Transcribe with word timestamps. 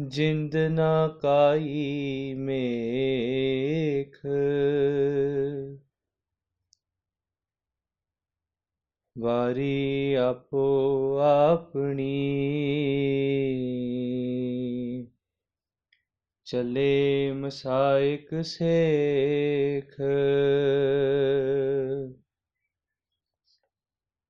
ਜਿੰਦ 0.00 0.56
ਨਾ 0.56 1.08
ਕਾਈ 1.22 2.34
ਮੇਖ। 2.34 4.26
ਵਾਰੀ 9.18 10.14
ਆਪੋ 10.14 11.18
ਆਪਣੀ। 11.18 12.46
ਚਲੇ 16.46 17.32
ਮਸਾਇਕ 17.32 18.44
ਸੇਖ। 18.44 19.96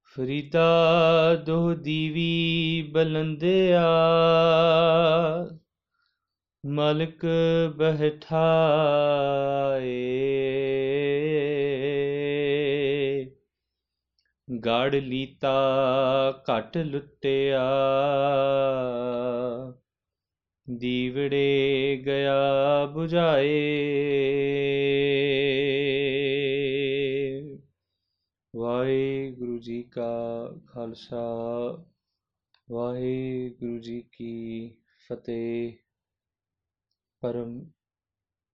ਫਰੀਦਾ 0.04 1.34
ਦੋ 1.34 1.74
ਦੀਵੀ 1.74 2.90
ਬਲੰਦਿਆ 2.92 3.86
ਮਲਕ 6.66 7.26
ਬਹਿਠਾਏ। 7.76 10.06
ਗੜ 14.66 14.94
ਲੀਤਾ 14.94 15.54
ਘਟ 16.42 16.76
ਲੁੱਟਿਆ 16.76 17.64
ਦੀਵੜੇ 20.70 22.02
ਗਿਆ 22.06 22.34
부ਝਾਏ 22.96 23.50
ਵਾਹਿਗੁਰੂ 28.56 29.58
ਜੀ 29.58 29.82
ਕਾ 29.82 30.08
ਖਾਲਸਾ, 30.66 31.22
ਵਾਹਿਗੁਰੂ 32.70 33.78
ਜੀ 33.78 34.04
ਕੀ 34.12 34.70
ਫਤਿਹ। 35.08 35.72
ਪਰਮ 37.20 37.70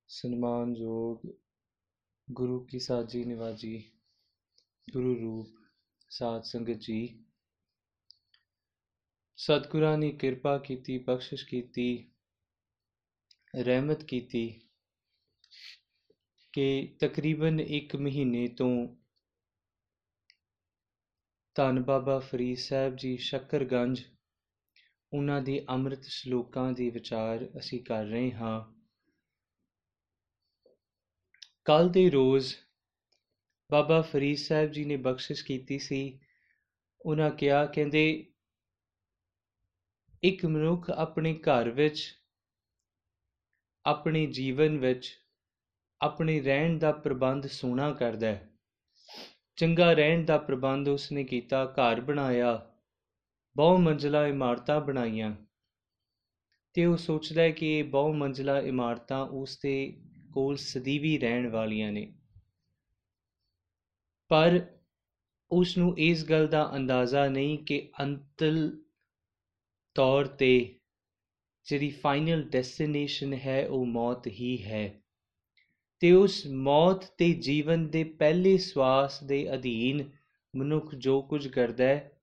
ਸਨਮਾਨਯੋਗ 0.09 1.33
ਗੁਰੂ 2.33 2.65
ਕੀ 2.65 2.79
ਸਾਜੀ 2.79 3.25
ਨਿਵਾਜੀ, 3.25 3.91
ਗੁਰੂ 4.93 5.21
ਰੂਪ 5.21 5.47
ਸਾਧ 6.11 6.43
ਸੰਗਤ 6.43 6.79
ਜੀ। 6.81 7.22
ਸਤਿਗੁਰਾਂ 9.43 9.99
ਨੇ 9.99 10.11
ਕਿਰਪਾ 10.13 10.59
ਕੀਤੀ, 10.59 10.99
ਬਖਸ਼ਿਸ਼ 10.99 11.47
ਕੀਤੀ, 11.47 12.13
ਰਹਿਮਤ 13.55 14.05
ਕੀਤੀ 14.05 14.61
ਕਿ 16.53 16.97
ਤਕਰੀਬਨ 17.01 17.61
1 17.61 17.97
ਮਹੀਨੇ 17.97 18.49
ਤੋਂ 18.49 18.89
ਧੰਨ 21.57 21.83
ਬਾਬਾ 21.83 22.19
ਫਰੀਦ 22.19 22.59
ਸਾਹਿਬ 22.59 22.97
ਜੀ 22.97 23.17
ਸ਼ੱਕਰਗੰਜ, 23.17 24.03
ਉਹਨਾਂ 25.13 25.43
ਦੇ 25.43 25.67
ਅੰਮ੍ਰਿਤ 25.69 26.05
ਸ਼ਲੋਕਾਂ 26.05 26.73
ਦੇ 26.73 26.91
ਵਿਚਾਰ 26.91 27.49
ਅਸੀਂ 27.59 27.85
ਕਰ 27.85 28.05
ਰਹੇ 28.05 28.33
ਹਾਂ। 28.33 28.61
ਕੱਲ 31.65 31.89
ਦੇ 31.89 32.11
ਰੋਜ਼ 32.11 32.55
ਬਾਬਾ 33.71 34.01
ਫਰੀਦ 34.03 34.39
ਸਾਹਿਬ 34.39 34.71
ਜੀ 34.71 34.85
ਨੇ 34.85 34.97
ਬਖਸ਼ਿਸ਼ 34.97 35.45
ਕੀਤੀ 35.45 35.79
ਸੀ। 35.79 36.21
ਉਹਨਾਂ 37.01 37.31
ਕਿਹਾ, 37.31 37.67
ਕਹਿੰਦੇ 37.67 38.32
ਇੱਕ 40.25 40.47
ਮਨੁੱਖ 40.47 40.91
ਆਪਣੇ 40.91 41.35
ਘਰ 41.35 41.71
ਵਿੱਚ, 41.71 42.15
ਆਪਣੇ 43.87 44.27
ਜੀਵਨ 44.27 44.79
ਵਿੱਚ, 44.79 45.17
ਆਪਣੇ 46.01 46.41
ਰਹਿਣ 46.41 46.79
ਦਾ 46.79 46.93
ਪ੍ਰਬੰਧ 46.93 47.47
ਸੋਹਣਾ 47.47 47.93
ਕਰਦਾ 47.93 48.27
ਹੈ। 48.27 48.51
ਚੰਗਾ 49.57 49.93
ਰਹਿਣ 49.93 50.25
ਦਾ 50.25 50.39
ਪ੍ਰਬੰਧ 50.39 50.89
ਉਸਨੇ 50.89 51.25
ਕੀਤਾ, 51.25 51.65
ਘਰ 51.65 52.01
ਬਣਾਇਆ, 52.01 52.75
ਬਹੁ 53.57 53.77
ਮੰਜ਼ਲਾ 53.77 54.27
ਇਮਾਰਤਾਂ 54.27 54.81
ਬਣਾਈਆਂ। 54.81 55.37
ਤੇ 56.73 56.85
ਉਹ 56.85 56.97
ਸੋਚਦਾ 56.97 57.43
ਹੈ 57.43 57.51
ਕਿ 57.51 57.79
ਇਹ 57.79 57.85
ਬਹੁ 57.85 58.13
ਮੰਜ਼ਲਾ 58.13 58.61
ਇਮਾਰਤਾਂ 58.61 59.27
ਉਸ 59.27 59.59
ਦੇ 59.63 60.03
ਕੋਲ 60.33 60.57
ਸਦੀਵੀ 60.57 61.19
ਰਹਿਣ 61.19 61.49
ਵਾਲੀਆਂ 61.49 61.93
ਨੇ। 61.93 62.19
ਪਰ 64.29 64.67
ਉਸ 65.51 65.79
ਨੂੰ 65.79 65.99
ਇਸ 65.99 66.25
ਗੱਲ 66.25 66.47
ਦਾ 66.47 66.77
ਅੰਦਾਜ਼ਾ 66.77 67.29
ਨਹੀਂ 67.29 67.59
ਕਿ 67.59 67.93
ਅੰਤਲ 68.01 68.83
ਤੌਰ 69.95 70.27
ਤੇ 70.27 70.79
ਜਿਹੜੀ 71.65 71.91
ਫਾਈਨਲ 71.91 72.43
ਡੈਸਟੀਨੇਸ਼ਨ 72.43 73.35
ਹੈ, 73.35 73.69
ਉਹ 73.69 73.87
ਮੌਤ 73.87 74.27
ਹੀ 74.27 74.63
ਹੈ। 74.63 75.03
ਤੇ 76.01 76.13
ਉਸ 76.13 76.47
ਮੌਤ 76.47 77.05
ਤੇ 77.05 77.33
ਜੀਵਨ 77.33 77.89
ਦੇ 77.89 78.05
ਪਹਿਲੇ 78.05 78.59
ਸਵਾਸ 78.59 79.25
ਦੇ 79.25 79.55
ਅਧੀਨ 79.55 80.11
ਮਨੁੱਖ 80.57 80.95
ਜੋ 80.95 81.23
ਕੁਝ 81.23 81.49
ਕਰਦਾ 81.49 81.85
ਹੈ, 81.85 82.21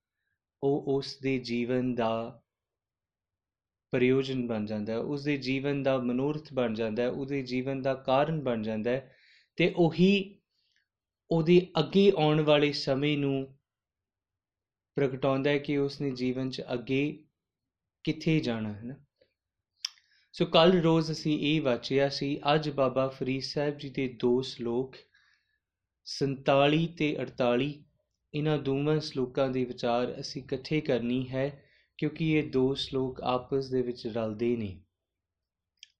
ਉਹ 0.64 0.98
ਉਸ 0.98 1.18
ਦੇ 1.20 1.40
ਜੀਵਨ 1.40 1.96
ਦਾ 1.96 2.42
ਪ੍ਰਯੋਜਨ 3.92 4.48
ਬਣ 4.48 4.66
ਜਾਂਦਾ 4.66 4.94
ਹੈ 4.94 4.98
ਉਸ 4.98 5.24
ਦੇ 5.24 5.38
ਜੀਵਨ 5.38 5.84
ਦਾ 5.84 5.98
ਮਨੋਰਥ 5.98 6.54
ਬਣ 6.54 6.74
ਜਾਂਦਾ 6.74 7.04
ਹੈ 7.04 7.10
ਉਹਦੇ 7.10 7.44
ਜੀਵਨ 7.44 7.82
ਦਾ 7.82 7.94
ਕਾਰਨ 7.94 8.42
ਬਣ 8.44 8.62
ਜਾਂਦਾ 8.62 8.92
ਹੈ 8.92 9.16
ਤੇ 9.56 9.74
ਉਹੀ 9.76 10.40
ਉਹਦੇ 11.32 11.68
ਅੱਗੇ 11.80 12.12
ਆਉਣ 12.18 12.42
ਵਾਲੇ 12.42 12.72
ਸਮੇਂ 12.72 13.18
ਨੂੰ 13.18 13.58
ਪ੍ਰਗਟਾਉਂਦਾ 14.96 15.50
ਹੈ 15.50 15.58
ਕਿ 15.58 15.78
ਉਸਨੇ 15.78 16.12
ਜੀਵਨ 16.12 16.50
'ਚ 16.50 16.62
ਅੱਗੇ 16.74 17.26
ਕਿੱਥੇ 18.04 18.40
ਜਾਣਾ 18.40 18.74
ਹੈ 18.74 18.84
ਨਾ 18.84 18.96
ਸੋ 20.34 20.46
ਕੱਲ 20.46 20.72
ਰੋਜ਼ 20.82 21.12
ਅਸੀਂ 21.12 21.40
ਇਹ 21.40 21.62
ਵਾਚਿਆ 21.62 22.10
ਸੀ, 22.10 22.40
ਅੱਜ 22.56 22.70
ਬਾਬਾ 22.70 23.08
ਫਰੀਦ 23.08 23.44
ਸਾਹਿਬ 23.44 23.78
ਜੀ 23.78 23.90
ਦੇ 23.90 24.08
ਦੋ 24.20 24.42
ਸ਼ਲੋਕ 24.42 24.96
47 26.08 26.88
ਤੇ 26.88 27.16
48 27.20 27.74
ਇਹਨਾਂ 28.34 28.58
ਦੋਵਾਂ 28.58 29.00
ਸ਼ਲੋਕਾਂ 29.00 29.50
ਦੇ 29.50 29.66
ਵਿਚਾਰ 29.66 30.20
ਅਸੀਂ 30.20 30.44
ਇਕੱਠੇ 30.44 30.82
ਕਰਨੀ 30.82 31.30
ਹੈ, 31.30 31.64
ਕਿਉਂਕਿ 31.98 32.32
ਇਹ 32.32 32.52
ਦੋ 32.52 32.74
ਸ਼ਲੋਕ 32.74 33.22
ਆਪਸ 33.22 33.70
ਦੇ 33.70 33.82
ਵਿੱਚ 33.82 34.08
ਰਲਦੇ 34.08 34.56
ਨੇ। 34.58 34.84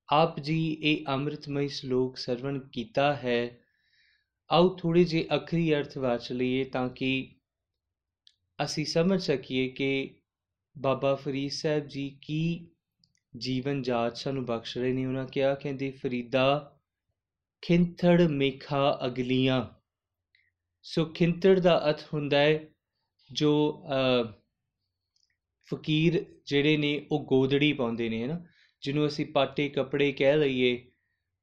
ਆਪ 0.10 0.40
ਜੀ 0.40 0.78
ਇਹ 0.82 1.06
ਅੰਮ੍ਰਿਤਮਈ 1.08 1.68
ਸ਼ਲੋਕ 1.68 2.18
ਸਰਵਣ 2.18 2.60
ਕੀਤਾ 2.60 3.16
ਹੈ, 3.16 3.60
ਆਓ 4.52 4.76
ਥੋੜੇ 4.76 5.04
ਜਿਹੇ 5.04 5.28
ਅਖਰੀ 5.36 5.74
ਅਰਥ 5.76 5.98
ਵਾਚ 5.98 6.32
ਲਈਏ 6.32 6.64
ਤਾਂ 6.64 6.90
ਕਿ 6.90 7.36
ਅਸੀਂ 8.64 8.86
ਸਮਝ 8.86 9.22
ਸਕੀਏ 9.22 9.70
ਕਿ 9.70 10.19
ਬਾਬਾ 10.82 11.16
ਫਰੀਦ 11.16 11.52
ਸਾਹਿਬ 11.52 11.88
ਜੀ 11.88 12.20
ਕੀ 12.22 12.68
ਜੀਵਨ 13.38 13.82
ਜਾਚ 13.82 14.18
ਸਾਨੂੰ 14.18 14.46
ਬਖਸ਼ 14.46 14.78
ਰਹੇ 14.78 14.94
ਨੇ? 14.94 15.06
ਉਹਨਾਂ 15.06 15.26
ਕਿਹਾ, 15.26 15.56
ਕਹਿੰਦੇ, 15.56 15.92
ਫਰੀਦਾ 15.92 16.80
ਖਿੰਥੜ 17.62 18.22
ਮੇਖਾ 18.22 19.00
ਅਗਲੀਆਂ। 19.06 19.66
ਸੋ 20.84 21.06
ਖਿੰਤੜ 21.06 21.60
ਦਾ 21.60 21.90
ਅਰਥ 21.90 22.04
ਹੁੰਦਾ 22.14 22.40
ਹੈ 22.40 22.68
ਜੋ 23.32 23.84
ਫਕੀਰ 25.70 26.26
ਜਿਹੜੇ 26.46 26.78
ਨੇ, 26.78 27.08
ਉਹ 27.12 27.26
ਗੋਦੜੀ 27.26 27.74
ਪਾਉਂਦੇ 27.74 28.10
ਨੇ, 28.10 28.24
ਹਨਾ? 28.24 28.46
ਜਿਹਨੂੰ 28.82 29.08
ਅਸੀਂ 29.08 29.26
ਪਾਟੇ 29.26 29.70
ਕੱਪੜੇ 29.70 30.12
ਕਹਿ 30.12 30.38
ਲਈਏ 30.38 30.92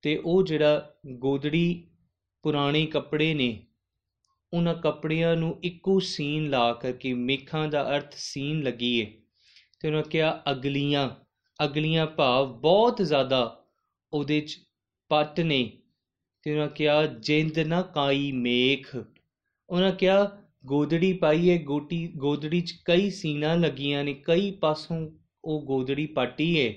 ਤੇ 0.02 0.16
ਉਹ 0.24 0.42
ਜਿਹੜਾ 0.42 0.94
ਗੋਦੜੀ 1.06 1.90
ਪੁਰਾਣੇ 2.42 2.86
ਕੱਪੜੇ 2.86 3.34
ਨੇ, 3.34 3.66
ਉਹਨਾਂ 4.52 4.74
ਕੱਪੜਿਆਂ 4.74 5.36
ਨੂੰ 5.36 5.58
ਇੱਕੋ 5.62 5.98
ਸੀਨ 6.00 6.50
ਲਾ 6.50 6.72
ਕਰਕੇ, 6.72 7.14
ਮੇਖਾਂ 7.14 7.68
ਦਾ 7.68 7.96
ਅਰਥ 7.96 8.14
ਸੀਨ 8.16 8.62
ਲੱਗੀਏ। 8.62 9.22
ਤੇ 9.80 9.88
ਉਹਨਾਂ 9.88 10.02
ਕਿਹਾ, 10.02 10.42
ਅਗਲੀਆਂ 10.50 11.10
ਅਗਲੀਆਂ 11.64 12.06
ਭਾਵ 12.06 12.60
ਬਹੁਤ 12.60 13.02
ਜ਼ਿਆਦਾ 13.02 13.64
ਉਹਦੇ 14.12 14.40
ਚ 14.40 14.58
ਪੱਟ 15.08 15.40
ਨੇ। 15.40 15.72
ਤੇ 16.42 16.52
ਉਹਨਾਂ 16.52 16.68
ਕਿਹਾ, 16.68 17.06
ਜਿੰਦ 17.06 17.58
ਨਾ 17.58 17.82
ਕਾਈ 17.82 18.32
ਮੇਖ। 18.32 18.96
ਉਹਨਾਂ 19.70 19.92
ਕਿਹਾ, 19.92 20.42
ਗੋਦੜੀ 20.66 21.12
ਪਾਈ 21.12 21.50
ਹੈ 21.50 21.62
ਗੋਟੀ, 21.62 22.12
ਗੋਦੜੀ 22.16 22.60
'ਚ 22.60 22.74
ਕਈ 22.84 23.10
ਸੀਨਾ 23.10 23.54
ਲੱਗੀਆਂ 23.54 24.04
ਨੇ, 24.04 24.14
ਕਈ 24.14 24.50
ਪਾਸੋਂ 24.50 25.10
ਉਹ 25.44 25.62
ਗੋਦੜੀ 25.62 26.06
ਪਾਟੀ 26.06 26.68
ਹੈ 26.68 26.74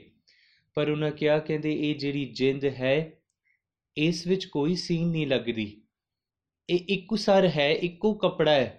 ਪਰ 0.75 0.89
ਉਹਨਾਂ 0.89 1.11
ਕਿਹਾ, 1.11 1.39
ਕਹਿੰਦੇ, 1.39 1.89
ਇਹ 1.89 1.95
ਜਿਹੜੀ 1.95 2.25
ਜਿੰਦ 2.25 2.65
ਹੈ, 2.65 3.13
ਇਸ 3.97 4.27
ਵਿੱਚ 4.27 4.45
ਕੋਈ 4.45 4.75
ਸੀਨ 4.75 5.07
ਨਹੀਂ 5.07 5.27
ਲੱਗਦੀ। 5.27 5.81
ਇਹ 6.69 6.79
ਇੱਕੋ 6.89 7.15
ਸਰ 7.15 7.47
ਹੈ, 7.47 7.71
ਇੱਕੋ 7.71 8.13
ਕਪੜਾ 8.13 8.51
ਹੈ। 8.51 8.78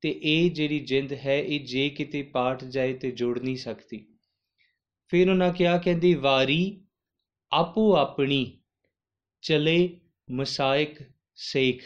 ਤੇ 0.00 0.20
ਇਹ 0.22 0.50
ਜਿਹੜੀ 0.50 0.80
ਜਿੰਦ 0.80 1.12
ਹੈ, 1.12 1.42
ਇਹ 1.42 1.60
ਜੇ 1.60 1.90
ਕਿਤੇ 1.90 2.22
ਪਾਟ 2.22 2.64
ਜਾਏ 2.64 2.94
ਤੇ 2.94 3.10
ਜੁੜ 3.10 3.38
ਨਹੀਂ 3.38 3.56
ਸਕਦੀ। 3.56 4.06
ਫਿਰ 5.08 5.30
ਉਹਨਾਂ 5.30 5.52
ਕਿਹਾ, 5.52 5.78
ਕਹਿੰਦੀ, 5.78 6.14
ਵਾਰੀ 6.14 6.84
ਆਪੋ 7.52 7.96
ਆਪਣੀ 7.96 8.60
ਚਲੇ 9.42 10.00
ਮਸਾਇਕ 10.30 10.98
ਸੇਖ। 11.34 11.82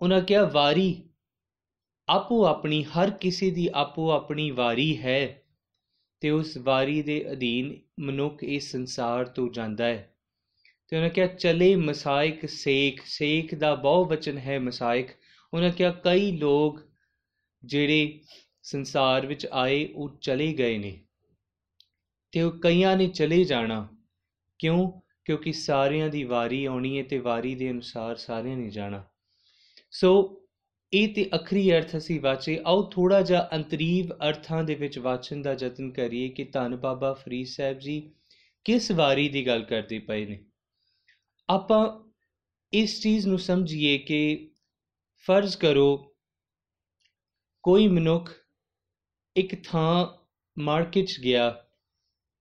ਉਹਨਾਂ 0.00 0.20
ਕਿਹਾ, 0.20 0.44
ਵਾਰੀ 0.44 1.08
ਆਪੋ 2.08 2.44
ਆਪਣੀ, 2.44 2.82
ਹਰ 2.82 3.10
ਕਿਸੇ 3.10 3.50
ਦੀ 3.50 3.68
ਆਪੋ 3.74 4.10
ਆਪਣੀ 4.10 4.50
ਵਾਰੀ 4.50 4.98
ਹੈ 4.98 5.42
ਤੇ 6.20 6.30
ਉਸ 6.30 6.56
ਵਾਰੀ 6.56 7.02
ਦੇ 7.02 7.32
ਅਧੀਨ 7.32 7.80
ਮਨੁੱਖ 8.00 8.44
ਇਸ 8.44 8.72
ਸੰਸਾਰ 8.72 9.24
ਤੋਂ 9.24 9.48
ਜਾਂਦਾ 9.52 9.84
ਹੈ। 9.84 10.16
ਤੇ 10.88 10.96
ਉਹਨਾਂ 10.96 11.10
ਕਿਹਾ, 11.10 11.26
ਚਲੇ 11.26 11.76
ਮਸਾਇਕ 11.76 12.48
ਸੇਖ। 12.48 13.00
ਸੇਖ 13.04 13.54
ਦਾ 13.54 13.74
ਬਹੁ 13.74 14.04
ਵਚਨ 14.04 14.38
ਹੈ 14.38 14.58
ਮਸਾਇਕ। 14.58 15.08
ਉਹਨਾਂ 15.54 15.70
ਕਿਹਾ, 15.70 15.90
ਕਈ 15.90 16.32
ਲੋਕ 16.32 16.89
ਜਿਹੜੇ 17.64 18.20
ਸੰਸਾਰ 18.62 19.26
ਵਿੱਚ 19.26 19.46
ਆਏ, 19.52 19.88
ਉਹ 19.94 20.18
ਚਲੇ 20.20 20.52
ਗਏ 20.52 20.78
ਨੇ। 20.78 21.04
ਤੇ 22.32 22.42
ਉਹ 22.42 22.52
ਕਈਆਂ 22.52 22.96
ਨੇ 22.96 23.06
ਚਲੇ 23.06 23.44
ਜਾਣਾ। 23.44 23.88
ਕਿਉਂ? 24.58 24.92
ਕਿਉਂਕਿ 25.24 25.52
ਸਾਰਿਆਂ 25.52 26.08
ਦੀ 26.08 26.24
ਵਾਰੀ 26.24 26.64
ਆਉਣੀ 26.64 26.98
ਹੈ 26.98 27.02
ਤੇ 27.02 27.18
ਵਾਰੀ 27.18 27.54
ਦੇ 27.54 27.70
ਅਨੁਸਾਰ 27.70 28.16
ਸਾਰਿਆਂ 28.16 28.56
ਨੇ 28.56 28.70
ਜਾਣਾ। 28.70 29.04
ਸੋ 29.90 30.36
ਇਹ 30.92 31.14
ਤੇ 31.14 31.30
ਅਖਰੀ 31.36 31.72
ਅਰਥ 31.72 31.96
ਅਸੀਂ 31.96 32.20
ਵਾਚੇ। 32.20 32.60
ਆਓ 32.66 32.90
ਥੋੜਾ 32.90 33.22
ਜਿਹਾ 33.22 33.48
ਅੰਤਰੀਵ 33.54 34.12
ਅਰਥਾਂ 34.12 34.64
ਦੇ 34.64 34.74
ਵਿੱਚ 34.74 34.98
ਵਾਚਣ 34.98 35.42
ਦਾ 35.42 35.52
ਯਤਨ 35.52 35.90
ਕਰੀਏ 35.90 36.28
ਕਿ 36.28 36.44
ਧੰਨ 36.44 36.76
ਬਾਬਾ 36.76 37.12
ਫਰੀਦ 37.12 37.46
ਸਾਹਿਬ 37.46 37.78
ਜੀ 37.78 38.10
ਕਿਸ 38.64 38.90
ਵਾਰੀ 38.90 39.28
ਦੀ 39.28 39.46
ਗੱਲ 39.46 39.62
ਕਰਦੇ 39.62 39.98
ਪਏ 39.98 40.26
ਨੇ। 40.26 40.44
ਆਪਾਂ 41.50 42.10
ਇਸ 42.72 43.02
ਚੀਜ਼ 43.02 43.26
ਨੂੰ 43.26 43.38
ਸਮਝੀਏ 43.38 43.98
ਕਿ 43.98 44.50
ਫਰਜ਼ 45.16 45.56
ਕਰੋ 45.56 46.09
ਕੋਈ 47.64 47.88
ਮਨੁੱਖ 47.88 48.30
ਇੱਕ 49.36 49.64
ਥਾਂ 49.64 50.06
ਮਾਰਕੀਟ 50.58 51.06
'ਚ 51.06 51.20
ਗਿਆ 51.20 51.64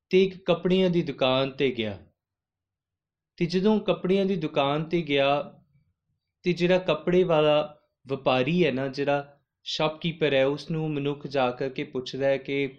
ਤੇ 0.09 0.23
ਇੱਕ 0.23 0.45
ਕੱਪੜਿਆਂ 0.45 0.89
ਦੀ 0.89 1.01
ਦੁਕਾਨ 1.01 1.51
ਤੇ 1.51 1.71
ਗਿਆ। 1.71 1.97
ਤੇ 3.37 3.45
ਜਦੋਂ 3.45 3.79
ਕੱਪੜਿਆਂ 3.79 4.25
ਦੀ 4.25 4.35
ਦੁਕਾਨ 4.35 4.83
ਤੇ 4.83 5.01
ਗਿਆ 5.01 5.55
ਤੇ 6.43 6.53
ਜਿਹੜਾ 6.53 6.77
ਕੱਪੜੇ 6.77 7.23
ਵਾਲਾ 7.23 7.79
ਵਪਾਰੀ 8.07 8.65
ਹੈ 8.65 8.71
ਨਾ, 8.71 8.87
ਜਿਹੜਾ 8.87 9.39
ਸ਼ਾਪਕੀਪਰ 9.63 10.33
ਹੈ 10.33 10.45
ਉਸ 10.45 10.71
ਨੂੰ 10.71 10.91
ਮਨੁੱਖ 10.91 11.27
ਜਾ 11.27 11.51
ਕਰਕੇ 11.51 11.83
ਪੁੱਛਦਾ 11.83 12.25
ਹੈ 12.25 12.37
ਕਿ 12.37 12.77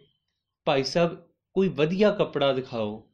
ਭਾਈ 0.65 0.83
ਸਾਹਿਬ, 0.83 1.17
ਕੋਈ 1.55 1.69
ਵਧੀਆ 1.69 2.11
ਕੱਪੜਾ 2.11 2.53
ਦਿਖਾਓ। 2.53 3.11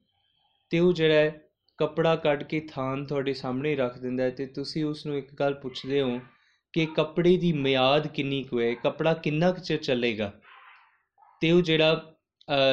ਤੇ 0.71 0.79
ਉਹ 0.79 0.93
ਜਿਹੜਾ 0.93 1.15
ਹੈ, 1.15 1.51
ਕੱਪੜਾ 1.79 2.17
ਕੱਢ 2.17 2.43
ਕੇ 2.43 2.61
ਥਾਨ 2.61 3.07
ਤੁਹਾਡੇ 3.07 3.35
ਸਾਹਮਣੇ 3.35 3.77
ਰੱਖ 3.77 3.99
ਦਿੰਦਾ 3.99 4.25
ਹੈ 4.25 4.31
ਤੇ 4.31 4.47
ਤੁਸੀਂ 4.47 4.85
ਉਸ 4.85 5.07
ਨੂੰ 5.07 5.19
ਇੱਕ 5.19 5.35
ਗੱਲ 5.35 5.55
ਪੁੱਛਦੇ 5.55 6.01
ਹੋ 6.01 6.21
ਕਿ 6.77 6.85
ਕੱਪੜੇ 6.87 7.37
ਦੀ 7.37 7.53
ਮਿਆਦ 7.53 8.07
ਕਿੰਨੀ 8.07 8.43
ਕੁ 8.43 8.61
ਹੈ, 8.61 8.73
ਕੱਪੜਾ 8.75 9.13
ਕਿੰਨਾ 9.15 9.51
ਕੁ 9.53 9.61
ਚਿਰ 9.61 9.79
ਚੱਲੇਗਾ? 9.79 10.33
ਤੇ 11.43 11.51
ਉਹ 11.53 11.61
ਜਿਹੜਾ 11.63 12.13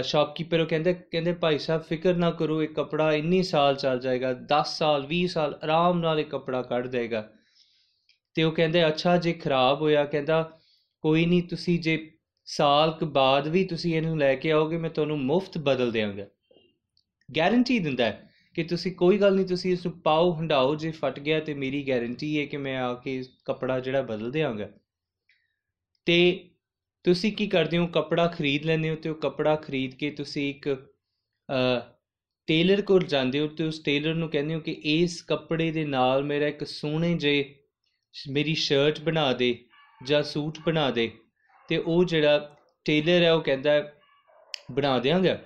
ਸ਼ਾਪਕੀਪਰ 0.03 0.59
ਉਹ 0.59 0.65
ਕਹਿੰਦਾ, 0.65 0.91
ਕਹਿੰਦੇ 0.91 1.33
ਭਾਈ 1.33 1.57
ਸਾਹਿਬ 1.57 1.81
ਫਿਕਰ 1.81 2.15
ਨਾ 2.15 2.31
ਕਰੋ, 2.31 2.61
ਇਹ 2.63 2.67
ਕੱਪੜਾ 2.69 3.11
ਇੰਨੀ 3.13 3.41
ਸਾਲ 3.43 3.75
ਚੱਲ 3.75 3.99
ਜਾਏਗਾ 3.99 4.33
10 4.49 4.77
ਸਾਲ 4.77 5.05
20 5.07 5.27
ਸਾਲ 5.27 5.59
ਆਰਾਮ 5.63 5.99
ਨਾਲ 5.99 6.19
ਇਹ 6.19 6.25
ਕੱਪੜਾ 6.25 6.61
ਕੱਢ 6.61 6.87
ਦੇਗਾ। 6.87 7.29
ਤੇ 8.35 8.43
ਉਹ 8.43 8.51
ਕਹਿੰਦੇ, 8.51 8.85
ਅੱਛਾ, 8.87 9.15
ਜੇ 9.17 9.33
ਖਰਾਬ 9.33 9.81
ਹੋਇਆ, 9.81 10.03
ਕਹਿੰਦਾ, 10.05 10.41
ਕੋਈ 11.03 11.25
ਨਹੀਂ 11.25 11.41
ਤੁਸੀਂ 11.43 11.79
ਜੇ 11.79 11.95
ਸਾਲ 12.47 12.91
ਕੁ 12.91 13.05
ਬਾਅਦ 13.05 13.47
ਵੀ 13.47 13.63
ਤੁਸੀਂ 13.65 13.95
ਇਹਨੂੰ 13.95 14.17
ਲੈ 14.19 14.35
ਕੇ 14.35 14.51
ਆਓਗੇ, 14.51 14.77
ਮੈਂ 14.77 14.89
ਤੁਹਾਨੂੰ 14.89 15.19
ਮੁਫਤ 15.21 15.57
ਬਦਲ 15.59 15.91
ਦੇਵਾਂਗਾ 15.91 16.25
ਗਾਰੰਟੀ 17.29 17.79
ਦਿੰਦਾ 17.79 18.05
ਹੈ। 18.05 18.32
ਕਿ 18.55 18.63
ਤੁਸੀਂ 18.63 18.91
ਕੋਈ 18.95 19.17
ਗੱਲ 19.17 19.35
ਨਹੀਂ, 19.35 19.45
ਤੁਸੀਂ 19.45 19.71
ਇਸ 19.73 19.85
ਨੂੰ 19.85 19.99
ਪਾਓ, 19.99 20.33
ਹੰਡਾਓ, 20.33 20.75
ਜੇ 20.75 20.91
ਫਟ 20.91 21.19
ਗਿਆ 21.19 21.39
ਤੇ 21.39 21.53
ਮੇਰੀ 21.53 21.87
ਗਾਰੰਟੀ 21.87 22.39
ਹੈ 22.39 22.45
ਕਿ 22.45 22.57
ਮੈਂ 22.57 22.77
ਆ 22.77 22.93
ਕੇ 22.93 23.23
ਕੱਪੜਾ 23.45 23.79
ਜਿਹੜਾ 23.79 24.01
ਬਦਲ 24.01 24.31
ਦੇਵਾਂਗਾ 24.31 24.69
ਤੇ 26.07 26.49
ਤੁਸੀਂ 27.05 27.31
ਕੀ 27.33 27.47
ਕਰਦੇ 27.47 27.77
ਹੋ? 27.77 27.87
ਕੱਪੜਾ 27.87 28.27
ਖਰੀਦ 28.27 28.65
ਲੈਂਦੇ 28.65 28.89
ਹੋ 28.89 28.95
ਤੇ 28.95 29.09
ਉਹ 29.09 29.15
ਕੱਪੜਾ 29.15 29.55
ਖਰੀਦ 29.55 29.95
ਕੇ 29.95 30.11
ਤੁਸੀਂ 30.11 30.49
ਇੱਕ 30.49 30.69
ਟੇਲਰ 32.47 32.81
ਕੋਲ 32.81 33.03
ਜਾਂਦੇ 33.03 33.39
ਹੋ 33.39 33.47
ਤੇ 33.47 33.63
ਉਸ 33.63 33.79
ਟੇਲਰ 33.79 34.13
ਨੂੰ 34.13 34.29
ਕਹਿੰਦੇ 34.29 34.55
ਹੋ 34.55 34.59
ਕਿ 34.59 34.71
ਇਸ 34.83 35.21
ਕੱਪੜੇ 35.21 35.71
ਦੇ 35.71 35.85
ਨਾਲ 35.85 36.23
ਮੇਰਾ 36.23 36.47
ਇੱਕ 36.47 36.63
ਸੋਹਣੇ 36.63 37.13
ਜੇ 37.17 37.33
ਮੇਰੀ 38.29 38.55
ਸ਼ਰਟ 38.55 38.99
ਬਣਾ 38.99 39.31
ਦੇ 39.33 39.55
ਜਾਂ 40.03 40.23
ਸੂਟ 40.23 40.59
ਬਣਾ 40.65 40.91
ਦੇ 40.91 41.11
ਤੇ 41.69 41.77
ਉਹ 41.77 42.03
ਜਿਹੜਾ 42.03 42.55
ਟੇਲਰ 42.85 43.23
ਹੈ 43.23 43.33
ਉਹ 43.33 43.41
ਕਹਿੰਦਾ 43.41 43.93
ਬਣਾ 44.71 44.99
ਦੇਵਾਂਗਾ 44.99 45.37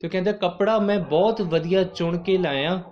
ਤੇ 0.00 0.06
ਉਹ 0.06 0.10
ਕਹਿੰਦਾ, 0.10 0.32
ਕੱਪੜਾ 0.32 0.78
ਮੈਂ 0.78 0.98
ਬਹੁਤ 0.98 1.40
ਵਧੀਆ 1.42 1.82
ਚੁਣ 1.84 2.18
ਕੇ 2.18 2.38
ਲਾਇਆ। 2.38 2.82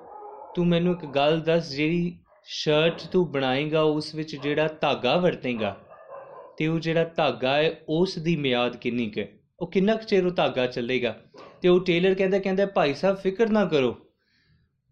ਤੂੰ 0.55 0.67
ਮੈਨੂੰ 0.67 0.95
ਇੱਕ 0.95 1.07
ਗੱਲ 1.07 1.41
ਦੱਸ, 1.41 1.71
ਜਿਹੜੀ 1.71 2.19
ਸ਼ਰਟ 2.45 3.03
ਤੂੰ 3.13 3.33
ਬਣਾਏਗਾ, 3.33 3.83
ਉਸ 3.83 4.15
ਵਿੱਚ 4.15 4.37
ਜਿਹੜਾ 4.37 4.69
ਧਾਗਾ 4.81 5.17
ਵਰਤੇਗਾ, 5.17 5.77
ਤੇ 6.59 6.67
ਉਹ 6.67 6.79
ਜਿਹੜਾ 6.79 7.05
ਧਾਗਾ 7.05 7.57
ਹੈ, 7.57 7.81
ਉਸ 7.89 8.19
ਦੀ 8.19 8.37
ਮਿਆਦ 8.37 8.77
ਕਿੰਨੀ 8.77 9.11
ਕੁ 9.11 9.21
ਹੈ? 9.21 9.29
ਉਹ 9.61 9.71
ਕਿੰਨਾ 9.71 9.95
ਕੁ 9.95 10.05
ਚਿਰ 10.05 10.27
ਉਹ 10.27 10.31
ਧਾਗਾ 10.31 10.67
ਚੱਲੇਗਾ? 10.67 11.15
ਤੇ 11.63 11.69
ਉਹ 11.69 11.81
ਟੇਲਰ 11.81 12.15
ਕਹਿੰਦਾ 12.15 12.39
ਕਹਿੰਦਾ, 12.39 12.67
ਭਾਈ 12.67 12.95
ਸਾਹਿਬ, 12.95 13.17
ਫਿਕਰ 13.17 13.49
ਨਾ 13.49 13.65
ਕਰੋ। 13.65 13.97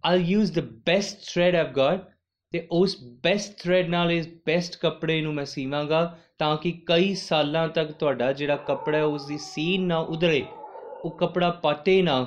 I'll 0.05 0.21
use 0.21 0.53
the 0.53 0.61
best 0.87 1.33
thread 1.33 1.57
I've 1.57 1.73
got 1.73 2.11
ਤੇ 2.53 2.67
ਉਸ 2.73 2.97
ਬੈਸਟ 3.23 3.63
ਥ੍ਰੈਡ 3.63 3.89
ਨਾਲ 3.89 4.13
ਇਸ 4.13 4.29
ਬੈਸਟ 4.47 4.77
ਕੱਪੜੇ 4.77 5.21
ਨੂੰ 5.21 5.35
ਮੈਂ 5.35 5.45
ਸੀਵਾਂਗਾ, 5.45 6.19
ਤਾਂ 6.39 6.57
ਕਿ 6.57 6.73
ਕਈ 6.87 7.15
ਸਾਲਾਂ 7.15 7.69
ਤੱਕ 7.69 7.93
ਤੁਹਾਡਾ 7.93 8.33
ਜਿਹੜਾ 8.33 8.57
ਕੱਪੜਾ 8.57 8.99
ਹੈ, 8.99 9.05
ਉਸ 9.05 9.27
ਦੀ 9.27 9.39
ਸੀਨ 9.39 9.87
ਨਾ 9.87 9.99
ਉਧੜੇ 9.99 10.45
ਉਹ 11.05 11.11
ਕੱਪੜਾ 11.11 11.51
ਪਾਟੇ 11.51 12.03
ਨਾ, 12.03 12.25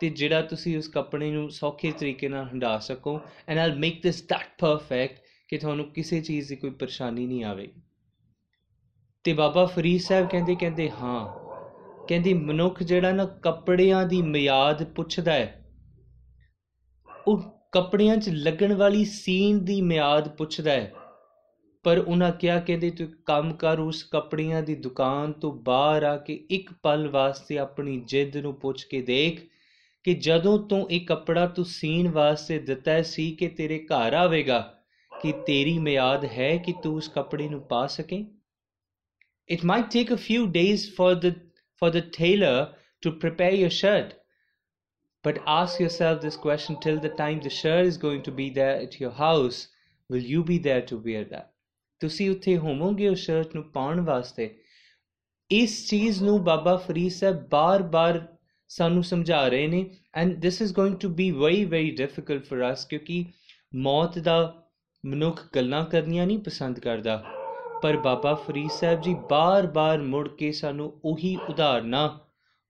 ਤੇ 0.00 0.08
ਜਿਹੜਾ 0.10 0.40
ਤੁਸੀਂ 0.42 0.76
ਉਸ 0.78 0.88
ਕੱਪੜੇ 0.88 1.30
ਨੂੰ 1.30 1.50
ਸੌਖੇ 1.50 1.92
ਤਰੀਕੇ 1.92 2.28
ਨਾਲ 2.28 2.48
ਹੰਡਾ 2.48 2.78
ਸਕੋ 2.78 3.20
and 3.48 3.58
I'll 3.58 3.74
make 3.76 4.02
this 4.02 4.22
that 4.22 4.48
perfect 4.58 5.20
ਕਿ 5.48 5.58
ਤੁਹਾਨੂੰ 5.58 5.90
ਕਿਸੇ 5.90 6.20
ਚੀਜ਼ 6.20 6.48
ਦੀ 6.48 6.56
ਕੋਈ 6.56 6.70
ਪਰੇਸ਼ਾਨੀ 6.70 7.26
ਨਹੀਂ 7.26 7.44
ਆਵੇਗੀ 7.44 7.82
ਤੇ 9.24 9.32
ਬਾਬਾ 9.32 9.66
ਫਰੀਦ 9.66 10.00
ਸਾਹਿਬ 10.00 10.28
ਕਹਿੰਦੇ 10.28 10.54
ਕਹਿੰਦੇ, 10.54 10.90
ਹਾਂ। 10.90 11.46
ਕਹਿੰਦੀ, 12.08 12.34
ਮਨੁੱਖ 12.34 12.82
ਜਿਹੜਾ 12.82 13.12
ਨਾ 13.12 13.24
ਕੱਪੜਿਆਂ 13.24 14.04
ਦੀ 14.06 14.22
ਮਿਆਦ 14.22 14.84
ਪੁੱਛਦਾ 14.84 15.32
ਹੈ, 15.32 15.64
ਉਹ 17.28 17.42
ਕੱਪੜਿਆਂ 17.72 18.16
'ਚ 18.16 18.28
ਲੱਗਣ 18.28 18.74
ਵਾਲੀ 18.74 19.04
ਸੀਨ 19.04 19.64
ਦੀ 19.64 19.80
ਮਿਆਦ 19.82 20.28
ਪੁੱਛਦਾ 20.28 20.72
ਹੈ 20.72 20.92
ਪਰ 21.86 21.98
ਉਨ੍ਹਾਂ 21.98 22.32
ਕਿਹਾ 22.32 22.60
ਕਿ 22.60 22.72
ਇਹਦੇ 22.72 22.90
ਤੋਂ 22.90 23.06
ਕੰਮ 23.26 23.52
ਕਰ 23.52 23.78
ਉਸ 23.78 24.02
ਕੱਪੜਿਆਂ 24.02 24.62
ਦੀ 24.62 24.74
ਦੁਕਾਨ 24.74 25.32
ਤੋਂ 25.32 25.52
ਬਾਹਰ 25.52 26.02
ਆ 26.02 26.16
ਕੇ 26.16 26.34
ਇੱਕ 26.50 26.72
ਪਲ 26.82 27.08
ਵਾਸਤੇ 27.08 27.58
ਆਪਣੀ 27.58 28.00
ਜਿੱਦ 28.06 28.36
ਨੂੰ 28.36 28.54
ਪੁੱਛ 28.54 28.84
ਕੇ 28.84 29.02
ਦੇਖ 29.02 29.40
ਕਿ 30.04 30.14
ਜਦੋਂ 30.14 30.58
ਤੋਂ 30.58 30.88
ਇਹ 30.90 31.06
ਕੱਪੜਾ 31.06 31.46
ਤੂੰ 31.46 31.64
ਸੀਣ 31.64 32.08
ਵਾਸਤੇ 32.08 32.58
ਦਿੱਤਾ 32.58 33.02
ਸੀ 33.02 33.30
ਕਿ 33.30 33.48
ਤੇਰੇ 33.48 33.78
ਘਰ 33.78 34.12
ਆਵੇਗਾ 34.12 34.60
ਕਿ 35.22 35.32
ਤੇਰੀ 35.46 35.78
ਮਿਆਦ 35.78 36.24
ਹੈ 36.24 36.56
ਕਿ 36.56 36.74
ਤੂੰ 36.82 36.94
ਉਸ 36.96 37.08
ਕੱਪੜੇ 37.08 37.48
ਨੂੰ 37.48 37.60
ਪਾ 37.60 37.86
ਸਕੇ 37.86 38.24
it 39.48 39.64
might 39.64 39.90
take 39.92 40.12
a 40.12 40.16
few 40.16 40.46
days 40.46 40.90
for 40.94 41.14
the 41.14 41.32
for 41.82 41.90
the 41.90 42.02
tailor 42.18 42.64
to 43.02 43.10
prepare 43.10 43.52
your 43.52 43.70
shirt 43.70 44.14
But 45.24 45.38
ask 45.48 45.80
yourself 45.80 46.20
this 46.20 46.36
question 46.36 46.76
till 46.80 47.00
the 47.00 47.08
time 47.08 47.40
the 47.40 47.50
shirt 47.50 47.86
is 47.86 47.96
going 47.96 48.22
to 48.22 48.30
be 48.30 48.50
there 48.50 48.76
at 48.82 49.00
your 49.00 49.10
house, 49.10 49.68
will 50.10 50.32
you 50.34 50.44
be 50.44 50.58
there 50.58 50.82
to 50.82 50.98
wear 50.98 51.24
that? 51.24 51.55
ਤੁਸੀਂ 52.00 52.30
ਉੱਥੇ 52.30 52.56
ਹੋਵੋਗੇ 52.58 53.08
ਉਸ 53.08 53.18
shirt 53.18 53.54
ਨੂੰ 53.54 53.64
ਪਾਉਣ 53.64 54.00
ਵਾਸਤੇ। 54.00 54.58
ਇਸ 55.50 55.88
ਚੀਜ਼ 55.90 56.22
ਨੂੰ 56.22 56.44
ਬਾਬਾ 56.44 56.76
ਫਰੀਦ 56.76 57.12
ਸਾਹਿਬ 57.12 57.48
ਬਾਰ-ਬਾਰ 57.48 58.36
ਸਾਨੂੰ 58.68 59.04
ਸਮਝਾ 59.04 59.48
ਰਹੇ 59.48 59.66
ਨੇ 59.66 59.90
and 60.14 60.42
this 60.42 60.62
is 60.62 60.72
going 60.72 60.96
to 60.96 61.08
be 61.08 61.30
very 61.30 61.64
very 61.64 61.90
difficult 61.90 62.44
for 62.44 62.72
us 62.72 62.84
ਕਿਉਂਕਿ 62.84 63.24
ਮੌਤ 63.74 64.18
ਦਾ 64.18 64.66
ਮਨੁੱਖ 65.06 65.48
ਗੱਲਾਂ 65.54 65.84
ਕਰਨੀਆਂ 65.84 66.26
ਨਹੀਂ 66.26 66.38
ਪਸੰਦ 66.38 66.80
ਕਰਦਾ। 66.80 67.24
ਪਰ 67.82 67.96
ਬਾਬਾ 67.96 68.34
ਫਰੀਦ 68.34 68.70
ਸਾਹਿਬ 68.70 69.00
ਜੀ 69.00 69.14
ਬਾਰ-ਬਾਰ 69.30 70.02
ਮੁੜ 70.02 70.28
ਕੇ 70.28 70.52
ਸਾਨੂੰ 70.52 71.00
ਉਹੀ 71.04 71.36
ਉਦਾਹਰਨਾਂ 71.48 72.08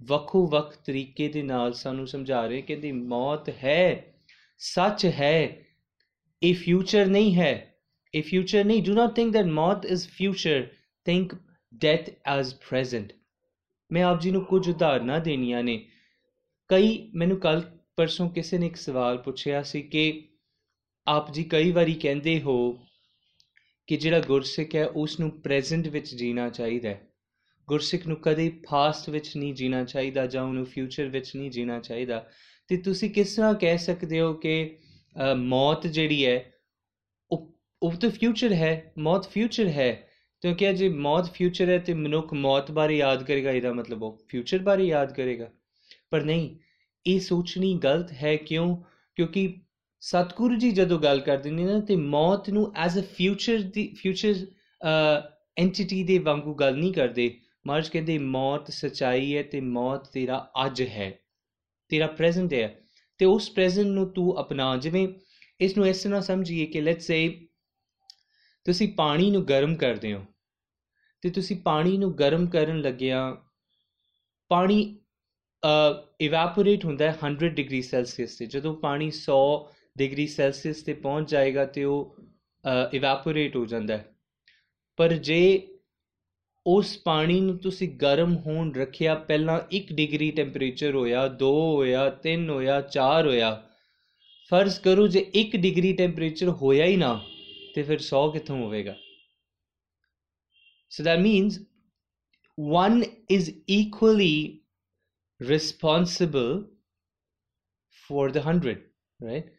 ਵੱਖੋ 0.03 0.47
ਵੱਖ 0.47 0.77
ਤਰੀਕੇ 0.77 1.29
ਦੇ 1.29 1.43
ਨਾਲ 1.43 1.73
ਸਾਨੂੰ 1.73 2.07
ਸਮਝਾ 2.07 2.47
ਰਹੇ 2.47 2.63
ਕਹਿੰਦੇ 2.63 2.93
ਮੌਤ 2.93 3.49
ਹੈ, 3.49 4.15
ਸੱਚ 4.59 5.07
ਹੈ, 5.07 5.57
ਇਹ 6.43 6.55
ਫਿਊਚਰ 6.55 7.07
ਨਹੀਂ 7.07 7.35
ਹੈ। 7.35 7.76
ਇਹ 8.17 8.23
ਫਿਊਚਰ 8.23 8.65
ਨਹੀਂ 8.65 8.83
ਡੂ 8.83 8.93
ਨਾਟ 8.95 9.15
ਥਿੰਕ 9.17 9.33
ਦੈਟ 9.33 9.47
ਮੌਤ 9.47 9.85
is 9.87 10.09
future 10.09 10.67
think 11.07 11.35
death 11.75 12.11
as 12.27 12.55
present 12.55 13.13
ਮੈਂ 13.91 14.05
ਆਪ 14.05 14.21
ਜੀ 14.21 14.31
ਨੂੰ 14.31 14.45
ਕੁਝ 14.45 14.69
ਉਦਾਹਰਨਾਂ 14.69 15.21
ਦੇਣੀਆਂ 15.21 15.63
ਨੇ 15.65 15.79
ਕਈ 16.69 17.11
ਮੈਨੂੰ 17.15 17.39
ਕੱਲ 17.41 17.63
ਪਰਸੋਂ 17.97 18.31
ਕਿਸੇ 18.31 18.59
ਨੇ 18.59 18.67
ਇੱਕ 18.67 18.77
ਸਵਾਲ 18.77 19.19
ਪੁੱਛਿਆ 19.19 19.63
ਸੀ 19.63 19.83
ਕਿ 19.83 20.29
ਆਪ 21.07 21.31
ਜੀ 21.33 21.45
ਕਈ 21.45 21.73
ਵਾਰੀ 21.73 21.95
ਕਹਿੰਦੇ 21.95 22.41
ਹੋ 22.41 22.57
ਕਿ 23.87 23.97
ਜਿਹੜਾ 23.97 24.21
ਗੁਰਸਿੱਖ 24.21 24.75
ਹੈ 24.75 24.87
ਉਸ 24.87 25.21
ਨੂੰ 25.21 25.31
ਪ੍ਰੈਜ਼ੈਂਟ 25.31 25.89
ਵਿੱਚ 25.89 26.15
ਜੀਣਾ 26.15 26.49
ਚਾਹੀਦਾ 26.49 26.89
ਹੈ 26.89 27.01
ਗੁਰਸਿੱਖ 27.69 28.07
ਨੂੰ 28.07 28.17
ਕਦੇ 28.17 28.49
ਪਾਸਟ 28.71 29.11
ਵਿੱਚ 29.11 29.37
ਨਹੀਂ 29.37 29.55
ਜੀਣਾ 29.55 29.85
ਚਾਹੀਦਾ 29.85 30.27
ਜਾਂ 30.27 30.43
ਉਹਨੂੰ 30.43 30.65
ਫਿਊਚਰ 30.67 31.09
ਵਿੱਚ 31.09 31.37
ਨਹੀਂ 31.37 31.51
ਜੀਣਾ 31.51 31.81
ਚਾਹੀਦਾ 31.81 32.25
ਤੇ 32.69 32.77
ਤੁਸੀਂ 32.77 33.11
ਕਿਸ 33.11 33.37
ਤਰ੍ਹਾਂ 33.37 33.55
ਕਹਿ 33.55 33.79
ਸਕਦੇ 33.79 34.21
ਹੋ 34.21 34.35
ਕਿ 34.35 34.79
ਮੌਤ 35.37 35.87
ਜਿਹੜੀ 35.87 36.27
ਹੈ 36.27 36.56
ਉਹ 37.83 37.93
ਉਹ 37.93 37.97
ਤਾਂ 37.97 38.11
ਫਿਊਚਰ 38.11 38.53
ਹੈ, 38.53 38.93
ਮੌਤ 38.99 39.29
ਫਿਊਚਰ 39.29 39.69
ਹੈ। 39.69 39.93
ਕਿਉਂਕਿ 40.43 40.73
ਜੇ 40.73 40.89
ਮੌਤ 40.89 41.33
ਫਿਊਚਰ 41.33 41.69
ਹੈ 41.69 41.79
ਤੇ 41.79 41.95
ਮਨੁੱਖ 41.95 42.33
ਮੌਤ 42.35 42.71
ਬਾਰੇ 42.71 42.97
ਯਾਦ 42.97 43.23
ਕਰੇਗਾ, 43.23 43.51
ਇਹਦਾ 43.51 43.73
ਮਤਲਬ 43.73 44.03
ਉਹ 44.03 44.25
ਫਿਊਚਰ 44.29 44.59
ਬਾਰੇ 44.59 44.85
ਯਾਦ 44.85 45.13
ਕਰੇਗਾ। 45.15 45.51
ਪਰ 46.11 46.23
ਨਹੀਂ, 46.23 46.57
ਇਹ 47.07 47.21
ਸੋਚਣੀ 47.21 47.79
ਗਲਤ 47.85 48.13
ਹੈ 48.13 48.37
ਕਿਉਂ? 48.37 48.77
ਕਿਉਂਕਿ 49.17 49.55
ਸਤਿਗੁਰੂ 50.01 50.57
ਜੀ 50.57 50.71
ਜਦੋਂ 50.71 50.99
ਗੱਲ 50.99 51.21
ਕਰਦੇ 51.21 51.51
ਨੇ 51.51 51.65
ਨਾ, 51.65 51.81
ਤੇ 51.81 51.97
ਮੌਤ 51.97 52.51
ਨੂੰ 52.51 52.73
ਐਜ਼ 52.77 52.99
ਅ 52.99 53.03
ਫਿਊਚਰ 53.17 53.59
ਦੀ 53.59 53.95
ਫਿਊਚਰ 54.03 54.35
ਐਂਟੀਟੀ 55.59 56.03
ਦੇ 56.05 56.19
ਵਾਂਗੂ 56.19 56.55
ਗੱਲ 56.55 56.77
ਨਹੀਂ 56.77 56.93
ਕਰਦੇ। 56.93 57.35
ਮਹਾਰਾਜ 57.67 57.89
ਕਹਿੰਦੇ, 57.89 58.19
ਮੌਤ 58.19 58.71
ਸਚਾਈ 58.71 59.37
ਹੈ 59.37 59.43
ਤੇ 59.43 59.61
ਮੌਤ 59.61 60.07
ਤੇਰਾ 60.09 60.51
ਅੱਜ 60.67 60.83
ਹੈ, 60.83 61.13
ਤੇਰਾ 61.89 62.07
ਪ੍ਰੈਜ਼ੈਂਟ 62.07 62.53
ਹੈ। 62.55 62.79
ਤੇ 63.19 63.27
ਉਸ 63.27 63.51
ਪ੍ਰੈਜ਼ੈਂਟ 63.51 63.87
ਨੂੰ 63.87 64.09
ਤੂੰ 64.11 64.41
ਅਪਣਾ, 64.41 64.77
ਜਿਵੇਂ 64.77 65.09
ਇਸ 65.61 65.77
ਨੂੰ 65.77 65.87
ਇਸ 65.87 66.03
ਤਰ੍ਹਾਂ 66.03 66.21
ਸਮਝੀਏ 66.21 66.67
ਕਿ 66.67 66.81
ਲੈਟਸ 66.81 67.07
ਸੇ 67.07 67.47
ਤੁਸੀਂ 68.67 68.89
ਪਾਣੀ 68.95 69.31
ਨੂੰ 69.31 69.45
ਗਰਮ 69.49 69.75
ਕਰਦੇ 69.77 70.13
ਹੋ। 70.15 70.25
ਤੇ 71.23 71.31
ਤੁਸੀਂ 71.31 71.57
ਪਾਣੀ 71.57 71.97
ਨੂੰ 71.99 72.13
ਗਰਮ 72.19 72.47
ਕਰਨ 72.47 72.81
ਲੱਗਿਆ 72.81 73.21
ਪਾਣੀ 74.51 74.81
ਇਵੈਪੋਰੇਟ 76.21 76.85
ਹੁੰਦਾ 76.85 77.05
ਹੈ 77.05 77.17
100 77.23 77.49
ਡਿਗਰੀ 77.55 77.81
ਸੈਲਸੀਅਸ 77.83 78.37
ਤੇ। 78.37 78.47
ਜਦੋਂ 78.47 78.75
ਪਾਣੀ 78.77 79.11
100 79.11 79.39
ਡਿਗਰੀ 79.97 80.27
ਸੈਲਸੀਅਸ 80.27 80.83
ਤੇ 80.83 80.95
ਪਹੁੰਚ 80.97 81.31
ਜਾਏਗਾ 81.31 81.65
ਤੇ 81.67 81.85
ਉਹ 81.85 82.17
ਇਵੈਪੋਰੇਟ 82.95 83.57
ਹੋ 83.57 83.65
ਜਾਂਦਾ 83.67 83.97
ਹੈ। 83.97 84.05
ਪਰ 84.99 85.13
ਜੇ 85.13 85.41
ਉਸ 86.67 86.97
ਪਾਣੀ 87.05 87.41
ਨੂੰ 87.41 87.57
ਤੁਸੀਂ 87.59 87.89
ਗਰਮ 87.99 88.35
ਹੋਣ 88.37 88.73
ਰੱਖਿਆ, 88.75 89.15
ਪਹਿਲਾਂ 89.15 89.61
1 89.73 89.93
ਡਿਗਰੀ 89.93 90.31
ਟੈਂਪਰੇਚਰ 90.31 90.95
ਹੋਇਆ 90.95 91.27
2 91.43 91.51
ਹੋਇਆ 91.75 92.09
3 92.23 92.49
ਹੋਇਆ 92.51 92.81
4 92.91 93.27
ਹੋਇਆ, 93.27 93.51
ਫਰਜ਼ 94.51 94.79
ਕਰੋ 94.81 95.07
ਜੇ 95.09 95.25
1 95.35 95.57
ਡਿਗਰੀ 95.57 95.93
ਟੈਂਪਰੇਚਰ 95.93 96.49
ਹੋਇਆ 96.53 96.85
ਹੀ 96.85 96.97
ਨਾ 96.97 97.21
ਤੇ 97.77 97.83
ਫਿਰ 97.83 97.99
100 98.01 98.21
ਕਿੱਥੋਂ 98.33 98.57
ਹੋਵੇਗਾ? 98.59 98.93
So 100.93 101.05
that 101.07 101.21
means 101.25 101.57
one 102.59 103.03
is 103.37 103.49
equally 103.75 104.37
responsible 105.41 106.53
for 108.03 108.23
the 108.37 108.43
100 108.45 108.75
right? 109.21 109.51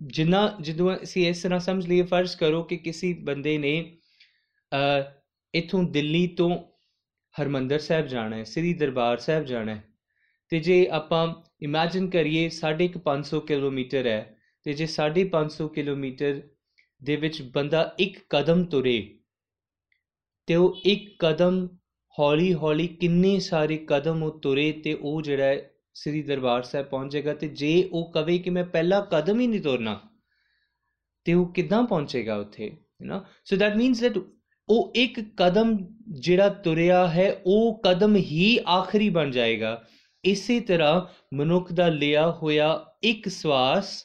ਜਿੰਨਾ, 0.00 0.40
ਜਦੋਂ 0.60 0.94
ਅਸੀਂ 1.02 1.26
ਇਸ 1.28 1.42
ਤਰ੍ਹਾਂ 1.42 1.58
ਸਮਝ 1.60 1.86
ਲਈਏ, 1.86 2.02
ਫਰਜ਼ 2.02 2.36
ਕਰੋ 2.36 2.62
ਕਿ 2.62 2.76
ਕਿਸੇ 2.76 3.12
ਬੰਦੇ 3.22 3.56
ਨੇ 3.58 3.72
ਇਥੋਂ 5.54 5.82
ਦਿੱਲੀ 5.96 6.26
ਤੋਂ 6.38 6.50
ਹਰਮੰਦਰ 7.34 7.78
ਸਾਹਿਬ 7.78 8.06
ਜਾਣਾ 8.06 8.36
ਹੈ, 8.36 8.44
ਸ੍ਰੀ 8.44 8.72
ਦਰਬਾਰ 8.74 9.18
ਸਾਹਿਬ 9.18 9.44
ਜਾਣਾ 9.44 9.74
ਹੈ। 9.74 9.84
ਤੇ 10.48 10.60
ਜੇ 10.60 10.78
ਆਪਾਂ 10.88 11.22
ਇਮੇਜਿਨ 11.62 12.08
ਕਰੀਏ 12.10 12.48
550 12.60 13.40
ਕਿਲੋਮੀਟਰ 13.48 14.06
ਹੈ, 14.06 14.22
ਤੇ 14.66 14.72
ਜੇ 14.72 14.86
550 14.96 15.68
ਕਿਲੋਮੀਟਰ 15.74 16.40
ਦੇ 17.04 17.16
ਵਿੱਚ 17.16 17.42
ਬੰਦਾ 17.42 17.94
ਇੱਕ 17.98 18.18
ਕਦਮ 18.30 18.64
ਤੁਰੇ 18.64 19.18
ਤੇ 20.46 20.56
ਉਹ 20.56 20.80
ਇੱਕ 20.84 21.16
ਕਦਮ 21.18 21.68
ਹੌਲੀ 22.18 22.54
ਹੌਲੀ 22.54 22.86
ਕਿੰਨੇ 22.86 23.38
ਸਾਰੇ 23.38 23.76
ਕਦਮ 23.76 24.22
ਉਹ 24.22 24.40
ਤੁਰੇ 24.40 24.72
ਤੇ 24.72 24.94
ਉਹ 24.94 25.22
ਜਿਹੜਾ 25.22 25.56
ਸ੍ਰੀ 25.94 26.22
ਦਰਬਾਰ 26.22 26.62
ਸਾਹਿਬ 26.62 26.86
ਪਹੁੰਚੇਗਾ 26.86 27.34
ਤੇ 27.34 27.48
ਜੇ 27.48 27.88
ਉਹ 27.92 28.12
ਕਵੇ 28.12 28.38
ਕਿ 28.38 28.50
ਮੈਂ 28.50 28.64
ਪਹਿਲਾ 28.64 29.00
ਕਦਮ 29.12 29.40
ਹੀ 29.40 29.46
ਨਹੀਂ 29.46 29.60
ਤੁਰਨਾ, 29.60 30.00
ਤੇ 31.24 31.34
ਉਹ 31.34 31.52
ਕਿੱਦਾਂ 31.52 31.82
ਪਹੁੰਚੇਗਾ 31.82 32.36
ਉੱਥੇ 32.36 32.64
you 32.64 33.06
know 33.06 33.20
so 33.44 33.56
that 33.56 33.76
means 33.76 34.00
that 34.00 34.18
ਉਹ 34.68 34.92
ਇੱਕ 34.96 35.20
ਕਦਮ 35.36 35.76
ਜਿਹੜਾ 36.20 36.48
ਤੁਰਿਆ 36.48 37.08
ਹੈ, 37.08 37.42
ਉਹ 37.46 37.80
ਕਦਮ 37.84 38.16
ਹੀ 38.16 38.58
ਆਖਰੀ 38.68 39.08
ਬਣ 39.08 39.30
ਜਾਏਗਾ। 39.30 39.84
ਇਸੇ 40.24 40.60
ਤਰ੍ਹਾਂ 40.60 41.02
ਮਨੁੱਖ 41.36 41.72
ਦਾ 41.72 41.88
ਲਿਆ 41.88 42.30
ਹੋਇਆ 42.30 42.86
ਇੱਕ 43.02 43.28
ਸਵਾਸ 43.28 44.04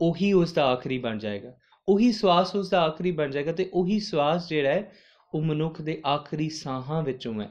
ਉਹੀ 0.00 0.32
ਉਸ 0.32 0.52
ਦਾ 0.52 0.66
ਆਖਰੀ 0.66 0.98
ਬਣ 0.98 1.18
ਜਾਏਗਾ। 1.18 1.52
ਉਹੀ 1.88 2.10
ਸਵਾਸ 2.12 2.54
ਉਸ 2.56 2.68
ਦਾ 2.70 2.80
ਆਖਰੀ 2.82 3.10
ਬਣ 3.12 3.30
ਜਾਏਗਾ 3.30 3.52
ਤੇ 3.52 3.70
ਉਹੀ 3.72 3.98
ਸਵਾਸ 4.00 4.48
ਜਿਹੜਾ 4.48 4.70
ਹੈ 4.70 4.92
ਉਹ 5.32 5.42
ਮਨੁੱਖ 5.42 5.80
ਦੇ 5.82 6.00
ਆਖਰੀ 6.06 6.48
ਸਾਹਾਂ 6.50 7.02
ਵਿੱਚੋਂ 7.02 7.34
ਹੈ 7.34 7.48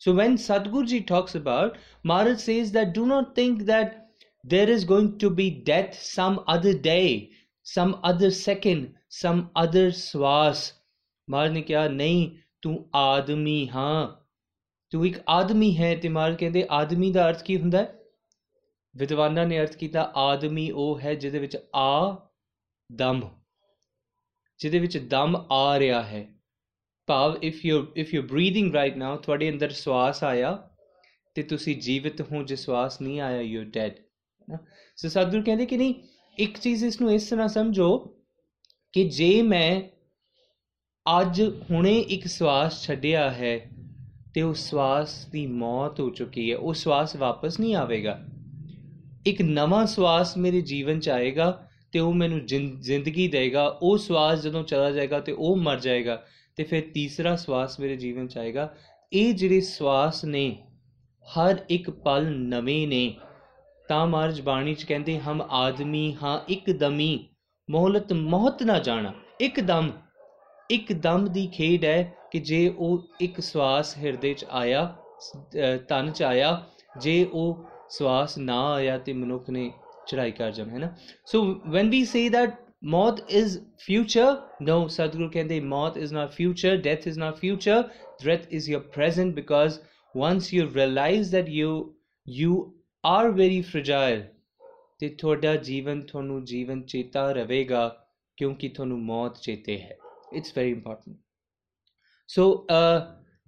So 0.00 0.12
when 0.12 0.34
Sadhguru 0.36 1.04
talks 1.04 1.34
about, 1.34 1.76
Maharaj 2.04 2.40
says 2.40 2.72
that 2.72 2.92
do 2.92 3.06
not 3.06 3.34
think 3.34 3.62
that 3.64 3.94
there 4.44 4.68
is 4.68 4.84
going 4.84 5.18
to 5.18 5.30
be 5.30 5.46
death 5.68 5.94
some 5.98 6.36
other 6.46 6.74
day, 6.74 7.30
some 7.66 7.94
other 8.04 8.30
second, 8.30 8.94
some 9.10 9.40
other 9.56 9.86
swas. 9.92 10.60
Maharaj 11.28 11.52
ਨੇ 11.52 11.62
ਕਿਹਾ 11.62 11.86
ਨਹੀਂ 11.88 12.30
ਤੂੰ 12.62 12.76
ਆਦਮੀ 12.94 13.68
ਹਾਂ 13.68 14.06
ਤੂੰ 14.92 15.06
ਇੱਕ 15.06 15.18
ਆਦਮੀ 15.28 15.76
ਹੈ 15.76 15.94
ਤੇ 15.96 16.08
ਮਾਰ 16.08 16.34
ਕਹਿੰਦੇ 16.34 16.66
ਆਦਮੀ 16.72 17.10
ਦਾ 17.12 17.28
ਅਰਥ 17.28 17.42
ਕੀ 17.42 17.56
ਹੁੰਦਾ 17.56 17.78
ਹੈ 17.78 17.94
ਵਿਦਵਾਨਾਂ 18.94 19.46
ਨੇ 19.46 19.60
ਅਰਥ 19.60 19.76
ਕੀਤਾ 19.76 20.12
ਆਦਮੀ 20.16 20.70
ਉਹ 20.70 21.00
ਹੈ 21.00 21.14
ਜਿਹਦੇ 21.14 21.38
ਵਿੱਚ 21.38 21.56
ਆ 21.74 22.16
ਦਮ 22.90 23.20
ਜਿਹਦੇ 24.60 24.78
ਵਿੱਚ 24.78 24.98
ਦਮ 24.98 25.36
ਆ 25.52 25.78
ਰਿਹਾ 25.78 26.02
ਹੈ। 26.02 26.26
ਭਾਵ 27.08 27.36
if 27.42 27.64
you 27.64 27.86
if 27.96 28.14
you 28.14 28.22
breathing 28.22 28.72
right 28.74 28.96
now 28.96 29.16
ਤੁਹਾਡੇ 29.16 29.50
ਅੰਦਰ 29.50 29.70
ਸਵਾਸ 29.70 30.24
ਆਇਆ 30.24 30.70
ਤੇ 31.34 31.42
ਤੁਸੀਂ 31.42 31.76
ਜੀਵਿਤ 31.76 32.20
ਹੋ, 32.20 32.42
ਜੇ 32.42 32.56
ਸਵਾਸ 32.56 33.00
ਨਹੀਂ 33.00 33.20
ਆਇਆ 33.20 33.40
ਯੂ 33.40 33.64
ਡੈਡ 33.64 33.92
ਸੋ 34.96 35.08
ਸਤਿਗੁਰ 35.08 35.42
ਕਹਿੰਦੇ 35.42 35.66
ਕਿ 35.66 35.76
ਨਹੀਂ, 35.76 35.94
ਇੱਕ 36.38 36.58
ਚੀਜ਼ 36.58 36.84
ਇਸ 36.84 37.00
ਨੂੰ 37.00 37.12
ਇਸ 37.12 37.28
ਤਰ੍ਹਾਂ 37.28 37.48
ਸਮਝੋ 37.48 37.98
ਕਿ 38.92 39.08
ਜੇ 39.08 39.42
ਮੈਂ 39.42 39.82
ਅੱਜ 41.20 41.42
ਹੁਣੇ 41.70 41.98
ਇੱਕ 41.98 42.26
ਸਵਾਸ 42.26 42.82
ਛੱਡਿਆ 42.82 43.30
ਹੈ 43.30 43.70
ਤੇ 44.34 44.42
ਉਹ 44.42 44.54
ਸਵਾਸ 44.54 45.24
ਦੀ 45.26 45.46
ਮੌਤ 45.46 46.00
ਹੋ 46.00 46.10
ਚੁੱਕੀ 46.10 46.50
ਹੈ, 46.52 46.56
ਉਹ 46.56 46.74
ਸਵਾਸ 46.74 47.16
ਵਾਪਸ 47.16 47.60
ਨਹੀਂ 47.60 47.74
ਆਵੇਗਾ। 47.74 48.18
ਇੱਕ 49.26 49.42
ਨਵਾਂ 49.42 49.86
ਸਵਾਸ 49.86 50.36
ਮੇਰੇ 50.36 50.60
ਜੀਵਨ 50.60 51.00
ਚ 51.00 51.08
ਆਏਗਾ 51.08 51.65
ਤੇ 51.92 51.98
ਉਹ 51.98 52.12
ਮੈਨੂੰ 52.14 52.44
ਜ਼ਿੰਦਗੀ 52.46 53.28
ਦੇਗਾ, 53.28 53.66
ਉਹ 53.82 53.98
ਸਵਾਸ 53.98 54.42
ਜਦੋਂ 54.42 54.62
ਚਲਾ 54.64 54.90
ਜਾਏਗਾ 54.90 55.20
ਤੇ 55.20 55.32
ਉਹ 55.32 55.56
ਮਰ 55.56 55.80
ਜਾਏਗਾ, 55.80 56.22
ਤੇ 56.56 56.64
ਫਿਰ 56.64 56.82
ਤੀਸਰਾ 56.94 57.34
ਸਵਾਸ 57.36 57.78
ਮੇਰੇ 57.80 57.96
ਜੀਵਨ 57.96 58.26
ਚ 58.28 58.38
ਆਏਗਾ। 58.38 58.72
ਇਹ 59.12 59.34
ਜਿਹੜੇ 59.34 59.60
ਸਵਾਸ 59.60 60.24
ਨੇ, 60.24 60.50
ਹਰ 61.26 61.64
ਇੱਕ 61.70 61.90
ਪਲ 61.90 62.26
ਨਵੇਂ 62.30 62.86
ਨੇ। 62.88 63.14
ਤਾਂ 63.88 64.06
ਮਾਰਜ 64.06 64.40
ਬਾਣੀ 64.40 64.74
ਚ 64.74 64.84
ਕਹਿੰਦੇ, 64.84 65.18
ਹਮ 65.18 65.42
ਆਦਮੀ 65.42 66.16
ਹਾਂ 66.22 66.38
ਇੱਕਦਮੀ 66.48 67.28
ਮੋਹਲਤ 67.68 68.12
ਮੌਤ 68.12 68.62
ਨਾ 68.62 68.78
ਜਾਣਾ। 68.78 69.12
ਇੱਕਦਮ 69.40 69.90
ਇੱਕਦਮ 70.70 71.26
ਦੀ 71.26 71.46
ਖੇਡ 71.46 71.84
ਹੈ 71.84 72.14
ਕਿ 72.32 72.38
ਜੇ 72.40 72.68
ਉਹ 72.68 73.08
ਇੱਕ 73.20 73.40
ਸਵਾਸ 73.40 73.96
ਹਿਰਦੇ 73.98 74.32
ਚ 74.34 74.46
ਆਇਆ 74.50 74.84
ਤਨ 75.88 76.10
ਚ 76.12 76.22
ਆਇਆ, 76.22 76.62
ਜੇ 77.00 77.24
ਉਹ 77.32 77.64
ਸਵਾਸ 77.90 78.36
ਨਾ 78.38 78.60
ਆਇਆ 78.72 78.96
ਤੇ 78.98 79.12
ਮਨੁੱਖ 79.12 79.50
ਨੇ 79.50 79.70
ਚੜਾਈ 80.06 80.30
ਕਰ 80.32 80.50
ਜਾਣਾ, 80.52 80.72
ਹੈ 80.72 80.78
ਨਾ? 80.78 80.94
So 81.26 81.44
when 81.66 81.90
we 81.90 82.04
say 82.04 82.28
that 82.28 82.54
ਮੌਤ 82.84 83.20
ਇਜ਼ 83.30 83.58
ਫਿਊਚਰ 83.78 84.36
ਨੋ 84.62 84.86
ਸਤਿਗੁਰੂ 84.88 85.30
ਕਹਿੰਦੇ 85.30 85.60
ਮੌਤ 85.60 85.96
is 85.96 86.12
not 86.14 86.32
future 86.32 86.76
death 86.76 87.06
is 87.06 87.18
not 87.18 87.36
future 87.36 87.82
death 88.24 88.46
is 88.50 88.70
your 88.70 88.80
present 88.94 89.34
because 89.34 89.78
once 90.14 90.46
you 90.52 90.62
realize 90.74 91.30
that 91.32 91.48
you 91.54 91.72
you 92.26 92.52
are 93.04 93.32
very 93.38 93.60
fragile, 93.70 94.22
ਤੇ 94.98 95.08
ਤੁਹਾਡਾ 95.08 95.54
ਜੀਵਨ 95.56 96.00
ਤੁਹਾਨੂੰ 96.02 96.44
ਜੀਵਨ 96.44 96.82
ਚੇਤਾ 96.82 97.32
ਰਹੇਗਾ 97.32 97.88
ਕਿਉਂਕਿ 98.38 98.68
ਤੁਹਾਨੂੰ 98.68 98.98
ਮੌਤ 98.98 99.38
ਚੇਤੇ 99.40 99.78
ਹੈ। 99.80 99.96
ਇਟਸ 100.36 100.52
ਵੈਰੀ 100.56 100.70
ਇੰਪੋਰਟੈਂਟ 100.70 101.16
ਸੋ 102.28 102.66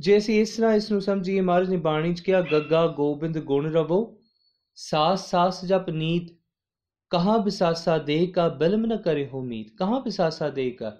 ਜੇ 0.01 0.17
ਅਸੀਂ 0.17 0.41
ਇਸ 0.41 0.57
ਤਰ੍ਹਾਂ 0.57 0.75
ਇਸ 0.75 0.91
ਨੂੰ 0.93 1.01
ਸਮਝੀਏ, 1.01 1.41
ਮਹਾਰਾਜ 1.41 1.71
ਨੇ 1.71 1.77
ਬਾਣੀ 1.77 2.15
ਚ 2.15 2.21
ਕਿਹਾ, 2.21 2.41
ਗੱਗਾ 2.43 2.87
ਗੋਬਿੰਦ 2.87 3.39
ਗੁਣ 3.39 3.71
ਰਵੋ, 3.73 4.21
ਸਾਸ 4.75 5.31
ਸਾਸ 5.31 5.65
ਜਪ 5.65 5.89
ਨੀਤ 5.91 6.38
ਕਹਾਂ 7.11 7.39
ਬਿਸਾਸਾ 7.39 7.99
ਦੇ 7.99 8.27
ਕਾ 8.27 8.49
ਬਿਲਮ 8.49 8.87
ਨ 8.87 8.97
ਕਰੇ 8.97 9.27
ਹੋ 9.27 9.43
ਮੀਤ 9.43 9.77
ਕਹਾਂ 9.79 10.01
ਬਿਸਾਸਾ 10.01 10.49
ਦੇ 10.51 10.71
ਕਾ 10.71 10.97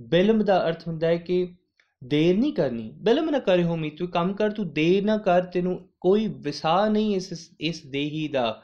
ਬਿਲਮ 0.00 0.44
ਦਾ 0.44 0.68
ਅਰਥ 0.68 0.88
ਹੁੰਦਾ 0.88 1.06
ਹੈ 1.06 1.16
ਕਿ 1.16 1.56
ਦੇਰ 2.04 2.36
ਨਹੀਂ 2.36 2.52
ਕਰਨੀ। 2.52 2.90
ਬਿਲਮ 2.90 3.30
ਨ 3.30 3.38
ਕਰੇ 3.40 3.62
ਹੋ 3.62 3.76
ਮੀਤ 3.76 3.98
ਤੂੰ 3.98 4.08
ਕੰਮ 4.08 4.34
ਕਰ, 4.34 4.50
ਤੂੰ 4.50 4.72
ਦੇਰ 4.72 5.04
ਨਾ 5.04 5.16
ਕਰ, 5.18 5.44
ਤੈਨੂੰ 5.44 5.88
ਕੋਈ 6.00 6.26
ਵਿਸਾ 6.28 6.88
ਨਹੀਂ 6.88 7.16
ਇਸ 7.16 7.52
ਇਸ 7.60 7.86
ਦੇਹੀ 7.86 8.28
ਦਾ। 8.28 8.62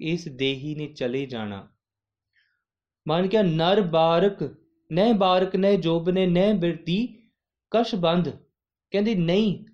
ਇਸ 0.00 0.28
ਦੇਹੀ 0.28 0.74
ਨੇ 0.74 0.86
ਚਲੇ 0.86 1.26
ਜਾਣਾ। 1.26 1.68
ਮਨ 3.08 3.28
ਕਿਆ, 3.28 3.42
ਨਰ 3.42 3.80
ਬਾਰਕ, 3.80 4.56
ਨਹਿ 4.92 5.12
ਬਾਰਕ, 5.12 5.56
ਨਹਿ 5.56 5.76
ਜੋਬ 5.76 6.10
ਨੇ 6.10 6.26
ਨਹਿ 6.26 6.52
ਬਿਰਤੀ, 6.52 7.18
ਕਸ਼ 7.70 7.94
ਬੰਧ 7.94 8.28
ਕਹਿੰਦੀ, 8.90 9.14
ਨਹੀਂ, 9.14 9.64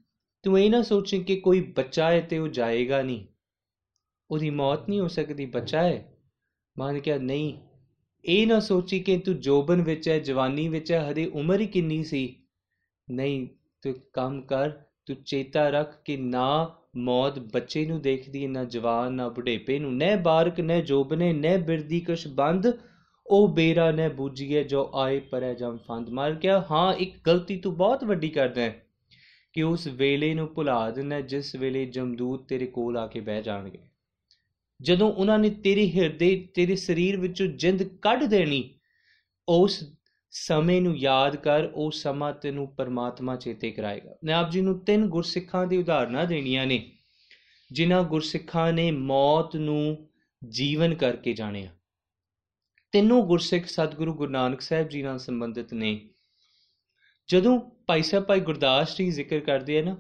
ਤੂੰ 0.42 0.60
ਇਹ 0.60 0.70
ਨਾ 0.70 0.82
ਸੋਚੇ 0.82 1.18
ਕਿ 1.18 1.36
ਕੋਈ 1.36 1.60
ਬੱਚਾ 1.60 2.10
ਹੈ 2.10 2.20
ਤੇ 2.20 2.38
ਉਹ 2.38 2.48
ਜਾਏਗਾ 2.48 3.02
ਨਹੀਂ। 3.02 3.26
ਉਹਦੀ 4.30 4.50
ਮੌਤ 4.50 4.88
ਨਹੀਂ 4.88 5.00
ਹੋ 5.00 5.08
ਸਕਦੀ, 5.08 5.46
ਬੱਚਾ 5.46 5.82
ਹੈ। 5.82 6.11
ਮਨ 6.78 7.00
ਕਿਹਾ, 7.00 7.18
ਨਹੀਂ, 7.18 7.58
ਇਹ 8.24 8.46
ਨਾ 8.46 8.60
ਸੋਚੀ 8.60 9.00
ਕਿ 9.00 9.18
ਤੂੰ 9.18 9.40
ਜੋਬਨ 9.40 9.82
ਵਿੱਚ 9.82 10.08
ਹੈ, 10.08 10.18
ਜਵਾਨੀ 10.18 10.68
ਵਿੱਚ 10.68 10.92
ਹੈ 10.92 11.12
ਹਰੇ 11.12 11.26
ਉਮਰ 11.26 11.60
ਹੀ 11.60 11.66
ਕਿੰਨੀ 11.66 12.04
ਸੀ? 12.04 12.36
ਨਹੀਂ, 13.10 13.48
ਤੂੰ 13.82 13.94
ਕੰਮ 14.12 14.40
ਕਰ, 14.40 14.70
ਤੂੰ 15.06 15.16
ਚੇਤਾ 15.16 15.68
ਰੱਖ 15.68 16.02
ਕਿ 16.04 16.16
ਨਾ 16.16 16.76
ਮੌਤ 16.96 17.38
ਬੱਚੇ 17.38 17.86
ਨੂੰ 17.86 18.02
ਦੇਖਦੀ, 18.02 18.46
ਨਾ 18.46 18.64
ਜਵਾਨ, 18.64 19.12
ਨਾ 19.12 19.28
ਬੁਢੇਪੇ 19.28 19.78
ਨੂੰ 19.78 19.96
ਨਹਿ 19.96 20.16
ਬਾਰਕ 20.16 20.60
ਨਹਿ 20.60 20.82
ਜੋਬਨੇ 20.82 21.32
ਨਹਿ 21.32 21.58
ਬਿਰਦੀ 21.58 22.00
ਕਸ਼ 22.00 22.28
ਬੰਦ, 22.28 22.78
ਉਹ 23.26 23.48
ਬੇਰਾ, 23.48 23.90
ਨੇ 23.90 24.08
ਬੂਝੀਏ 24.08 24.64
ਜੋ 24.64 24.90
ਆਏ 24.94 25.20
ਪਰੇ 25.20 25.54
ਜਮ 25.54 25.78
ਫੰਦ 25.88 26.08
ਮਾਰ 26.08 26.34
ਗਿਆ। 26.34 26.64
ਹਾਂ, 26.70 26.94
ਇੱਕ 26.94 27.16
ਗਲਤੀ 27.26 27.56
ਤੂੰ 27.56 27.76
ਬਹੁਤ 27.76 28.04
ਵੱਡੀ 28.04 28.28
ਕਰਦਾ 28.28 28.60
ਹੈ 28.60 28.86
ਕਿ 29.52 29.62
ਉਸ 29.62 29.86
ਵੇਲੇ 29.86 30.34
ਨੂੰ 30.34 30.54
ਭੁਲਾ 30.54 30.90
ਦਿੰਦਾ 30.90 31.20
ਜਿਸ 31.20 31.54
ਵੇਲੇ 31.54 31.84
ਜਮਦੂਤ 31.84 32.48
ਤੇਰੇ 32.48 32.66
ਕੋਲ 32.66 32.96
ਆ 32.96 33.06
ਕੇ 33.06 33.20
ਬਹਿ 33.20 33.42
ਜਾਣਗੇ। 33.42 33.78
ਜਦੋਂ 34.82 35.12
ਉਹਨਾਂ 35.12 35.38
ਨੇ 35.38 35.50
ਤੇਰੇ 35.50 35.90
ਹਿਰਦੇ, 35.90 36.48
ਤੇਰੇ 36.54 36.76
ਸਰੀਰ 36.76 37.16
ਵਿੱਚੋਂ 37.16 37.46
ਜਿੰਦ 37.46 37.82
ਕੱਢ 37.82 38.24
ਦੇਣੀ, 38.24 38.74
ਉਸ 39.48 39.84
ਸਮੇਂ 40.30 40.82
ਨੂੰ 40.82 40.98
ਯਾਦ 40.98 41.36
ਕਰ, 41.36 41.70
ਉਹ 41.74 41.90
ਸਮਾਂ 41.90 42.32
ਤੈਨੂੰ 42.32 42.74
ਪਰਮਾਤਮਾ 42.74 43.36
ਚੇਤੇ 43.36 43.70
ਕਰਾਏਗਾ। 43.70 44.16
ਮੈਂ 44.24 44.34
ਆਪ 44.34 44.50
ਜੀ 44.50 44.60
ਨੂੰ 44.60 44.84
ਤਿੰਨ 44.84 45.06
ਗੁਰਸਿੱਖਾਂ 45.06 45.66
ਦੀ 45.66 45.76
ਉਦਾਹਰਨਾਂ 45.76 46.24
ਦੇਣੀਆਂ 46.24 46.66
ਨੇ, 46.66 46.92
ਜਿਨ੍ਹਾਂ 47.72 48.02
ਗੁਰਸਿੱਖਾਂ 48.02 48.72
ਨੇ 48.72 48.90
ਮੌਤ 48.90 49.56
ਨੂੰ 49.56 50.08
ਜੀਵਨ 50.48 50.94
ਕਰਕੇ 50.94 51.32
ਜਾਣਿਆ। 51.32 51.70
ਤਿੰਨੋਂ 52.92 53.22
ਗੁਰਸਿੱਖ 53.22 53.66
ਸਤਿਗੁਰੂ 53.66 54.14
ਗੁਰੂ 54.14 54.30
ਨਾਨਕ 54.30 54.60
ਸਾਹਿਬ 54.60 54.88
ਜੀ 54.88 55.02
ਨਾਲ 55.02 55.18
ਸੰਬੰਧਿਤ 55.18 55.74
ਨੇ। 55.74 56.08
ਜਦੋਂ 57.28 57.60
ਭਾਈ 57.86 58.02
ਸਾਹਿਬ 58.02 58.24
ਭਾਈ 58.24 58.40
ਗੁਰਦਾਸ 58.40 58.96
ਜੀ 58.96 59.10
ਜ਼ਿਕਰ 59.10 59.40
ਕਰਦੇ 59.40 59.78
ਆ 59.78 59.82
ਨਾ, 59.82 59.96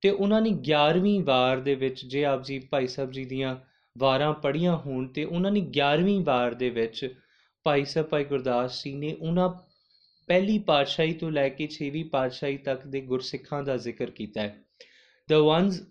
ਤੇ 0.00 0.10
ਉਹਨਾਂ 0.10 0.40
ਨੇ 0.40 0.50
11ਵੀਂ 0.50 1.22
ਵਾਰ 1.22 1.60
ਦੇ 1.60 1.74
ਵਿੱਚ 1.74 2.06
ਜੇ 2.06 2.24
ਆਪ 2.24 2.42
ਜੀ 2.42 2.58
ਭਾਈ 2.58 2.86
ਸਾਹਿਬ 2.86 3.10
ਜੀ 3.10 3.24
ਦੀਆਂ 3.24 3.56
ਵਾਰਾਂ 3.98 4.32
ਪੜੀਆਂ 4.34 4.76
ਹੋਣ 4.76 5.06
ਤੇ 5.08 5.24
ਉਹਨਾਂ 5.24 5.50
ਨੇ 5.50 5.60
11ਵੀਂ 5.60 6.20
ਵਾਰ 6.24 6.54
ਦੇ 6.54 6.70
ਵਿੱਚ 6.70 7.14
ਭਾਈ 7.62 7.84
ਸਾਹਿਬ, 7.84 8.08
ਭਾਈ 8.08 8.24
ਗੁਰਦਾਸ 8.24 8.84
ਜੀ 8.84 8.94
ਨੇ 8.94 9.16
ਉਹਨਾਂ 9.20 9.48
ਪਹਿਲੀ 10.26 10.58
ਪਾਤਸ਼ਾਹੀ 10.58 11.12
ਤੋਂ 11.12 11.30
ਲੈ 11.30 11.48
ਕੇ 11.48 11.68
6ਵੀਂ 11.70 12.04
ਪਾਤਸ਼ਾਹੀ 12.04 12.56
ਤੱਕ 12.56 12.86
ਦੇ 12.86 13.00
ਗੁਰਸਿੱਖਾਂ 13.00 13.62
ਦਾ 13.62 13.76
ਜ਼ਿਕਰ 13.76 14.10
ਕੀਤਾ 14.10 14.42
ਹੈ। 14.42 14.64
ਦ 15.28 15.32
ਵਨਸ 15.32 15.82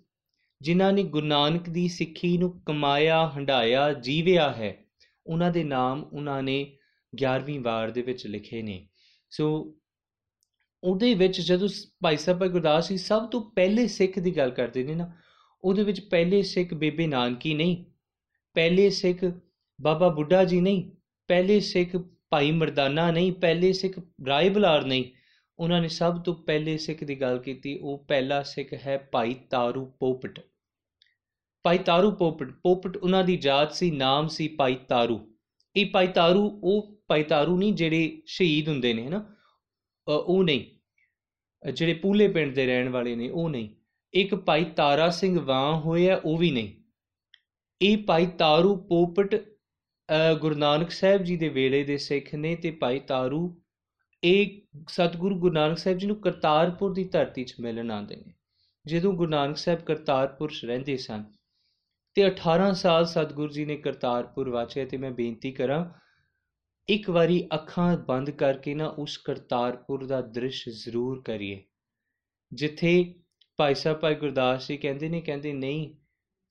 ਜਿਨ੍ਹਾਂ 0.61 0.93
ਨੇ 0.93 1.03
ਗੁਰੂ 1.03 1.25
ਨਾਨਕ 1.25 1.69
ਦੀ 1.69 1.87
ਸਿੱਖੀ 1.87 2.37
ਨੂੰ 2.37 2.61
ਕਮਾਇਆ 2.61 3.27
ਹੰਡਾਇਆ 3.27 3.93
ਜੀਵਿਆ 3.93 4.49
ਹੈ, 4.51 4.85
ਉਹਨਾਂ 5.27 5.51
ਦੇ 5.51 5.63
ਨਾਮ 5.63 6.03
ਉਹਨਾਂ 6.03 6.43
ਨੇ 6.43 6.77
11ਵੀਂ 7.13 7.59
ਵਾਰ 7.59 7.91
ਦੇ 7.91 8.01
ਵਿੱਚ 8.01 8.27
ਲਿਖੇ 8.27 8.61
ਨੇ। 8.61 8.87
ਸੋ 9.29 9.77
ਉਹਦੇ 10.83 11.13
ਵਿੱਚ 11.13 11.41
ਜਦੋਂ 11.41 11.69
ਭਾਈ 12.03 12.17
ਸਾਹਿਬ, 12.17 12.39
ਭਾਈ 12.39 12.49
ਗੁਰਦਾਸ 12.49 12.89
ਜੀ 12.89 12.97
ਸਭ 12.97 13.29
ਤੋਂ 13.29 13.41
ਪਹਿਲੇ 13.51 13.87
ਸਿੱਖ 13.87 14.19
ਦੀ 14.19 14.37
ਗੱਲ 14.37 14.51
ਕਰਦੇ 14.51 14.83
ਨੇ 14.83 14.95
ਨਾ, 14.95 15.11
ਉਹਦੇ 15.63 15.83
ਵਿੱਚ 15.83 15.99
ਪਹਿਲੇ 15.99 16.43
ਸਿੱਖ 16.43 16.73
ਬੇਬੇ 16.73 17.07
ਨਾਨਕੀ 17.07 17.53
ਨਹੀਂ 17.53 17.85
ਪਹਿਲੇ 18.53 18.89
ਸਿੱਖ 18.89 19.25
ਬਾਬਾ 19.81 20.09
ਬੁੱਢਾ 20.09 20.43
ਜੀ 20.43 20.61
ਨਹੀਂ, 20.61 20.91
ਪਹਿਲੇ 21.27 21.59
ਸਿੱਖ 21.59 21.95
ਭਾਈ 22.29 22.51
ਮਰਦਾਨਾ 22.51 23.11
ਨਹੀਂ, 23.11 23.31
ਪਹਿਲੇ 23.31 23.73
ਸਿੱਖ 23.73 23.99
ਰਾਏ 24.27 24.49
ਬਲਾਰ 24.49 24.85
ਨਹੀਂ। 24.85 25.05
ਉਹਨਾਂ 25.59 25.81
ਨੇ 25.81 25.87
ਸਭ 25.87 26.21
ਤੋਂ 26.21 26.35
ਪਹਿਲੇ 26.35 26.77
ਸਿੱਖ 26.77 27.03
ਦੀ 27.03 27.21
ਗੱਲ 27.21 27.39
ਕੀਤੀ, 27.39 27.77
ਉਹ 27.77 28.05
ਪਹਿਲਾ 28.07 28.43
ਸਿੱਖ 28.43 28.73
ਹੈ 28.73 29.09
ਭਾਈ 29.11 29.33
ਤਾਰੂ 29.33 29.85
ਪੋਪਟ। 29.85 30.39
ਭਾਈ 31.63 31.77
ਤਾਰੂ 31.77 32.11
ਪੋਪਟ 32.11 32.51
ਪੋਪਟ 32.51 32.97
ਉਹਨਾਂ 32.97 33.23
ਦੀ 33.23 33.37
ਜਾਤ 33.37 33.73
ਸੀ, 33.73 33.91
ਨਾਮ 33.91 34.27
ਸੀ 34.27 34.47
ਭਾਈ 34.47 34.75
ਤਾਰੂ। 34.75 35.35
ਇਹ 35.75 35.85
ਭਾਈ 35.85 36.07
ਤਾਰੂ, 36.07 36.61
ਉਹ 36.63 37.01
ਭਾਈ 37.07 37.23
ਤਾਰੂ 37.23 37.57
ਨਹੀਂ 37.57 37.73
ਜਿਹੜੇ 37.73 38.21
ਸ਼ਹੀਦ 38.25 38.69
ਹੁੰਦੇ 38.69 38.93
ਨੇ, 38.93 39.07
ਹਨਾ? 39.07 39.35
ਉਹ 40.07 40.43
ਨਹੀਂ। 40.43 40.65
ਜਿਹੜੇ 41.71 41.93
ਪੂਲੇ 41.93 42.27
ਪਿੰਡ 42.27 42.55
ਦੇ 42.55 42.65
ਰਹਿਣ 42.65 42.89
ਵਾਲੇ 42.89 43.15
ਨੇ, 43.15 43.29
ਉਹ 43.29 43.49
ਨਹੀਂ। 43.49 43.69
ਇੱਕ 44.13 44.35
ਭਾਈ 44.35 44.65
ਤਾਰਾ 44.65 45.09
ਸਿੰਘ 45.09 45.39
ਵਾਂ 45.39 45.79
ਹੋਇਆ, 45.79 46.21
ਉਹ 46.25 46.37
ਵੀ 46.37 46.51
ਨਹੀਂ। 46.51 46.80
ਇਹ 47.81 47.97
ਭਾਈ 47.97 48.25
ਤਾਰੂ 48.39 48.75
ਪੋਪਟ 48.87 49.35
ਗੁਰੂ 50.39 50.55
ਨਾਨਕ 50.55 50.91
ਸਾਹਿਬ 50.91 51.23
ਜੀ 51.23 51.35
ਦੇ 51.37 51.47
ਵੇਲੇ 51.49 51.83
ਦੇ 51.83 51.97
ਸਿੱਖ 51.97 52.33
ਨੇ 52.35 52.55
ਤੇ 52.55 52.71
ਭਾਈ 52.71 52.99
ਤਾਰੂ, 52.99 53.61
ਇਹ 54.23 54.61
ਸਤਿਗੁਰੂ 54.89 55.39
ਗੁਰੂ 55.39 55.53
ਨਾਨਕ 55.53 55.77
ਸਾਹਿਬ 55.77 55.97
ਜੀ 55.97 56.07
ਨੂੰ 56.07 56.19
ਕਰਤਾਰਪੁਰ 56.21 56.93
ਦੀ 56.93 57.03
ਧਰਤੀ 57.03 57.43
'ਚ 57.43 57.53
ਮਿਲਣ 57.59 57.91
ਆਉਂਦੇ 57.91 58.15
ਨੇ। 58.15 58.33
ਜਦੋਂ 58.85 59.13
ਗੁਰੂ 59.13 59.29
ਨਾਨਕ 59.29 59.57
ਸਾਹਿਬ 59.57 59.79
ਕਰਤਾਰਪੁਰ 59.79 60.51
'ਚ 60.51 60.65
ਰਹਿੰਦੇ 60.65 60.97
ਸਨ 60.97 61.23
ਤੇ 62.15 62.25
18 62.27 62.73
ਸਾਲ 62.73 63.05
ਸਤਿਗੁਰੂ 63.05 63.51
ਜੀ 63.53 63.65
ਨੇ 63.65 63.77
ਕਰਤਾਰਪੁਰ 63.77 64.49
ਵਾਚਿਆ 64.49 64.85
ਤੇ 64.85 64.97
ਮੈਂ 64.97 65.11
ਬੇਨਤੀ 65.11 65.51
ਕਰਾਂ, 65.51 65.85
ਇੱਕ 66.87 67.09
ਵਾਰੀ 67.09 67.47
ਅੱਖਾਂ 67.53 67.97
ਬੰਦ 67.97 68.29
ਕਰਕੇ 68.31 68.73
ਨਾ 68.73 68.87
ਉਸ 68.97 69.17
ਕਰਤਾਰਪੁਰ 69.17 70.05
ਦਾ 70.05 70.21
ਦ੍ਰਿਸ਼ 70.21 70.67
ਜ਼ਰੂਰ 70.69 71.21
ਕਰੀਏ। 71.21 71.61
ਜਿੱਥੇ 72.51 72.93
ਭਾਈ 73.59 73.75
ਸਾਹਿਬ, 73.75 73.99
ਭਾਈ 73.99 74.15
ਗੁਰਦਾਸ 74.15 74.67
ਜੀ 74.67 74.77
ਕਹਿੰਦੇ 74.77 75.09
ਨੇ, 75.09 75.21
ਕਹਿੰਦੇ 75.21 75.53
ਨਹੀਂ 75.53 75.95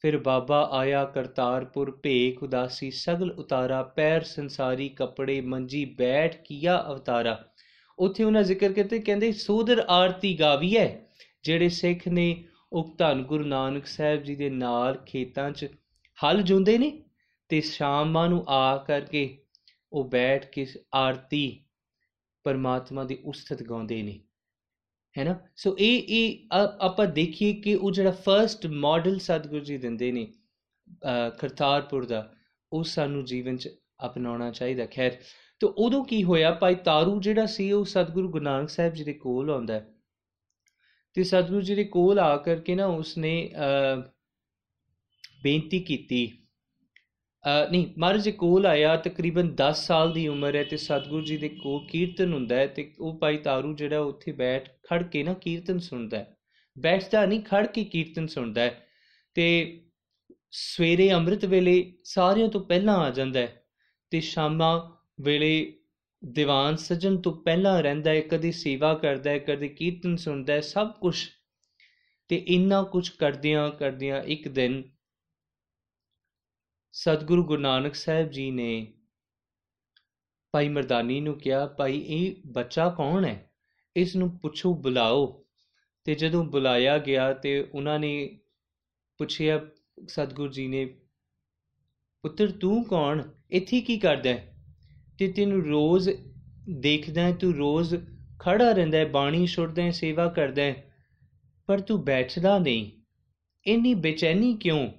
ਫਿਰ 0.01 0.19
ਬਾਬਾ 0.19 0.69
ਆਇਆ 0.73 1.05
ਕਰਤਾਰਪੁਰ, 1.05 1.91
ਭੇਖ 2.03 2.43
ਉਦਾਸੀ, 2.43 2.91
ਸਗਲ 2.91 3.31
ਉਤਾਰਾ, 3.31 3.83
ਪੈਰ 3.83 4.23
ਸੰਸਾਰੀ 4.23 4.89
ਕਪੜੇ, 4.89 5.41
ਮੰਜੀ 5.41 5.85
ਬੈਠ 5.85 6.37
ਕੀਆ 6.45 6.85
ਅਵਤਾਰਾ। 6.91 7.45
ਉੱਥੇ 7.99 8.25
ਉਹਨਾਂ 8.25 8.43
ਜ਼ਿਕਰ 8.43 8.73
ਕਰਦੇ 8.73 8.99
ਕਹਿੰਦੇ, 8.99 9.33
ਸੋਦਰ 9.33 9.85
ਆਰਤੀ 9.89 10.41
ਗਾਵੀ 10.41 10.77
ਹੈ 10.77 11.07
ਜਿਹੜੇ 11.45 11.69
ਸਿੱਖ 11.69 12.09
ਨੇ 12.09 12.45
ਉਹ 12.73 12.95
ਧੰਨ 12.99 13.23
ਗੁਰੂ 13.23 13.45
ਨਾਨਕ 13.45 13.87
ਸਾਹਿਬ 13.87 14.23
ਜੀ 14.23 14.37
ਦੇ 14.37 14.51
ਨਾਲ 14.51 14.99
ਖੇਤਾਂ 15.07 15.51
'ਚ 15.51 15.67
ਹਲ 16.19 16.43
ਜੁੰਦੇ 16.43 16.79
ਨੇ 16.79 17.03
ਤੇ 17.49 17.61
ਸ਼ਾਮਾਂ 17.61 18.29
ਨੂੰ 18.29 18.45
ਆ 18.49 18.77
ਕਰਕੇ 18.77 19.39
ਉਹ 19.93 20.05
ਬੈਠ 20.05 20.45
ਕੇ 20.45 20.67
ਆਰਤੀ 20.95 21.65
ਪਰਮਾਤਮਾ 22.45 23.05
ਦੀ 23.05 23.19
ਉਸਤਤ 23.25 23.63
ਗਾਉਂਦੇ 23.63 24.03
ਨੇ। 24.03 24.21
ਹੈ 25.21 25.25
ਨਾ? 25.25 25.39
ਸੋ 25.57 25.77
ਇਹ 25.79 26.03
ਇਹ 26.09 26.49
ਆਪਾਂ 26.81 27.07
ਦੇਖੀਏ 27.07 27.53
ਕਿ 27.53 27.75
ਉਹ 27.75 27.91
ਜਿਹੜਾ 27.91 28.11
ਫਰਸਟ 28.11 28.67
ਮਾਡਲ 28.67 29.19
ਸਤਿਗੁਰੂ 29.19 29.65
ਜੀ 29.65 29.79
ਦਿੰਦੇ 29.79 30.11
ਨੇ 30.13 30.27
ਕਰਤਾਰਪੁਰ 31.39 32.07
ਦਾ, 32.07 32.33
ਉਹ 32.73 32.85
ਸਾਨੂੰ 32.85 33.25
ਜੀਵਨ 33.25 33.57
'ਚ 33.57 33.69
ਅਪਣਾਉਣਾ 34.07 34.51
ਚਾਹੀਦਾ। 34.51 34.87
ਖੈਰ, 34.87 35.17
ਤੇ 35.61 35.67
ਉਦੋਂ 35.77 36.05
ਕੀ 36.05 36.23
ਹੋਇਆ? 36.25 36.51
ਭਾਈ 36.53 36.75
ਤਾਰੂ 36.75 37.21
ਜਿਹੜਾ 37.21 37.47
ਸੀ, 37.47 37.71
ਉਹ 37.73 37.85
ਸਤਿਗੁਰੂ 37.85 38.31
ਗੁਰੂ 38.31 38.45
ਨਾਨਕ 38.45 38.69
ਸਾਹਿਬ 38.69 38.95
ਜੀ 38.95 39.05
ਦੇ 39.05 39.13
ਕੋਲ 39.13 39.51
ਆਉਂਦਾ 39.51 39.75
ਹੈ। 39.75 39.87
ਤੇ 41.15 41.25
ਸਤਿਗੁਰੂ 41.25 41.61
ਜੀ 41.61 41.75
ਦੇ 41.75 41.85
ਕੋਲ 41.85 42.19
ਆ 42.19 42.37
ਕਰਕੇ 42.37 42.75
ਨਾ 42.75 42.87
ਉਸਨੇ 42.87 43.33
ਬੇਨਤੀ 45.43 45.81
ਕੀਤੀ 45.81 46.27
ਨਹੀਂ, 47.71 47.87
ਮਹਾਰਾਜ 47.99 48.25
ਦੇ 48.25 48.33
ਕੋਲ 48.33 48.67
ਆਇਆ, 48.67 48.97
ਤਕਰੀਬਨ 48.97 49.55
10 49.55 49.87
ਸਾਲ 49.87 50.13
ਦੀ 50.13 50.29
ਉਮਰ 50.29 50.57
ਹੈ 50.57 50.65
ਤੇ 50.65 50.77
ਸਤਿਗੁਰੂ 50.77 51.25
ਜੀ 51.25 51.37
ਦੇ 51.37 51.49
ਕੋਲ 51.49 51.87
ਕੀਰਤਨ 51.87 52.33
ਹੁੰਦਾ 52.33 52.57
ਹੈ 52.57 52.67
ਤੇ 52.67 52.93
ਉਹ 53.01 53.19
ਭਾਈ 53.19 53.37
ਤਾਰੂ 53.37 53.75
ਜਿਹੜਾ 53.75 54.01
ਉੱਥੇ 54.01 54.33
ਬੈਠ 54.33 54.69
ਖੜ 54.69 55.03
ਕੇ 55.03 55.23
ਨਾ 55.23 55.35
ਕੀਰਤਨ 55.35 55.79
ਸੁਣਦਾ 55.79 56.19
ਹੈ। 56.19 56.37
ਬੈਠਦਾ 56.79 57.27
ਨਹੀਂ 57.27 57.43
ਖੜ 57.43 57.67
ਕੇ 57.67 57.85
ਕੀਰਤਨ 57.85 58.27
ਸੁਣਦਾ 58.27 58.63
ਹੈ 58.63 58.87
ਤੇ 59.35 59.81
ਸਵੇਰੇ 60.51 61.13
ਅੰਮ੍ਰਿਤ 61.13 61.45
ਵੇਲੇ 61.45 61.93
ਸਾਰਿਆਂ 62.05 62.49
ਤੋਂ 62.49 62.61
ਪਹਿਲਾਂ 62.61 62.99
ਆ 62.99 63.11
ਜਾਂਦਾ 63.11 63.41
ਹੈ 63.41 63.65
ਤੇ 64.11 64.21
ਸ਼ਾਮਾਂ 64.21 64.81
ਵੇਲੇ 65.23 65.73
ਦੀਵਾਨ 66.25 66.77
ਸਜਣ 66.77 67.17
ਤੋਂ 67.17 67.33
ਪਹਿਲਾਂ 67.33 67.83
ਰਹਿੰਦਾ 67.83 68.11
ਹੈ, 68.11 68.21
ਕਦੀ 68.21 68.53
ਸੇਵਾ 68.53 68.95
ਕਰਦਾ 68.95 69.31
ਹੈ, 69.31 69.39
ਕਦੀ 69.39 69.69
ਕੀਰਤਨ 69.69 70.17
ਸੁਣਦਾ 70.17 70.53
ਹੈ, 70.53 70.61
ਸਭ 70.61 70.89
ਕੁਝ 71.01 71.17
ਤੇ 72.29 72.37
ਇੰਨਾ 72.37 72.83
ਕੁਝ 72.83 73.09
ਕਰਦਿਆਂ 73.09 73.71
ਕਰਦਿਆਂ 73.71 74.23
ਇੱਕ 74.23 74.49
ਦਿਨ 74.49 74.83
ਸਤਿਗੁਰੂ 76.93 77.45
ਗੁਰੂ 77.45 77.63
ਨਾਨਕ 77.63 77.95
ਸਾਹਿਬ 77.95 78.31
ਜੀ 78.31 78.51
ਨੇ 78.51 78.93
ਭਾਈ 80.53 80.69
ਮਰਦਾਨੀ 80.69 81.21
ਨੂੰ 81.21 81.39
ਕਿਹਾ, 81.39 81.67
ਭਾਈ, 81.67 81.99
ਇਹ 81.99 82.37
ਬੱਚਾ 82.47 82.91
ਕੌਣ 82.91 83.25
ਹੈ? 83.25 83.51
ਇਸ 83.97 84.17
ਨੂੰ 84.17 84.39
ਪੁੱਛੋ, 84.39 84.75
ਬੁਲਾਓ। 84.75 85.47
ਤੇ 86.05 86.15
ਜਦੋਂ 86.15 86.45
ਬੁਲਾਇਆ 86.45 86.99
ਗਿਆ 86.99 87.33
ਤੇ 87.33 87.69
ਉਹਨਾਂ 87.75 87.99
ਨੇ 87.99 88.41
ਪੁੱਛਿਆ, 89.19 89.61
ਸਤਿਗੁਰੂ 90.09 90.53
ਜੀ 90.53 90.69
ਨੇ, 90.69 90.85
ਪੁੱਤਰ 92.23 92.51
ਤੂੰ 92.51 92.85
ਕੌਣ? 92.85 93.23
ਇੱਥੇ 93.51 93.81
ਕੀ 93.81 93.99
ਕਰਦਾ 93.99 94.31
ਹੈ? 94.31 94.57
ਤੇ 95.19 95.33
ਤੈਨੂੰ 95.33 95.65
ਰੋਜ਼ 95.65 96.11
ਦੇਖਦਾ 96.69 97.23
ਹੈ, 97.23 97.33
ਤੂੰ 97.33 97.57
ਰੋਜ਼ 97.57 97.95
ਖੜਾ 98.41 98.73
ਰਹਿੰਦਾ 98.73 98.99
ਹੈ, 98.99 99.05
ਬਾਣੀ 99.05 99.47
ਛੁੱਟਦਾ 99.47 99.83
ਹੈ, 99.83 99.91
ਸੇਵਾ 99.91 100.29
ਕਰਦਾ 100.29 100.63
ਹੈ, 100.63 100.95
ਪਰ 101.67 101.81
ਤੂੰ 101.81 102.05
ਬੈਠਦਾ 102.05 102.59
ਨਹੀਂ। 102.59 102.91
ਇੰਨੀ 103.67 103.95
ਬੇਚੈਨੀ 103.95 104.57
ਕਿਉਂ? 104.57 104.93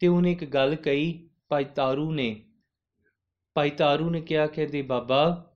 ਤੇ 0.00 0.06
ਉਹਨੇ 0.06 0.32
ਇੱਕ 0.32 0.44
ਗੱਲ 0.44 0.74
ਕਹੀ, 0.74 1.30
ਭਾਈ 1.48 1.64
ਤਾਰੂ 1.64 2.12
ਨੇ। 2.12 2.44
ਭਾਈ 3.54 3.70
ਤਾਰੂ 3.70 4.10
ਨੇ 4.10 4.20
ਕਿਹਾ 4.20 4.46
ਕਿ 4.46 4.66
ਦੇ 4.66 4.82
ਬਾਬਾ 4.82 5.50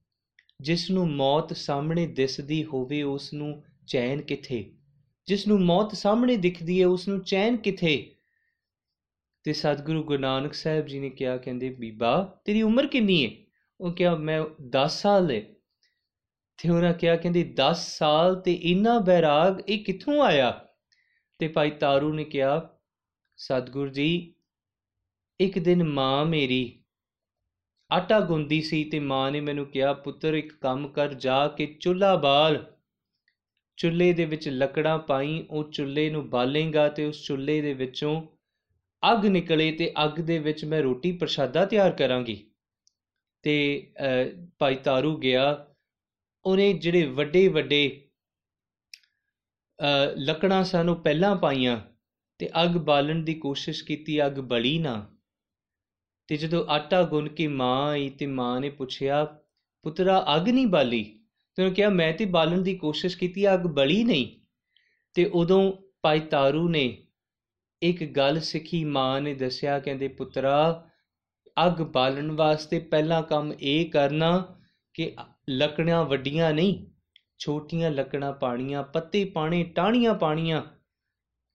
ਜਿਸ 0.61 0.91
ਨੂੰ 0.91 1.11
ਮੌਤ 1.11 1.57
ਸਾਹਮਣੇ 1.57 2.07
ਦਿਸਦੀ 2.07 2.65
ਹੋਵੇ 2.65 3.03
ਉਸ 3.03 3.35
ਨੂੰ 3.35 3.65
ਚੈਨ 3.87 4.23
ਕਿੱਥੇ? 4.23 4.75
ਜਿਸ 5.27 5.49
ਨੂੰ 5.49 5.61
ਮੌਤ 5.61 5.95
ਸਾਹਮਣੇ 5.95 6.37
ਦਿਖਦੀ 6.37 6.83
ਹੈ 6.83 6.87
ਉਸ 6.87 7.09
ਨੂੰ 7.09 7.21
ਚੈਨ 7.21 7.57
ਕਿੱਥੇ? 7.57 8.15
ਤੇ 9.43 9.53
ਸਤਿਗੁਰੂ 9.53 10.03
ਗੁਰੂ 10.03 10.23
ਨਾਨਕ 10.23 10.55
ਸਾਹਿਬ 10.55 10.87
ਜੀ 10.87 10.99
ਨੇ 10.99 11.11
ਕਿਹਾ, 11.11 11.37
ਕਹਿੰਦੇ, 11.37 11.71
ਬੀਬਾ, 11.71 12.41
ਤੇਰੀ 12.45 12.63
ਉਮਰ 12.63 12.87
ਕਿੰਨੀ 12.87 13.27
ਹੈ? 13.27 13.31
ਉਹ 13.81 13.93
ਕਿਹਾ, 13.93 14.15
ਮੈਂ 14.15 14.45
10 14.69 15.03
ਸਾਲ 15.03 15.31
ਹੈ। 15.31 15.43
ਤੇ 16.57 16.69
ਉਹਨਾਂ 16.69 16.95
ਕਿਹਾ, 16.95 17.17
ਕਹਿੰਦੇ 17.17 17.45
10 17.45 17.99
ਸਾਲ 17.99 18.35
ਤੇ 18.35 18.53
ਇੰਨਾ 18.53 18.99
ਬੈਰਾਗ, 18.99 19.63
ਇਹ 19.69 19.85
ਕਿੱਥੋਂ 19.85 20.23
ਆਇਆ? 20.23 20.65
ਤੇ 21.39 21.49
ਭਾਈ 21.49 21.71
ਤਾਰੂ 21.71 22.13
ਨੇ 22.13 22.25
ਕਿਹਾ 22.25 22.78
ਸਤਿਗੁਰ 23.39 23.89
ਜੀ, 23.89 24.35
ਇੱਕ 25.41 25.59
ਦਿਨ 25.59 25.83
ਮਾਂ 25.85 26.25
ਮੇਰੀ 26.27 26.79
ਆਟਾ 27.91 28.19
ਗੁੰਦੀ 28.21 28.61
ਸੀ 28.63 28.83
ਤੇ 28.85 28.99
ਮਾਂ 29.01 29.31
ਨੇ 29.33 29.41
ਮੈਨੂੰ 29.41 29.67
ਕਿਹਾ, 29.67 29.93
ਪੁੱਤਰ, 29.93 30.35
ਇੱਕ 30.35 30.53
ਕੰਮ 30.55 30.89
ਕਰ, 30.89 31.15
ਜਾ 31.15 31.47
ਕੇ 31.49 31.67
ਚੁੱਲ੍ਹਾ 31.81 32.15
ਬਾਲ। 32.17 32.65
ਚੁੱਲ੍ਹੇ 33.79 34.13
ਦੇ 34.13 34.25
ਵਿੱਚ 34.25 34.49
ਲੱਕੜਾਂ 34.49 34.99
ਪਾਈ, 34.99 35.47
ਉਹ 35.51 35.71
ਚੁੱਲ੍ਹੇ 35.71 36.09
ਨੂੰ 36.11 36.29
ਬਾਲੇਗਾ 36.31 36.89
ਤੇ 36.89 37.05
ਉਸ 37.05 37.25
ਚੁੱਲ੍ਹੇ 37.27 37.61
ਦੇ 37.61 37.73
ਵਿੱਚੋਂ 37.75 38.21
ਅੱਗ 39.03 39.27
ਨਿਕਲੇ 39.27 39.71
ਤੇ 39.73 39.93
ਅੱਗ 40.05 40.21
ਦੇ 40.21 40.39
ਵਿੱਚ 40.39 40.65
ਮੈਂ 40.65 40.83
ਰੋਟੀ 40.83 41.13
ਪ੍ਰਸ਼ਾਦਾ 41.13 41.65
ਤਿਆਰ 41.65 41.93
ਕਰਾਂਗੀ। 41.93 42.45
ਤੇ 43.45 43.57
ਭਾਈ 44.59 44.77
ਤਾਰੂ 44.77 45.17
ਗਿਆ। 45.17 45.67
ਉਹਨੇ 46.45 46.73
ਜਿਹੜੇ 46.73 47.05
ਵੱਡੇ 47.05 47.47
ਵੱਡੇ 47.49 47.81
ਲੱਕੜਾਂ 50.19 50.65
ਸਾਨੂੰ 50.65 50.97
ਪਹਿਲਾਂ 50.97 51.37
ਪਾਈਆਂ। 51.37 51.81
ਤੇ 52.39 52.51
ਅੱਗ 52.63 52.71
ਬਾਲਣ 52.71 53.23
ਦੀ 53.23 53.35
ਕੋਸ਼ਿਸ਼ 53.35 53.85
ਕੀਤੀ, 53.85 54.27
ਅੱਗ 54.27 54.33
ਬਲੀ 54.33 54.79
ਨਾ। 54.79 55.07
ਤੇ 56.27 56.37
ਜਦੋਂ 56.37 56.67
ਆਟਾ 56.67 57.03
ਗੁੰਨ 57.03 57.29
ਕੇ 57.29 57.47
ਮਾਂ 57.47 57.89
ਆਈ 57.89 58.11
ਤੇ 58.11 58.27
ਮਾਂ 58.27 58.61
ਨੇ 58.61 58.71
ਪੁੱਛਿਆ, 58.71 59.25
ਪੁੱਤਰਾ, 59.83 60.27
ਅੱਗ 60.37 60.49
ਨਹੀਂ 60.49 60.67
ਬਾਲੀ? 60.67 61.21
ਤੇ 61.55 61.63
ਉਹਨੇ 61.63 61.75
ਕਿਹਾ, 61.75 61.89
ਮੈਂ 61.89 62.13
ਤੇ 62.13 62.25
ਬਾਲਣ 62.25 62.63
ਦੀ 62.63 62.75
ਕੋਸ਼ਿਸ਼ 62.75 63.19
ਕੀਤੀ, 63.19 63.55
ਅੱਗ 63.55 63.61
ਬਲੀ 63.61 64.05
ਨਹੀਂ। 64.05 64.27
ਤੇ 65.15 65.25
ਉਦੋਂ 65.25 65.73
ਭਾਈ 66.03 66.21
ਤਾਰੂ 66.21 66.69
ਨੇ 66.69 67.07
ਇੱਕ 67.83 68.05
ਗੱਲ 68.05 68.41
ਸਿੱਖੀ, 68.41 68.85
ਮਾਂ 68.85 69.21
ਨੇ 69.21 69.35
ਦੱਸਿਆ, 69.35 69.79
ਕਹਿੰਦੇ, 69.79 70.09
ਪੁੱਤਰਾ, 70.09 70.89
ਅੱਗ 71.67 71.73
ਬਾਲਣ 71.73 72.31
ਵਾਸਤੇ 72.31 72.79
ਪਹਿਲਾ 72.79 73.23
ਕੰਮ 73.23 73.53
ਇਹ 73.61 73.91
ਕਰਨਾ 73.91 74.57
ਕਿ 74.95 75.17
ਲੱਕੜਾਂ 75.51 76.05
ਵੱਡੀਆਂ 76.05 76.55
ਨਹੀਂ, 76.55 76.87
ਛੋਟੀਆਂ 77.39 77.91
ਲੱਕੜਾਂ 77.91 78.33
ਪਾਣੀਆਂ 78.33 78.83
ਪੱਤੇ 78.83 79.25
ਪਾਣੇ 79.25 79.65
ਟਾਹਣੀਆਂ 79.65 80.15
ਪਾਣੀਆਂ 80.15 80.63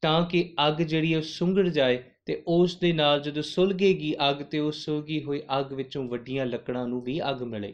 ਤਾਂ 0.04 0.26
ਕਿ 0.26 0.54
ਅੱਗ 0.68 0.82
ਜਿਹੜੀ 0.82 1.16
ਉਹ 1.16 1.22
ਸੁੰਗੜ 1.22 1.68
ਜਾਏ 1.70 2.04
ਤੇ 2.26 2.42
ਉਸ 2.48 2.76
ਦੇ 2.76 2.92
ਨਾਲ 2.94 3.20
ਜਦੋਂ 3.20 3.42
ਸੁਲਗੇਗੀ 3.42 4.16
ਅੱਗ 4.30 4.36
ਤੇ 4.44 4.60
ਉਸ 4.60 4.86
ਸੁਲਗੀ 4.86 5.24
ਹੋਈ 5.24 5.42
ਅੱਗ 5.60 5.74
ਵਿੱਚੋਂ 5.74 6.04
ਵੱਡੀਆਂ 6.04 6.46
ਲੱਕੜਾਂ 6.46 6.88
ਨੂੰ 6.88 7.02
ਵੀ 7.02 7.20
ਅੱਗ 7.30 7.42
ਮਿਲੇ। 7.44 7.74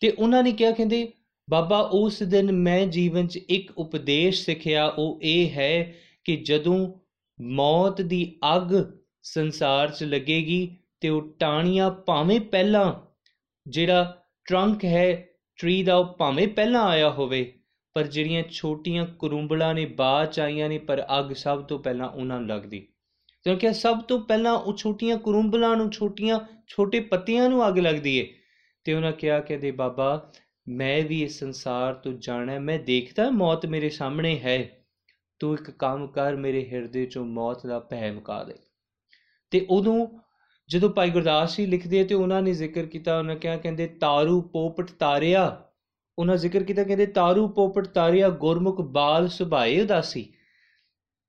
ਤੇ 0.00 0.10
ਉਹਨਾਂ 0.10 0.42
ਨੇ 0.42 0.52
ਕਿਹਾ, 0.52 0.70
ਕਹਿੰਦੇ, 0.70 1.08
ਬਾਬਾ, 1.50 1.78
ਉਸ 1.92 2.22
ਦਿਨ 2.22 2.52
ਮੈਂ 2.52 2.86
ਜੀਵਨ 2.86 3.26
'ਚ 3.26 3.36
ਇੱਕ 3.48 3.72
ਉਪਦੇਸ਼ 3.78 4.44
ਸਿੱਖਿਆ, 4.44 4.86
ਉਹ 4.88 5.20
ਇਹ 5.22 5.50
ਹੈ 5.50 5.94
ਕਿ 6.24 6.36
ਜਦੋਂ 6.36 6.92
ਮੌਤ 7.40 8.00
ਦੀ 8.02 8.36
ਅੱਗ 8.56 8.70
ਸੰਸਾਰ 9.22 9.90
'ਚ 9.90 10.04
ਲੱਗੇਗੀ 10.04 10.76
ਤੇ 11.00 11.08
ਉਹ 11.08 11.22
ਟਾਣੀਆਂ 11.38 11.90
ਭਾਵੇਂ 11.90 12.40
ਪਹਿਲਾਂ 12.40 12.92
ਜਿਹੜਾ 13.66 14.22
ਟਰੰਕ 14.44 14.84
ਹੈ 14.84 15.28
ਟਰੀ 15.56 15.82
ਦਾ 15.82 15.96
ਉਹ 15.96 16.04
ਭਾਵੇਂ 16.04 16.48
ਪਹਿਲਾਂ 16.48 16.82
ਆਇਆ 16.82 17.10
ਹੋਵੇ 17.10 17.52
ਪਰ 17.94 18.06
ਜਿਹੜੀਆਂ 18.06 18.42
ਛੋਟੀਆਂ 18.50 19.06
ਕਰੂੰਬਲਾਂ 19.18 19.74
ਨੇ, 19.74 19.86
ਬਾਅਦ 19.86 20.28
ਚ 20.28 20.40
ਆਈਆਂ 20.40 20.68
ਨੇ, 20.68 20.78
ਪਰ 20.78 21.06
ਅੱਗ 21.18 21.32
ਸਭ 21.32 21.62
ਤੋਂ 21.62 21.78
ਪਹਿਲਾਂ 21.78 22.08
ਉਹਨਾਂ 22.08 22.40
ਨੂੰ 22.40 22.48
ਲੱਗਦੀ। 22.48 22.88
ਕਿਉਂਕਿ 23.44 23.72
ਸਭ 23.72 24.00
ਤੋਂ 24.00 24.20
ਪਹਿਲਾਂ 24.20 24.52
ਉਹ 24.52 24.76
ਛੋਟੀਆਂ 24.76 25.18
ਕਰੂੰਬਲਾਂ 25.18 25.76
ਨੂੰ, 25.76 25.90
ਛੋਟੀਆਂ, 25.90 26.40
ਛੋਟੇ 26.66 27.00
ਪੱਤਿਆਂ 27.00 27.48
ਨੂੰ 27.48 27.68
ਅੱਗ 27.68 27.78
ਲੱਗਦੀ 27.78 28.16
ਏ, 28.16 28.34
ਤੇ 28.84 28.94
ਉਹਨਾਂ 28.94 29.12
ਕਿਹਾ 29.12 29.40
ਕਿ 29.40 29.56
ਦੇ 29.56 29.70
ਬਾਬਾ, 29.70 30.32
ਮੈਂ 30.68 31.02
ਵੀ 31.02 31.22
ਇਸ 31.22 31.38
ਸੰਸਾਰ 31.38 31.94
ਤੋਂ 31.94 32.12
ਜਾਣਾ 32.12 32.58
ਮੈਂ 32.58 32.78
ਦੇਖਦਾ 32.78 33.30
ਮੌਤ 33.30 33.66
ਮੇਰੇ 33.66 33.88
ਸਾਹਮਣੇ 33.88 34.38
ਹੈ, 34.38 34.84
ਤੂੰ 35.38 35.54
ਇੱਕ 35.54 35.70
ਕੰਮ 35.70 36.06
ਕਰ, 36.06 36.36
ਮੇਰੇ 36.36 36.68
ਹਿਰਦੇ 36.72 37.06
ਚੋਂ 37.06 37.24
ਮੌਤ 37.24 37.66
ਦਾ 37.66 37.78
ਭੈ 37.80 38.12
ਮੁਕਾ 38.12 38.44
ਦੇ। 38.44 38.54
ਤੇ 39.50 39.66
ਉਦੋਂ 39.70 40.06
ਜਦੋਂ 40.68 40.90
ਭਾਈ 40.90 41.10
ਗੁਰਦਾਸ 41.10 41.56
ਜੀ 41.56 41.66
ਲਿਖਦੇ 41.66 42.04
ਤੇ 42.04 42.14
ਉਹਨਾਂ 42.14 42.42
ਨੇ 42.42 42.52
ਜ਼ਿਕਰ 42.52 42.86
ਕੀਤਾ, 42.86 43.18
ਉਹਨਾਂ 43.18 43.36
ਕਿਹਾ, 43.36 43.56
ਕਹਿੰਦੇ, 43.56 43.86
ਤਾਰੂ 43.86 44.40
ਪੋਪਟ 44.40 44.90
ਤਾਰਿਆ 44.90 45.64
ਉਹਨਾਂ 46.18 46.36
ਜ਼ਿਕਰ 46.36 46.62
ਕੀਤਾ, 46.62 46.84
ਕਹਿੰਦੇ, 46.84 47.06
ਤਾਰੂ 47.06 47.48
ਪੋਪਟ 47.48 47.86
ਤਾਰਿਆ 47.86 48.28
ਗੁਰਮੁਖ 48.28 48.80
ਬਾਲ 48.80 49.28
ਸੁਭਾਏ 49.28 49.80
ਉਦਾਸੀ। 49.80 50.32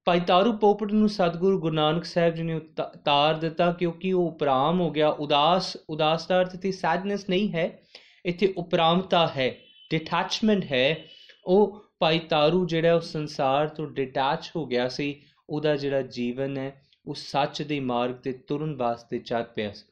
ਭਾਈ 0.06 0.19
ਤਾਰੂ 0.19 0.54
ਪੋਪਟ 0.54 0.91
ਨੂੰ 0.91 1.10
ਸਤਿਗੁਰੂ 1.10 1.60
ਗੁਰੂ 1.60 1.74
ਨਾਨਕ 1.74 2.06
ਸਾਹਿਬ 2.06 2.36
ਜੀ 2.36 2.43
ਨੇ 2.43 2.60
ਤਾਰ 3.06 3.36
ਦਿੱਤਾ 3.36 3.72
ਕਿਉਂਕਿ 3.72 4.13
ਉਹ 4.13 4.28
ਉਪਰਾਮ 4.28 4.82
ਹੋ 4.82 4.89
ਗਿਆ। 4.91 5.10
ਉਦਾਸ 5.10 5.78
ਉਦਾਸ 5.89 6.28
ਦਾ 6.28 6.41
ਅਰਥ 6.41 6.56
ਤੇ 6.56 6.72
ਸੈਡਨੈਸ 6.72 7.30
ਨਹੀਂ 7.30 7.52
ਹੈ, 7.54 7.80
ਇੱਥੇ 8.26 8.54
ਉਪਰਾਮਤਾ 8.58 9.28
ਹੈ 9.28 9.50
ਡਿਟੈਚਮੈਂਟ 9.91 10.65
ਹੈ। 10.72 11.06
ਉਹ 11.46 11.84
ਭਾਈ 12.00 12.19
ਤਾਰੂ 12.19 12.65
ਜਿਹੜਾ 12.65 12.96
ਉਸ 12.96 13.12
ਸੰਸਾਰ 13.12 13.67
ਤੋਂ 13.67 13.88
ਡਿਟੈਚ 13.88 14.52
ਹੋ 14.56 14.65
ਗਿਆ 14.65 14.88
ਸੀ, 14.89 15.22
ਉਹਦਾ 15.50 15.76
ਜਿਹੜਾ 15.76 16.02
ਜੀਵਨ 16.02 16.58
ਹੈ, 16.58 16.82
ਉਹ 17.06 17.15
ਸੱਚ 17.15 17.62
ਦੇ 17.62 17.80
ਮਾਰਗ 17.80 18.15
ਤੇ 18.15 18.32
ਤੁਰਨ 18.32 18.76
ਵਾਸਤੇ 18.76 19.19
ਚੱਲ 19.19 19.43
ਪਿਆ 19.43 19.72
ਸੀ। 19.72 19.86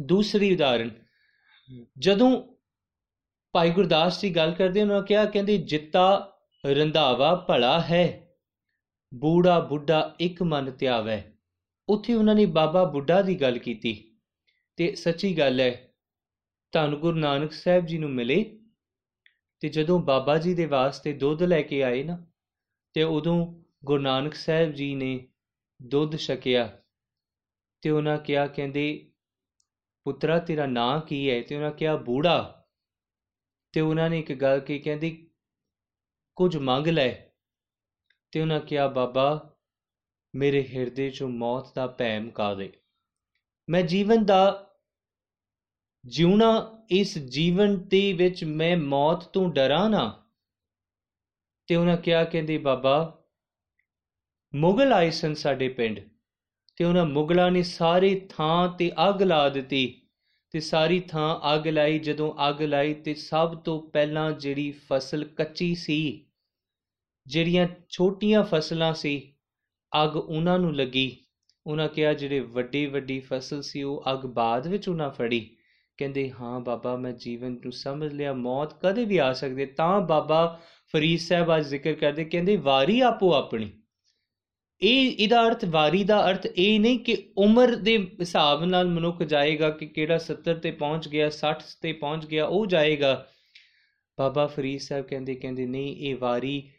ਦੂਸਰੀ 0.00 0.54
ਉਦਾਹਰਣ 0.54 0.90
ਜਦੋਂ 1.98 2.42
ਭਾਈ 3.54 3.70
ਗੁਰਦਾਸ 3.70 4.20
ਜੀ 4.20 4.36
ਗੱਲ 4.36 4.52
ਕਰਦੇ, 4.54 4.82
ਉਹਨਾਂ 4.82 5.02
ਕਿਹਾ, 5.02 5.24
ਕਹਿੰਦੇ, 5.24 5.56
ਜਿੱਤਾ 5.58 6.32
ਰੰਧਾਵਾ 6.64 7.34
ਭਲਾ 7.34 7.80
ਹੈ, 7.80 8.28
ਬੂੜਾ 9.14 9.60
ਬੁੱਢਾ 9.60 10.14
ਇੱਕ 10.20 10.42
ਮਨ 10.42 10.70
ਧਿਆਵੇ 10.70 11.22
ਉੱਥੇ 11.88 12.14
ਉਹਨਾਂ 12.14 12.34
ਨੇ 12.34 12.46
ਬਾਬਾ 12.46 12.84
ਬੁੱਢਾ 12.84 13.22
ਦੀ 13.22 13.40
ਗੱਲ 13.40 13.58
ਕੀਤੀ 13.58 14.18
ਤੇ 14.76 14.94
ਸੱਚੀ 14.94 15.38
ਗੱਲ 15.38 15.60
ਹੈ, 15.60 15.94
ਧੰਨ 16.72 16.96
ਗੁਰੂ 16.96 17.18
ਨਾਨਕ 17.18 17.52
ਸਾਹਿਬ 17.52 17.86
ਜੀ 17.86 17.98
ਨੂੰ 17.98 18.10
ਮਿਲੇ 18.10 18.58
ਤੇ 19.60 19.68
ਜਦੋਂ 19.68 19.98
ਬਾਬਾ 19.98 20.38
ਜੀ 20.38 20.54
ਦੇ 20.54 20.66
ਵਾਸਤੇ 20.66 21.12
ਦੁੱਧ 21.12 21.42
ਲੈ 21.42 21.62
ਕੇ 21.62 21.82
ਆਏ 21.82 22.02
ਨਾ, 22.04 22.18
ਤੇ 22.94 23.02
ਉਦੋਂ 23.02 23.54
ਗੁਰੂ 23.84 24.02
ਨਾਨਕ 24.02 24.34
ਸਾਹਿਬ 24.34 24.72
ਜੀ 24.72 24.94
ਨੇ 24.94 25.28
ਦੁੱਧ 25.82 26.16
ਛਕਿਆ 26.16 26.78
ਤੇ 27.82 27.90
ਉਹਨਾਂ 27.90 28.18
ਕਿਹਾ, 28.18 28.46
ਕਹਿੰਦੇ, 28.46 29.10
ਪੁੱਤਰਾ, 30.04 30.38
ਤੇਰਾ 30.38 30.66
ਨਾਂ 30.66 31.00
ਕੀ 31.00 31.30
ਹੈ? 31.30 31.42
ਤੇ 31.42 31.56
ਉਹਨਾਂ 31.56 31.70
ਕਿਹਾ, 31.70 31.96
ਬੂੜਾ। 31.96 32.57
ਤੇ 33.72 33.80
ਉਹਨਾਂ 33.80 34.10
ਨੇ 34.10 34.18
ਇੱਕ 34.18 34.32
ਗੱਲ 34.32 34.60
ਕੀ 34.60 34.78
ਕਹਿੰਦੀ, 34.78 35.30
ਕੁਝ 36.36 36.56
ਮੰਗ 36.56 36.86
ਲੈ। 36.86 37.14
ਤੇ 38.32 38.40
ਉਹਨਾਂ 38.40 38.60
ਕਿਹਾ, 38.60 38.88
ਬਾਬਾ, 38.88 39.54
ਮੇਰੇ 40.34 40.68
ਹਿਰਦੇ 40.68 41.08
'ਚੋਂ 41.08 41.28
ਮੌਤ 41.28 41.74
ਦਾ 41.74 41.86
ਭੈ 41.86 42.20
ਮੁਕਾ 42.20 42.54
ਦੇ? 42.54 42.72
ਮੈਂ 43.68 43.82
ਜੀਵਨ 43.82 44.24
ਦਾ 44.24 44.70
ਜਿਉਣਾ, 46.04 46.82
ਇਸ 46.90 47.18
ਜੀਵਨ 47.18 47.88
ਦੇ 47.88 48.12
ਵਿੱਚ 48.12 48.44
ਮੈਂ 48.44 48.76
ਮੌਤ 48.76 49.24
ਤੋਂ 49.24 49.52
ਡਰਾਂ 49.52 49.90
ਨਾ। 49.90 50.26
ਤੇ 51.66 51.76
ਉਹਨਾਂ 51.76 51.96
ਕਿਹਾ, 51.96 52.24
ਕਹਿੰਦੇ, 52.24 52.58
ਬਾਬਾ, 52.58 53.24
ਮੁਗਲ 54.54 54.92
ਆਏ 54.92 55.10
ਸਨ 55.10 55.34
ਸਾਡੇ 55.34 55.68
ਪਿੰਡ, 55.68 56.00
ਤੇ 56.76 56.84
ਉਹਨਾਂ 56.84 57.06
ਮੁਗਲਾਂ 57.06 57.50
ਨੇ 57.50 57.62
ਸਾਰੇ 57.62 58.26
ਥਾਂ 58.28 58.68
ਤੇ 58.68 58.92
ਅੱਗ 59.08 59.22
ਲਾ 59.22 59.48
ਦਿੱਤੀ। 59.48 59.97
ਤੇ 60.50 60.60
ਸਾਰੀ 60.60 61.00
ਥਾਂ 61.00 61.54
ਅੱਗ 61.54 61.68
ਲਾਈ, 61.68 61.98
ਜਦੋਂ 61.98 62.34
ਅੱਗ 62.48 62.62
ਲਾਈ 62.62 62.94
ਤੇ 62.94 63.14
ਸਭ 63.14 63.54
ਤੋਂ 63.54 63.82
ਪਹਿਲਾਂ 63.82 64.32
ਜਿਹੜੀ 64.32 64.70
ਫਸਲ 64.70 65.24
ਕੱਚੀ 65.24 65.74
ਸੀ, 65.74 66.26
ਜਿਹੜੀਆਂ 67.26 67.68
ਛੋਟੀਆਂ 67.88 68.42
ਫਸਲਾਂ 68.42 68.94
ਸੀ, 68.94 69.32
ਅੱਗ 70.04 70.16
ਉਹਨਾਂ 70.16 70.58
ਨੂੰ 70.58 70.76
ਲੱਗੀ। 70.76 71.16
ਉਹਨਾਂ 71.66 71.88
ਕਿਹਾ, 71.88 72.12
ਜਿਹੜੇ 72.12 72.40
ਵੱਡੀ 72.40 72.86
ਵੱਡੀ 72.86 73.20
ਫਸਲ 73.20 73.62
ਸੀ, 73.62 73.82
ਉਹ 73.82 74.04
ਅੱਗ 74.12 74.18
ਬਾਅਦ 74.18 74.66
ਵਿੱਚ 74.66 74.88
ਉਹਨਾਂ 74.88 75.10
ਫੜੀ। 75.10 75.56
ਕਹਿੰਦੇ, 75.98 76.30
ਹਾਂ 76.30 76.60
ਬਾਬਾ, 76.60 76.96
ਮੈਂ 76.96 77.12
ਜੀਵਨ 77.12 77.52
ਨੂੰ 77.52 77.72
ਸਮਝ 77.72 78.12
ਲਿਆ, 78.12 78.32
ਮੌਤ 78.32 78.74
ਕਦੇ 78.80 79.04
ਵੀ 79.04 79.18
ਆ 79.18 79.32
ਸਕਦੀ 79.32 79.66
ਤਾਂ 79.66 80.00
ਬਾਬਾ 80.00 80.60
ਫਰੀਦ 80.92 81.20
ਸਾਹਿਬ 81.20 81.56
ਅੱਜ 81.56 81.66
ਜ਼ਿਕਰ 81.66 81.92
ਕਰਦੇ, 81.92 82.24
ਕਹਿੰਦੇ, 82.24 82.56
ਵਾਰੀ 82.56 83.00
ਆਪੋ 83.00 83.32
ਆਪਣੀ। 83.34 83.77
ਇਹ, 84.82 85.16
ਇਹਦਾ 85.18 85.46
ਅਰਥ 85.46 85.64
ਵਾਰੀ 85.64 86.04
ਦਾ 86.04 86.30
ਅਰਥ 86.30 86.46
ਇਹ 86.46 86.80
ਨਹੀਂ 86.80 86.98
ਕਿ 86.98 87.32
ਉਮਰ 87.38 87.74
ਦੇ 87.74 87.98
ਹਿਸਾਬ 87.98 88.64
ਨਾਲ 88.64 88.86
ਮਨੁੱਖ 88.86 89.22
ਜਾਏਗਾ 89.22 89.70
ਕਿ 89.70 89.86
ਕਿਹੜਾ 89.86 90.18
70 90.18 90.54
ਤੇ 90.54 90.70
ਪਹੁੰਚ 90.70 91.08
ਗਿਆ 91.08 91.30
60 91.30 91.76
ਤੇ 91.82 91.92
ਪਹੁੰਚ 91.92 92.26
ਗਿਆ, 92.26 92.46
ਉਹ 92.46 92.66
ਜਾਏਗਾ। 92.66 93.26
ਬਾਬਾ 94.18 94.46
ਫਰੀਦ 94.46 94.80
ਸਾਹਿਬ 94.80 95.04
ਕਹਿੰਦੇ 95.04 95.34
ਕਹਿੰਦੇ, 95.34 95.66
ਨਹੀਂ, 95.66 95.96
ਇਹ 95.96 96.16
ਵਾਰੀ 96.16 96.70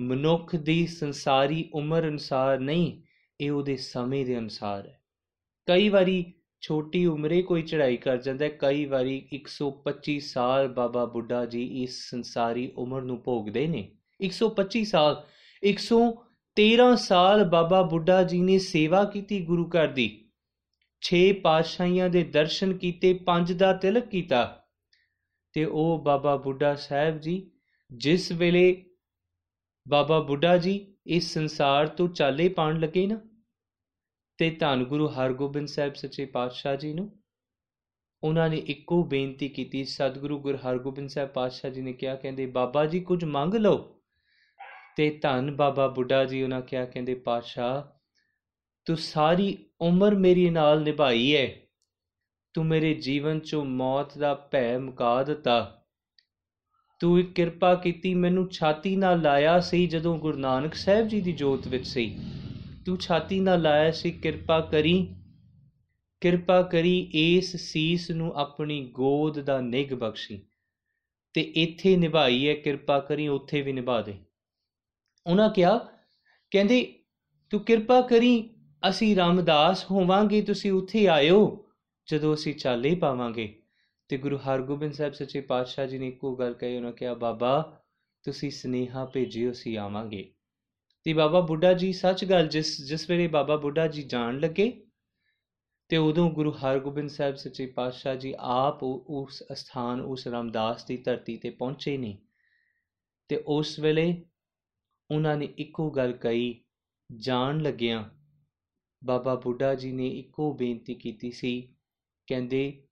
ਮਨੁੱਖ 0.00 0.56
ਦੀ 0.56 0.86
ਸੰਸਾਰੀ 0.86 1.70
ਉਮਰ 1.74 2.08
ਅਨੁਸਾਰ 2.08 2.58
ਨਹੀਂ, 2.58 3.02
ਇਹ 3.40 3.50
ਉਹਦੇ 3.50 3.76
ਸਮੇਂ 3.76 4.26
ਦੇ 4.26 4.38
ਅਨੁਸਾਰ 4.38 4.86
ਹੈ। 4.86 5.00
ਕਈ 5.66 5.88
ਵਾਰੀ 5.88 6.32
ਛੋਟੀ 6.60 7.06
ਉਮਰੇ 7.06 7.42
ਕੋਈ 7.42 7.62
ਚੜ੍ਹਾਈ 7.62 7.96
ਕਰ 7.96 8.16
ਜਾਂਦਾ 8.16 8.48
ਕਈ 8.48 8.84
ਵਾਰੀ 8.84 9.28
125 9.32 10.20
ਸਾਲ 10.20 10.68
ਬਾਬਾ 10.68 11.04
ਬੁੱਢਾ 11.04 11.46
ਜੀ 11.46 11.82
ਇਸ 11.82 12.10
ਸੰਸਾਰੀ 12.10 12.72
ਉਮਰ 12.76 13.02
ਨੂੰ 13.02 13.22
ਭੋਗਦੇ 13.22 13.66
ਨੇ। 13.66 13.90
125 14.20 14.84
ਸਾਲ 14.84 15.24
100 15.62 16.25
13 16.56 16.96
ਸਾਲ 16.96 17.44
ਬਾਬਾ 17.44 17.82
ਬੁੱਢਾ 17.82 18.22
ਜੀ 18.22 18.40
ਨੇ 18.40 18.58
ਸੇਵਾ 18.58 19.04
ਕੀਤੀ 19.04 19.44
ਗੁਰੂ 19.44 19.68
ਘਰ 19.68 19.86
ਦੀ। 19.86 20.30
6 21.02 21.32
ਪਾਤਸ਼ਾਹੀਆਂ 21.32 22.10
ਦੇ 22.10 22.22
ਦਰਸ਼ਨ 22.22 22.78
ਕੀਤੇ, 22.78 23.14
ਪੰਜ 23.14 23.52
ਦਾ 23.52 23.72
ਤਿਲਕ 23.72 24.06
ਕੀਤਾ। 24.06 24.64
ਤੇ 25.52 25.64
ਉਹ 25.64 26.02
ਬਾਬਾ 26.02 26.36
ਬੁੱਢਾ 26.36 26.74
ਸਾਹਿਬ 26.74 27.18
ਜੀ, 27.18 27.50
ਜਿਸ 27.92 28.32
ਵੇਲੇ 28.32 28.84
ਬਾਬਾ 29.88 30.20
ਬੁੱਢਾ 30.20 30.56
ਜੀ 30.56 30.96
ਇਸ 31.06 31.34
ਸੰਸਾਰ 31.34 31.86
ਤੋਂ 31.86 32.08
ਚਾਲੇ 32.08 32.48
ਪਾਣ 32.48 32.80
ਲੱਗੇ 32.80 33.06
ਨਾ, 33.06 33.20
ਤੇ 34.38 34.50
ਧੰਨ 34.50 34.84
ਗੁਰੂ 34.84 35.08
ਹਰਗੋਬਿੰਦ 35.08 35.68
ਸਾਹਿਬ 35.68 35.94
ਸੱਚੇ 35.94 36.24
ਪਾਤਸ਼ਾਹ 36.24 36.76
ਜੀ 36.76 36.92
ਨੂੰ, 36.92 37.22
ਉਹਨਾਂ 38.22 38.48
ਨੇ 38.48 38.56
ਇੱਕੋ 38.56 39.02
ਬੇਨਤੀ 39.04 39.48
ਕੀਤੀ, 39.48 39.84
ਸਤਿਗੁਰੂ 39.84 40.38
ਗੁਰੂ 40.38 40.58
ਹਰਗੋਬਿੰਦ 40.58 41.08
ਸਾਹਿਬ 41.08 41.28
ਪਾਤਸ਼ਾਹ 41.28 41.70
ਜੀ 41.70 41.82
ਨੇ 41.82 41.92
ਕਿਹਾ, 41.92 42.14
ਕਹਿੰਦੇ, 42.14 42.46
ਬਾਬਾ 42.46 42.86
ਜੀ, 42.86 43.00
ਕੁਝ 43.00 43.24
ਮੰਗ 43.24 43.54
ਲਓ। 43.54 43.95
ਤੇ 44.96 45.18
ਧੰਨ 45.22 45.56
ਬਾਬਾ 45.56 45.88
ਬੁੱਢਾ 45.88 46.24
ਜੀ 46.24 46.42
ਉਹਨਾਂ 46.42 46.60
ਕਿਹਾ, 46.60 46.84
ਕਹਿੰਦੇ, 46.84 47.14
ਪਾਤਸ਼ਾਹ, 47.14 47.82
ਤੂੰ 48.84 48.96
ਸਾਰੀ 48.96 49.58
ਉਮਰ 49.80 50.14
ਮੇਰੀ 50.14 50.50
ਨਾਲ 50.50 50.82
ਨਿਭਾਈ 50.82 51.36
ਹੈ 51.36 51.56
ਤੂੰ 52.54 52.66
ਮੇਰੇ 52.66 52.94
ਜੀਵਨ 52.94 53.40
ਚੋਂ 53.40 53.64
ਮੌਤ 53.64 54.18
ਦਾ 54.18 54.34
ਭੈ 54.34 54.78
ਮੁਕਾ 54.78 55.22
ਦਿੱਤਾ। 55.22 55.84
ਤੂੰ 57.00 57.20
ਇੱਕ 57.20 57.32
ਕਿਰਪਾ 57.32 57.74
ਕੀਤੀ, 57.74 58.14
ਮੈਨੂੰ 58.14 58.48
ਛਾਤੀ 58.48 58.96
ਨਾਲ 58.96 59.22
ਲਾਇਆ 59.22 59.60
ਸੀ 59.60 59.86
ਜਦੋਂ 59.86 60.18
ਗੁਰੂ 60.18 60.38
ਨਾਨਕ 60.38 60.74
ਸਾਹਿਬ 60.74 61.08
ਜੀ 61.08 61.20
ਦੀ 61.20 61.32
ਜੋਤ 61.32 61.68
ਵਿੱਚ 61.68 61.86
ਸੀ। 61.86 62.18
ਤੂੰ 62.86 62.96
ਛਾਤੀ 62.98 63.40
ਨਾਲ 63.40 63.62
ਲਾਇਆ 63.62 63.90
ਸੀ, 63.90 64.10
ਕਿਰਪਾ 64.10 64.60
ਕਰੀ 64.60 65.14
ਕਿਰਪਾ 66.20 66.62
ਕਰੀ 66.62 67.10
ਇਸ 67.14 67.56
ਸੀਸ 67.56 68.10
ਨੂੰ 68.10 68.32
ਆਪਣੀ 68.34 68.90
ਗੋਦ 68.92 69.40
ਦਾ 69.40 69.60
ਨਿਗ 69.60 69.94
ਬਖਸ਼ੀ 69.94 70.42
ਤੇ 71.34 71.40
ਇੱਥੇ 71.40 71.96
ਨਿਭਾਈ 71.96 72.48
ਹੈ 72.48 72.54
ਕਿਰਪਾ 72.54 73.00
ਕਰੀ 73.00 73.28
ਉੱਥੇ 73.28 73.62
ਵੀ 73.62 73.72
ਨਿਭਾ 73.72 74.02
ਦੇ। 74.02 74.14
ਉਹਨਾਂ 75.26 75.50
ਕਿਹਾ, 75.50 75.78
ਕਹਿੰਦੇ, 76.50 77.04
ਤੂੰ 77.50 77.60
ਕਿਰਪਾ 77.60 78.00
ਕਰੀ, 78.00 78.54
ਅਸੀਂ 78.88 79.16
ਰਾਮਦਾਸ 79.16 79.90
ਹੋਵਾਂਗੇ, 79.90 80.42
ਤੁਸੀਂ 80.42 80.72
ਉੱਥੇ 80.72 81.06
ਆਇਓ, 81.06 81.66
ਜਦੋਂ 82.06 82.34
ਅਸੀਂ 82.34 82.54
ਚਾਲੇ 82.54 82.94
ਪਾਵਾਂਗੇ। 82.94 83.62
ਤੇ 84.08 84.16
ਗੁਰੂ 84.16 84.36
ਹਰਗੋਬਿੰਦ 84.36 84.92
ਸਾਹਿਬ 84.92 85.12
ਸੱਚੇ 85.12 85.40
ਪਾਤਸ਼ਾਹ 85.40 85.86
ਜੀ 85.86 85.98
ਨੇ 85.98 86.08
ਇੱਕੋ 86.08 86.36
ਗੱਲ 86.36 86.54
ਕਹੀ, 86.54 86.76
ਉਹਨਾਂ 86.76 86.92
ਕਿਹਾ, 86.92 87.14
ਬਾਬਾ, 87.14 87.80
ਤੁਸੀਂ 88.22 88.50
ਸਨੇਹਾ 88.50 89.04
ਭੇਜਿਓ, 89.04 89.52
ਅਸੀਂ 89.52 89.78
ਆਵਾਂਗੇ। 89.78 90.32
ਤੇ 91.04 91.12
ਬਾਬਾ 91.12 91.40
ਬੁੱਢਾ 91.40 91.72
ਜੀ, 91.72 91.92
ਸੱਚ 91.92 92.24
ਗੱਲ, 92.24 92.48
ਜਿਸ 92.48 92.82
ਜਿਸ 92.82 93.10
ਵੇਲੇ 93.10 93.26
ਬਾਬਾ 93.26 93.56
ਬੁੱਢਾ 93.56 93.86
ਜੀ 93.86 94.02
ਜਾਣ 94.02 94.40
ਲੱਗੇ, 94.40 94.82
ਤੇ 95.88 95.96
ਉਦੋਂ 95.96 96.30
ਗੁਰੂ 96.30 96.50
ਹਰਗੋਬਿੰਦ 96.50 97.10
ਸਾਹਿਬ 97.10 97.34
ਸੱਚੇ 97.34 97.66
ਪਾਤਸ਼ਾਹ 97.66 98.14
ਜੀ 98.14 98.34
ਆਪ 98.38 98.82
ਉਸ 98.82 99.42
ਸਥਾਨ 99.52 100.00
ਉਸ 100.00 100.26
ਰਾਮਦਾਸ 100.26 100.84
ਦੀ 100.84 100.96
ਧਰਤੀ 100.96 101.36
ਤੇ 101.36 101.50
ਪਹੁੰਚੇ 101.50 101.96
ਨਹੀਂ 101.96 102.16
ਤੇ 103.28 103.44
ਉਸ 103.46 103.78
ਵੇਲੇ 103.78 104.22
ਉਹਨਾਂ 105.10 105.36
ਨੇ 105.36 105.48
ਇੱਕੋ 105.58 105.90
ਗੱਲ 105.90 106.12
ਕਹੀ, 106.12 106.64
ਜਾਣ 107.10 107.60
ਲੱਗਿਆਂ। 107.60 108.04
ਬਾਬਾ 109.02 109.34
ਬੁੱਢਾ 109.34 109.74
ਜੀ 109.74 109.92
ਨੇ 109.92 110.08
ਇੱਕੋ 110.10 110.52
ਬੇਨਤੀ 110.54 110.94
ਕੀਤੀ 110.94 111.30
ਸੀ, 111.30 111.74
ਕਹਿੰਦੇ, 112.28 112.86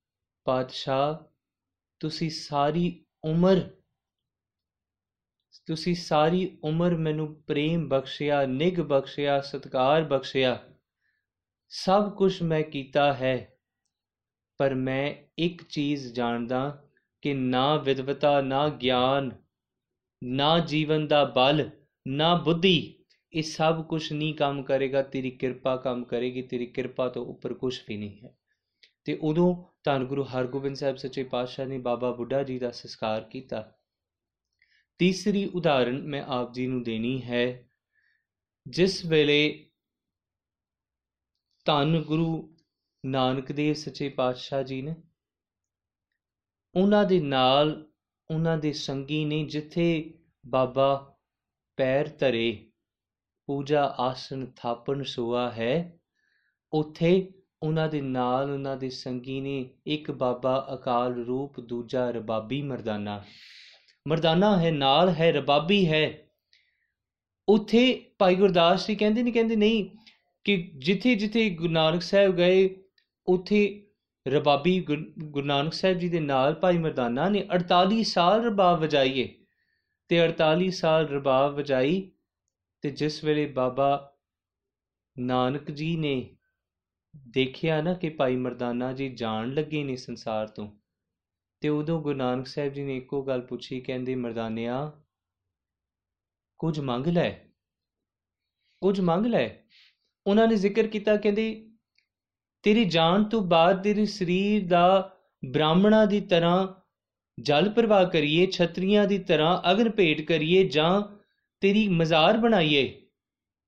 ਪਾਤਸ਼ਾਹ, 0.46 1.16
ਤੁਸੀਂ 2.00 2.30
ਸਾਰੀ 2.30 3.04
ਉਮਰ, 3.24 3.60
ਤੁਸੀਂ 5.66 5.94
ਸਾਰੀ 5.94 6.58
ਉਮਰ 6.64 6.94
ਮੈਨੂੰ 6.96 7.34
ਪ੍ਰੇਮ 7.42 7.88
ਬਖਸ਼ਿਆ 7.88 8.44
ਨਿਗ 8.46 8.80
ਬਖਸ਼ਿਆ, 8.80 9.40
ਸਤਕਾਰ 9.40 10.04
ਬਖਸ਼ਿਆ। 10.04 10.58
ਸਭ 11.68 12.10
ਕੁਝ 12.12 12.42
ਮੈਂ 12.42 12.62
ਕੀਤਾ 12.62 13.12
ਹੈ, 13.12 13.36
ਪਰ 14.60 14.74
ਮੈਂ 14.74 15.14
ਇੱਕ 15.38 15.62
ਚੀਜ਼ 15.62 16.12
ਜਾਣਦਾ 16.14 16.88
ਕਿ 17.22 17.34
ਨਾ 17.34 17.76
ਵਿਦਵਤਾ 17.76 18.40
ਨਾ 18.40 18.68
ਗਿਆਨ, 18.68 19.30
ਨਾ 20.22 20.58
ਜੀਵਨ 20.58 21.06
ਦਾ 21.06 21.24
ਬਲ 21.24 21.70
ਨਾ 22.06 22.34
ਬੁੱਧੀ, 22.34 23.04
ਇਹ 23.32 23.42
ਸਭ 23.42 23.86
ਕੁਝ 23.86 24.12
ਨਹੀਂ 24.12 24.34
ਕੰਮ 24.34 24.62
ਕਰੇਗਾ, 24.62 25.02
ਤੇਰੀ 25.02 25.30
ਕਿਰਪਾ 25.30 25.76
ਕੰਮ 25.76 26.04
ਕਰੇਗੀ, 26.04 26.42
ਤੇਰੀ 26.42 26.66
ਕਿਰਪਾ 26.66 27.08
ਤੋਂ 27.08 27.26
ਉੱਪਰ 27.26 27.54
ਕੁਝ 27.54 27.80
ਵੀ 27.88 27.96
ਨਹੀਂ 27.96 28.20
ਹੈ। 28.24 28.36
ਤੇ 29.04 29.18
ਉਦੋਂ 29.22 29.64
ਧੰਨ 29.84 30.04
ਗੁਰੂ 30.04 30.24
ਹਰਗੋਬਿੰਦ 30.24 30.76
ਸਾਹਿਬ 30.76 30.96
ਸੱਚੇ 30.96 31.24
ਪਾਤਸ਼ਾਹ 31.24 31.66
ਨੇ 31.66 31.78
ਬਾਬਾ 31.78 32.10
ਬੁੱਢਾ 32.10 32.42
ਜੀ 32.42 32.58
ਦਾ 32.58 32.70
ਸੰਸਕਾਰ 32.70 33.20
ਕੀਤਾ। 33.20 33.76
ਤੀਸਰੀ 34.98 35.46
ਉਦਾਹਰਣ 35.46 36.02
ਮੈਂ 36.02 36.22
ਆਪ 36.22 36.52
ਜੀ 36.52 36.66
ਨੂੰ 36.66 36.82
ਦੇਣੀ 36.82 37.22
ਹੈ। 37.22 37.68
ਜਿਸ 38.68 39.04
ਵੇਲੇ 39.04 39.70
ਧੰਨ 41.64 42.02
ਗੁਰੂ 42.02 42.56
ਨਾਨਕ 43.06 43.52
ਦੇਵ 43.52 43.74
ਸੱਚੇ 43.74 44.08
ਪਾਤਸ਼ਾਹ 44.08 44.62
ਜੀ 44.62 44.82
ਨੇ, 44.82 44.94
ਉਹਨਾਂ 46.74 47.04
ਦੇ 47.04 47.20
ਨਾਲ 47.20 47.90
ਉਹਨਾਂ 48.30 48.58
ਦੇ 48.58 48.72
ਸੰਗੀ 48.72 49.24
ਨੇ 49.24 49.44
ਜਿੱਥੇ 49.44 50.14
ਬਾਬਾ 50.46 51.13
ਪੈਰ 51.76 52.08
ਧਰੇ, 52.18 52.66
ਪੂਜਾ 53.46 53.94
ਆਸਨ 53.98 54.46
ਥਾਪਨ 54.56 55.02
ਸੋਆ 55.02 55.50
ਹੈ। 55.50 55.98
ਉਥੇ 56.72 57.32
ਉਹਨਾਂ 57.62 57.88
ਦੇ 57.88 58.00
ਨਾਲ 58.00 58.50
ਉਹਨਾਂ 58.50 58.76
ਦੇ 58.76 58.90
ਸੰਗੀ 58.90 59.40
ਨੇ 59.40 59.70
ਇੱਕ 59.86 60.10
ਬਾਬਾ 60.10 60.68
ਅਕਾਲ 60.74 61.24
ਰੂਪ, 61.24 61.60
ਦੂਜਾ 61.60 62.10
ਰਬਾਬੀ 62.10 62.62
ਮਰਦਾਨਾ। 62.62 63.24
ਮਰਦਾਨਾ 64.08 64.58
ਹੈ, 64.58 64.70
ਨਾਲ 64.70 65.08
ਹੈ, 65.08 65.32
ਰਬਾਬੀ 65.32 65.88
ਹੈ। 65.88 66.18
ਉਥੇ 67.48 68.10
ਭਾਈ 68.18 68.34
ਗੁਰਦਾਸ 68.34 68.86
ਜੀ 68.86 68.96
ਕਹਿੰਦੇ 68.96 69.22
ਨਹੀਂ 69.22 69.34
ਕਹਿੰਦੇ 69.34 69.56
ਨਹੀਂ 69.56 69.90
ਕਿ 70.44 70.72
ਜਿੱਥੇ 70.78 71.14
ਜਿੱਥੇ 71.14 71.50
ਗੁਰੂ 71.50 71.72
ਨਾਨਕ 71.72 72.02
ਸਾਹਿਬ 72.02 72.36
ਗਏ, 72.36 72.76
ਉਥੇ 73.26 73.86
ਰਬਾਬੀ 74.28 74.86
ਗੁਰੂ 75.24 75.46
ਨਾਨਕ 75.46 75.74
ਸਾਹਿਬ 75.74 75.98
ਜੀ 75.98 76.08
ਦੇ 76.08 76.20
ਨਾਲ 76.20 76.54
ਭਾਈ 76.54 76.78
ਮਰਦਾਨਾ 76.78 77.28
ਨੇ 77.28 77.46
48 77.50 78.04
ਸਾਲ 78.04 78.44
ਰਬਾਬ 78.44 78.80
ਵਜਾਈਏ। 78.80 79.43
ਤੇ 80.08 80.28
48 80.28 80.70
ਸਾਲ 80.70 81.08
ਰਬਾਬ 81.08 81.54
ਵਜਾਈ 81.54 82.10
ਤੇ 82.82 82.90
ਜਿਸ 82.90 83.24
ਵੇਲੇ 83.24 83.46
ਬਾਬਾ 83.46 84.16
ਨਾਨਕ 85.18 85.70
ਜੀ 85.70 85.96
ਨੇ 85.96 86.36
ਦੇਖਿਆ 87.28 87.82
ਨਾ 87.82 87.94
ਕਿ 87.94 88.08
ਭਾਈ 88.08 88.36
ਮਰਦਾਨਾ 88.36 88.92
ਜੀ 88.92 89.08
ਜਾਣ 89.08 89.54
ਲੱਗੇ 89.54 89.84
ਨੇ 89.84 89.96
ਸੰਸਾਰ 89.96 90.48
ਤੋਂ, 90.48 90.70
ਤੇ 91.60 91.68
ਉਦੋਂ 91.68 92.02
ਗੁਰੂ 92.02 92.18
ਨਾਨਕ 92.18 92.46
ਸਾਹਿਬ 92.46 92.72
ਜੀ 92.72 92.84
ਨੇ 92.84 92.96
ਇੱਕੋ 92.96 93.22
ਗੱਲ 93.22 93.40
ਪੁੱਛੀ, 93.40 93.80
ਕਹਿੰਦੇ, 93.80 94.14
ਮਰਦਾਨਿਆ, 94.14 94.92
ਕੁਝ 96.58 96.80
ਮੰਗ 96.80 97.06
ਲੈ? 97.06 97.30
ਕੁਝ 98.82 99.00
ਮੰਗ 99.00 99.26
ਲੈ? 99.26 99.48
ਉਹਨਾਂ 100.26 100.48
ਨੇ 100.48 100.56
ਜ਼ਿਕਰ 100.56 100.86
ਕੀਤਾ, 100.86 101.16
ਕਹਿੰਦੇ, 101.16 101.70
ਤੇਰੀ 102.62 102.84
ਜਾਨ 102.84 103.24
ਤੋਂ 103.24 103.42
ਬਾਅਦ 103.42 103.82
ਤੇਰੇ 103.82 104.04
ਸਰੀਰ 104.04 104.68
ਦਾ 104.68 105.16
ਬ੍ਰਾਹਮਣਾ 105.44 106.06
ਦੀ 106.06 106.20
ਤਰ੍ਹਾਂ 106.20 106.83
ਜਲ 107.40 107.68
ਪ੍ਰਵਾਹ 107.68 108.04
ਕਰੀਏ, 108.04 108.46
ਛਤਰੀਆਂ 108.46 109.06
ਦੀ 109.06 109.18
ਤਰ੍ਹਾਂ 109.18 109.70
ਅਗਨ 109.70 109.90
ਭੇਟ 109.90 110.20
ਕਰੀਏ 110.20 110.64
ਜਾਂ 110.64 111.02
ਤੇਰੀ 111.60 111.88
ਮਜ਼ਾਰ 111.88 112.36
ਬਣਾਈਏ। 112.36 113.00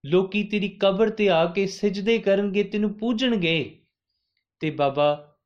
ਲੋਕੀ 0.07 0.43
ਤੇਰੀ 0.45 0.69
ਕਬਰ 0.69 1.11
ਤੇ 1.11 1.29
ਆ 1.29 1.45
ਕੇ 1.47 1.67
ਸਜਦੇ 1.67 2.19
ਕਰਨਗੇ, 2.19 2.63
ਤੈਨੂੰ 2.63 2.93
ਪੂਜਣਗੇ। 2.95 3.79
ਤੇ 4.61 4.71
ਬਾਬਾ 4.71 5.37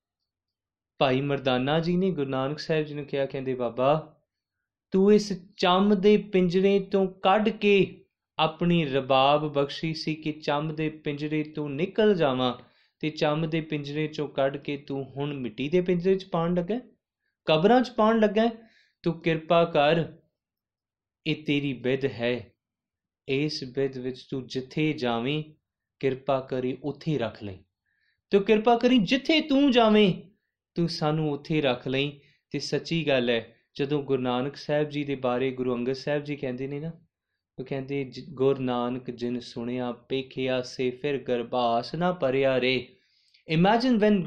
ਭਾਈ 0.98 1.20
ਮਰਦਾਨਾ 1.20 1.80
ਜੀ 1.80 1.96
ਨੇ 1.96 2.10
ਗੁਰੂ 2.10 2.30
ਨਾਨਕ 2.30 2.58
ਸਾਹਿਬ 2.58 2.86
ਜੀ 2.86 2.94
ਨੂੰ 2.94 3.04
ਕਿਹਾ, 3.04 3.26
ਕਹਿੰਦੇ, 3.26 3.54
ਬਾਬਾ, 3.54 4.16
ਤੂੰ 4.90 5.12
ਇਸ 5.14 5.32
ਚੰਮ 5.56 5.94
ਦੇ 5.94 6.16
ਪਿੰਜਰੇ 6.16 6.78
ਤੋਂ 6.80 7.06
ਕੱਢ 7.06 7.48
ਕੇ 7.48 8.04
ਆਪਣੀ 8.38 8.84
ਰਬਾਬ 8.84 9.52
ਬਖਸ਼ੀ 9.52 9.94
ਸੀ 9.94 10.14
ਕਿ 10.14 10.32
ਚੰਮ 10.32 10.74
ਦੇ 10.74 10.88
ਪਿੰਜਰੇ 10.88 11.42
ਤੋਂ 11.42 11.70
ਨਿਕਲ 11.70 12.14
ਜਾਵਾਂ 12.14 12.54
ਤੇ 13.00 13.10
ਚੰਮ 13.10 13.50
ਦੇ 13.50 13.60
ਪਿੰਜਰੇ 13.60 14.06
ਚੋਂ 14.06 14.28
ਕੱਢ 14.28 14.56
ਕੇ 14.56 14.76
ਤੂੰ 14.76 15.04
ਹੁਣ 15.04 15.34
ਮਿੱਟੀ 15.34 15.68
ਦੇ 15.68 15.80
ਪਿੰਜਰੇ 15.80 16.14
'ਚ 16.14 16.24
ਪਾਣ 16.24 16.54
ਲੱਗਾ 16.54 16.80
ਕਬਰਾਂ 17.50 17.80
'ਚ 17.82 17.90
ਪਾਣ 17.90 18.20
ਲੱਗਾ 18.20 18.48
ਤੂੰ 19.04 19.20
ਕਿਰਪਾ 19.20 19.64
ਕਰ, 19.64 20.04
ਇਹ 21.26 21.44
ਤੇਰੀ 21.44 21.72
ਬਿਦ 21.82 22.04
ਹੈ। 22.12 22.34
ਇਸ 23.28 23.62
ਬਿਦ 23.74 23.98
ਵਿੱਚ 23.98 24.22
ਤੂੰ 24.30 24.46
ਜਿੱਥੇ 24.46 24.92
ਜਾਵੇਂ, 24.92 25.42
ਕਿਰਪਾ 26.00 26.40
ਕਰੀ 26.40 26.76
ਉੱਥੇ 26.82 27.16
ਰੱਖ 27.18 27.42
ਲੈ 27.42 27.54
ਤੂੰ 28.32 28.42
ਕਿਰਪਾ 28.42 28.76
ਕਰੀ 28.76 28.98
ਜਿੱਥੇ 28.98 29.40
ਤੂੰ 29.40 29.70
ਜਾਵੇਂ, 29.70 30.12
ਤੂੰ 30.76 30.88
ਸਾਨੂੰ 30.88 31.30
ਉੱਥੇ 31.32 31.60
ਰੱਖ 31.60 31.88
ਲੈ 31.88 32.08
ਤੇ 32.50 32.58
ਸੱਚੀ 32.58 33.06
ਗੱਲ 33.08 33.30
ਹੈ, 33.30 33.56
ਜਦੋਂ 33.76 34.02
ਗੁਰੂ 34.02 34.22
ਨਾਨਕ 34.22 34.56
ਸਾਹਿਬ 34.56 34.88
ਜੀ 34.88 35.04
ਦੇ 35.04 35.14
ਬਾਰੇ 35.14 35.50
ਗੁਰੂ 35.50 35.74
ਅੰਗਦ 35.74 35.92
ਸਾਹਿਬ 35.92 36.24
ਜੀ 36.24 36.36
ਕਹਿੰਦੇ 36.36 36.66
ਨੇ 36.66 36.80
ਨਾ, 36.80 36.90
ਉਹ 37.58 37.64
ਕਹਿੰਦੇ, 37.64 38.12
ਗੁਰ 38.30 38.58
ਨਾਨਕ 38.58 39.10
ਜਿਨ 39.10 39.40
ਸੁਣਿਆ 39.40 39.90
ਪੇਖਿਆ 40.08 40.60
ਸੇ 40.62 40.90
ਫਿਰ 40.90 41.18
ਗਰਭਾਸ 41.18 41.94
ਨਾ 41.94 42.12
ਪਰਿਆ 42.12 42.60
ਰੇ 42.60 42.96
imagine 43.48 43.98
when 43.98 44.22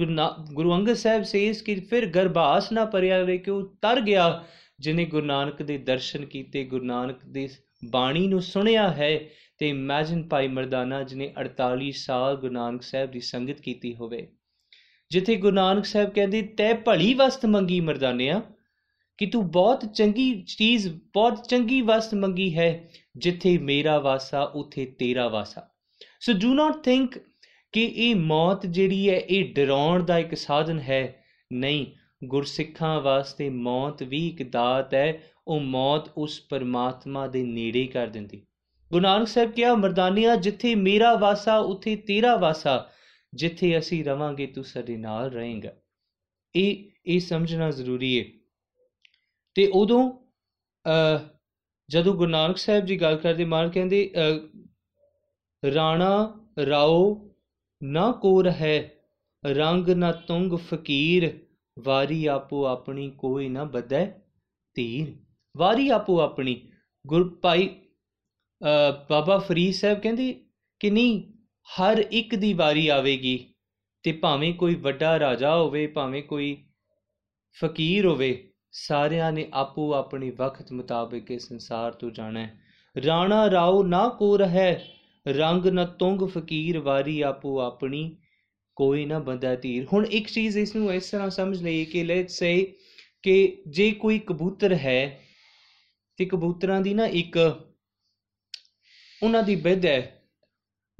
Guru 0.54 0.74
Angad 0.74 0.94
Sahib 0.94 1.24
says 1.24 1.62
ਕਿ 1.62 1.76
ਫਿਰ 1.80 2.06
ਗਰਭਾਸ 2.06 2.72
ਨਾ 2.72 2.86
ਪਰਿਆ 2.86 3.26
ਰੇ 3.26 3.38
ਕਿ 3.38 3.52
ਉਹ 3.52 3.76
ਤਰ 3.82 4.02
ਗਿਆ 4.02 4.44
ਜਿਨੇ 4.80 5.06
ਗੁਰੂ 5.06 5.26
ਨਾਨਕ 5.26 5.62
ਦੇ 5.62 5.78
ਦਰਸ਼ਨ 5.78 6.26
ਕੀਤੇ 6.26 6.64
ਗੁਰੂ 6.64 6.86
ਨਾਨਕ 6.86 7.26
ਦੀ 7.26 7.50
ਬਾਣੀ 7.92 8.28
ਨੂੰ 8.28 8.42
ਸੁਣਿਆ 8.42 8.88
ਹੈ 8.90 9.20
ਤੇ 9.58 9.70
ਇਮੇਜਿਨ 9.70 10.24
ਭਾਈ 10.24 10.48
ਮਰਦਾਨਾ 10.48 11.04
ਜਿਨੇ 11.04 11.34
48 11.42 11.92
ਸਾਲ 11.92 12.36
ਗੁਰੂ 12.36 12.54
ਨਾਨਕ 12.54 12.84
ਸਾਹਿਬ 12.84 13.12
ਦੀ 13.12 13.20
ਸੰਗਤ 13.20 13.62
ਕੀਤੀ 13.62 13.96
ਹੋਵੇ 13.96 14.28
ਜਿੱਥੇ 15.12 15.36
ਗੁਰੂ 15.36 15.56
ਨਾਨਕ 15.56 15.86
ਸਾਹਿਬ 15.86 16.10
ਕਹਿੰਦੇ 16.10 16.42
ਤੈ 16.42 16.74
ਭਲੀ 16.74 17.14
ਵਸਤ 17.14 17.46
ਮੰਗੀ 17.46 17.80
ਮਰਦਾਨਿਆ 17.80 18.42
ਕਿ 19.18 19.26
ਤੂੰ 19.26 19.52
ਬਹੁਤ 19.52 19.86
ਚੰਗੀ 19.94 20.42
ਚੀਜ਼ 20.42 20.88
ਬਹੁਤ 21.14 21.48
ਚੰਗੀ 21.48 21.82
ਵਸਤ 21.82 22.14
ਮੰਗੀ 22.14 22.58
ਹੈ 22.58 22.90
ਜਿੱਥੇ 23.18 23.58
ਮੇਰਾ 23.58 24.00
ਵਾਸਾ 24.00 24.44
ਉਥੇ 24.44 24.86
ਤੇਰਾ 24.86 25.28
ਵਾਸਾ 25.28 25.68
ਸੋ 26.20 26.34
ਡੂ 26.34 26.54
ਨਾਟ 26.54 26.84
ਥਿੰਕ 26.84 27.20
ਕਿ 27.74 27.86
ਇਹ 27.86 28.16
ਮੌਤ 28.16 28.66
ਜਿਹੜੀ 28.66 29.10
ਹੈ, 29.10 29.20
ਇਹ 29.20 29.54
ਡਰਾਉਣ 29.54 30.04
ਦਾ 30.04 30.18
ਇੱਕ 30.18 30.36
ਸਾਧਨ 30.36 30.80
ਹੈ? 30.80 31.24
ਨਹੀਂ। 31.54 31.86
ਗੁਰਸਿੱਖਾਂ 32.24 33.02
ਵਾਸਤੇ 33.02 33.50
ਮੌਤ 33.50 34.04
ਵੀ 34.04 34.28
ਇੱਕ 34.28 34.50
ਦਾਤ 34.50 34.94
ਹੈ। 34.94 35.24
ਉਹ 35.48 35.60
ਮੌਤ 35.60 36.10
ਉਸ 36.18 36.42
ਪਰਮਾਤਮਾ 36.50 37.28
ਦੇ 37.28 37.44
ਨੇੜੇ 37.44 37.88
ਕਰ 37.88 38.08
ਦਿੰਦੀ। 38.08 38.46
ਗੁਰੂ 38.92 39.04
ਨਾਨਕ 39.04 39.28
ਸਾਹਿਬ 39.28 39.52
ਕਿਹਾ, 39.52 39.76
ਮਰਦਾਨੀਆਂ, 39.76 40.38
ਜਿੱਥੇ 40.38 40.76
ਮੇਰਾ 40.76 41.16
ਵਾਸਾ, 41.16 41.58
ਉਥੇ 41.58 41.96
ਤੇਰਾ 41.96 42.36
ਵਾਸਾ। 42.36 42.90
ਜਿੱਥੇ 43.34 43.78
ਅਸੀਂ 43.78 44.06
ਰਵਾਂਗੇ, 44.06 44.46
ਤੂੰ 44.46 44.64
ਸਾਡੇ 44.64 44.98
ਨਾਲ 44.98 45.30
ਰਹੇਂਗਾ। 45.30 45.74
ਇਹ 46.56 46.92
ਇਹ 47.06 47.20
ਸਮਝਣਾ 47.20 47.72
ਜ਼ਰੂਰੀ 47.72 48.20
ਹੈ। 48.20 48.26
ਤੇ 49.56 49.68
ਉਦੋਂ 49.68 50.12
ਜਦੋਂ 51.90 52.14
ਗੁਰੂ 52.14 52.32
ਨਾਨਕ 52.32 52.58
ਸਾਹਿਬ 52.58 52.86
ਜੀ 52.86 53.02
ਗੱਲ 53.02 53.16
ਕਰਦੇ 53.16 53.46
ਮਾਰ 53.46 53.70
ਕਹਿੰਦੇ 53.70 54.14
ਰਾਣਾ, 55.76 56.40
ਰਾਓ 56.66 57.30
ਨਾ 57.84 58.12
ਕੋਰ 58.12 58.50
ਹੈ, 58.50 58.92
ਰੰਗ 59.44 59.90
ਨਾ 59.90 60.12
ਤੁੰਗ 60.28 60.54
ਫਕੀਰ, 60.68 61.30
ਵਾਰੀ 61.78 62.26
ਆਪੋ 62.26 62.66
ਆਪਣੀ 62.66 63.10
ਕੋਈ 63.10 63.48
ਨਾ 63.50 63.64
ਬਦੈ 63.64 64.06
ਧੀਰ। 64.76 65.14
ਵਾਰੀ 65.56 65.90
ਆਪੋ 65.90 66.20
ਆਪਣੀ, 66.20 66.56
ਗੁਰ 67.06 67.30
ਭਾਈ 67.42 67.70
ਬਾਬਾ 69.10 69.38
ਫਰੀਦ 69.38 69.74
ਸਾਹਿਬ 69.74 70.00
ਕਹਿੰਦੇ 70.00 70.34
ਕਿ 70.82 70.90
ਨਹੀਂ, 70.90 71.22
ਹਰ 71.68 72.04
ਇੱਕ 72.12 72.36
ਦੀ 72.36 72.54
ਵਾਰੀ 72.54 72.88
ਆਵੇਗੀ, 72.88 73.38
ਤੇ 74.04 74.12
ਭਾਵੇਂ 74.12 74.54
ਕੋਈ 74.54 74.76
ਵੱਡਾ 74.76 75.20
ਰਾਜਾ 75.20 75.56
ਹੋਵੇ, 75.56 75.86
ਭਾਵੇਂ 75.88 76.24
ਕੋਈ 76.24 76.56
ਫਕੀਰ 77.58 78.06
ਹੋਵੇ, 78.06 78.50
ਸਾਰਿਆਂ 78.72 79.32
ਨੇ 79.32 79.48
ਆਪੋ 79.54 79.94
ਆਪਣੀ 79.94 80.30
ਵਕਤ 80.30 80.72
ਮੁਤਾਬਿਕ 80.72 81.32
ਇਸ 81.32 81.48
ਸੰਸਾਰ 81.48 81.92
ਤੋਂ 81.92 82.12
ਜਾਣਾ। 82.12 82.40
ਹੈ 82.40 83.02
ਰਾਣਾ 83.06 83.50
ਰਾਓ 83.52 83.84
ਨਾ 83.84 84.08
ਕੋ 84.10 84.38
ਹੈ 84.40 84.84
ਰੰਗ 85.26 85.66
ਨਾ 85.66 85.86
ਤੁੰਗ 85.86 86.22
ਫਕੀਰ 86.28 86.80
ਵਾਰੀ 86.80 87.22
ਆਪੋ 87.22 87.60
ਆਪਣੀ, 87.60 88.18
ਕੋਈ 88.78 89.06
ਨਾ 89.06 89.20
ਬੰਦਾ 89.20 89.56
ਧੀਰ। 89.56 89.86
ਹੁਣ 89.94 90.06
ਇੱਕ 90.06 90.28
ਚੀਜ਼ 90.28 90.58
ਇਸ 90.58 90.76
ਨੂੰ 90.76 90.94
ਇਸ 90.94 91.10
ਤਰ੍ਹਾਂ 91.12 91.30
ਸਮਝ 91.30 91.62
ਲਈਏ 91.64 91.86
ਕਿ 91.86 92.04
ਲੈਟਸ 92.04 92.40
ਸੇ 92.40 92.74
ਕਿ 93.24 93.64
ਜੇ 93.68 93.92
ਕੋਈ 93.92 94.20
ਕਬੂਤਰ 94.20 94.74
ਹੈ, 94.74 95.20
ਤੇ 96.18 96.26
ਕਬੂਤਰਾਂ 96.26 96.82
ਦੀ 96.82 96.94
ਨਾ 96.94 97.06
ਇੱਕ 97.06 97.38
ਉਹਨਾਂ 99.24 99.44
ਦੀ 99.44 99.56
ਬਿੱਦ 99.56 99.86
ਹੈ, 99.86 100.24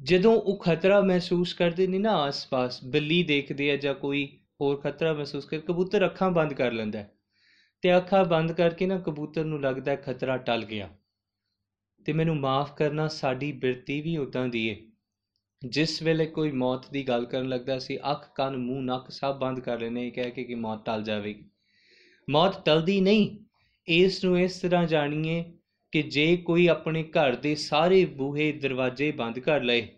ਜਦੋਂ 0.02 0.32
ਉਹ 0.36 0.56
ਖਤਰਾ 0.58 1.00
ਮਹਿਸੂਸ 1.00 1.52
ਕਰਦੇ 1.54 1.86
ਨੇ 1.86 1.98
ਨਾ 1.98 2.12
ਆਸ-ਪਾਸ, 2.12 2.84
ਬਿੱਲੀ 2.84 3.22
ਦੇਖਦੇ 3.22 3.70
ਆ 3.70 3.76
ਜਾਂ 3.76 3.94
ਕੋਈ 3.94 4.38
ਹੋਰ 4.60 4.80
ਖਤਰਾ 4.80 5.12
ਮਹਿਸੂਸ 5.12 5.44
ਕਰ, 5.44 5.58
ਕਬੂਤਰ 5.58 6.06
ਅੱਖਾਂ 6.06 6.30
ਬੰਦ 6.30 6.52
ਕਰ 6.52 6.72
ਲੈਂਦਾ 6.72 6.98
ਹੈ। 6.98 7.10
ਤੇ 7.82 7.96
ਅੱਖਾਂ 7.96 8.24
ਬੰਦ 8.24 8.52
ਕਰਕੇ 8.52 8.86
ਨਾ 8.86 8.98
ਕਬੂਤਰ 8.98 9.44
ਨੂੰ 9.44 9.60
ਲੱਗਦਾ 9.60 9.96
ਖਤਰਾ 9.96 10.36
ਟਲ 10.36 10.64
ਗਿਆ। 10.64 10.88
ਤੇ 12.04 12.12
ਮੈਨੂੰ 12.12 12.36
ਮਾਫ 12.36 12.76
ਕਰਨਾ 12.76 13.08
ਸਾਡੀ 13.08 13.52
ਬਿਰਤੀ 13.52 14.00
ਵੀ 14.00 14.16
ਉਦਾਂ 14.16 14.48
ਦੀ 14.48 14.66
ਏ। 14.68 14.86
ਜਿਸ 15.66 16.02
ਵੇਲੇ 16.02 16.26
ਕੋਈ 16.26 16.50
ਮੌਤ 16.50 16.90
ਦੀ 16.90 17.08
ਗੱਲ 17.08 17.24
ਕਰਨ 17.24 17.48
ਲੱਗਦਾ 17.48 17.78
ਸੀ, 17.78 17.98
ਅੱਖ, 18.10 18.34
ਕੰਨ, 18.34 18.56
ਮੂੰਹ, 18.56 18.82
ਨੱਕ 18.82 19.10
ਸਭ 19.10 19.38
ਬੰਦ 19.38 19.60
ਕਰ 19.60 19.80
ਲੈਨੇ 19.80 20.10
ਕਹਿ 20.10 20.30
ਕੇ 20.30 20.44
ਕਿ 20.44 20.54
ਮੌਤ 20.54 20.86
ਟਲ 20.86 21.02
ਜਾਵੇਗੀ। 21.02 21.44
ਮੌਤ 22.30 22.64
ਟਲਦੀ 22.64 23.00
ਨਹੀਂ। 23.00 23.38
ਇਸ 23.88 24.24
ਨੂੰ 24.24 24.40
ਇਸ 24.40 24.60
ਤਰ੍ਹਾਂ 24.60 24.86
ਜਾਣੀਏ 24.86 25.44
ਕਿ 25.92 26.02
ਜੇ 26.02 26.36
ਕੋਈ 26.36 26.66
ਆਪਣੇ 26.66 27.02
ਘਰ 27.02 27.36
ਦੇ 27.36 27.54
ਸਾਰੇ 27.54 28.04
ਬੂਹੇ 28.04 28.52
ਦਰਵਾਜ਼ੇ 28.52 29.10
ਬੰਦ 29.10 29.38
ਕਰ 29.38 29.62
ਲਏ 29.62 29.88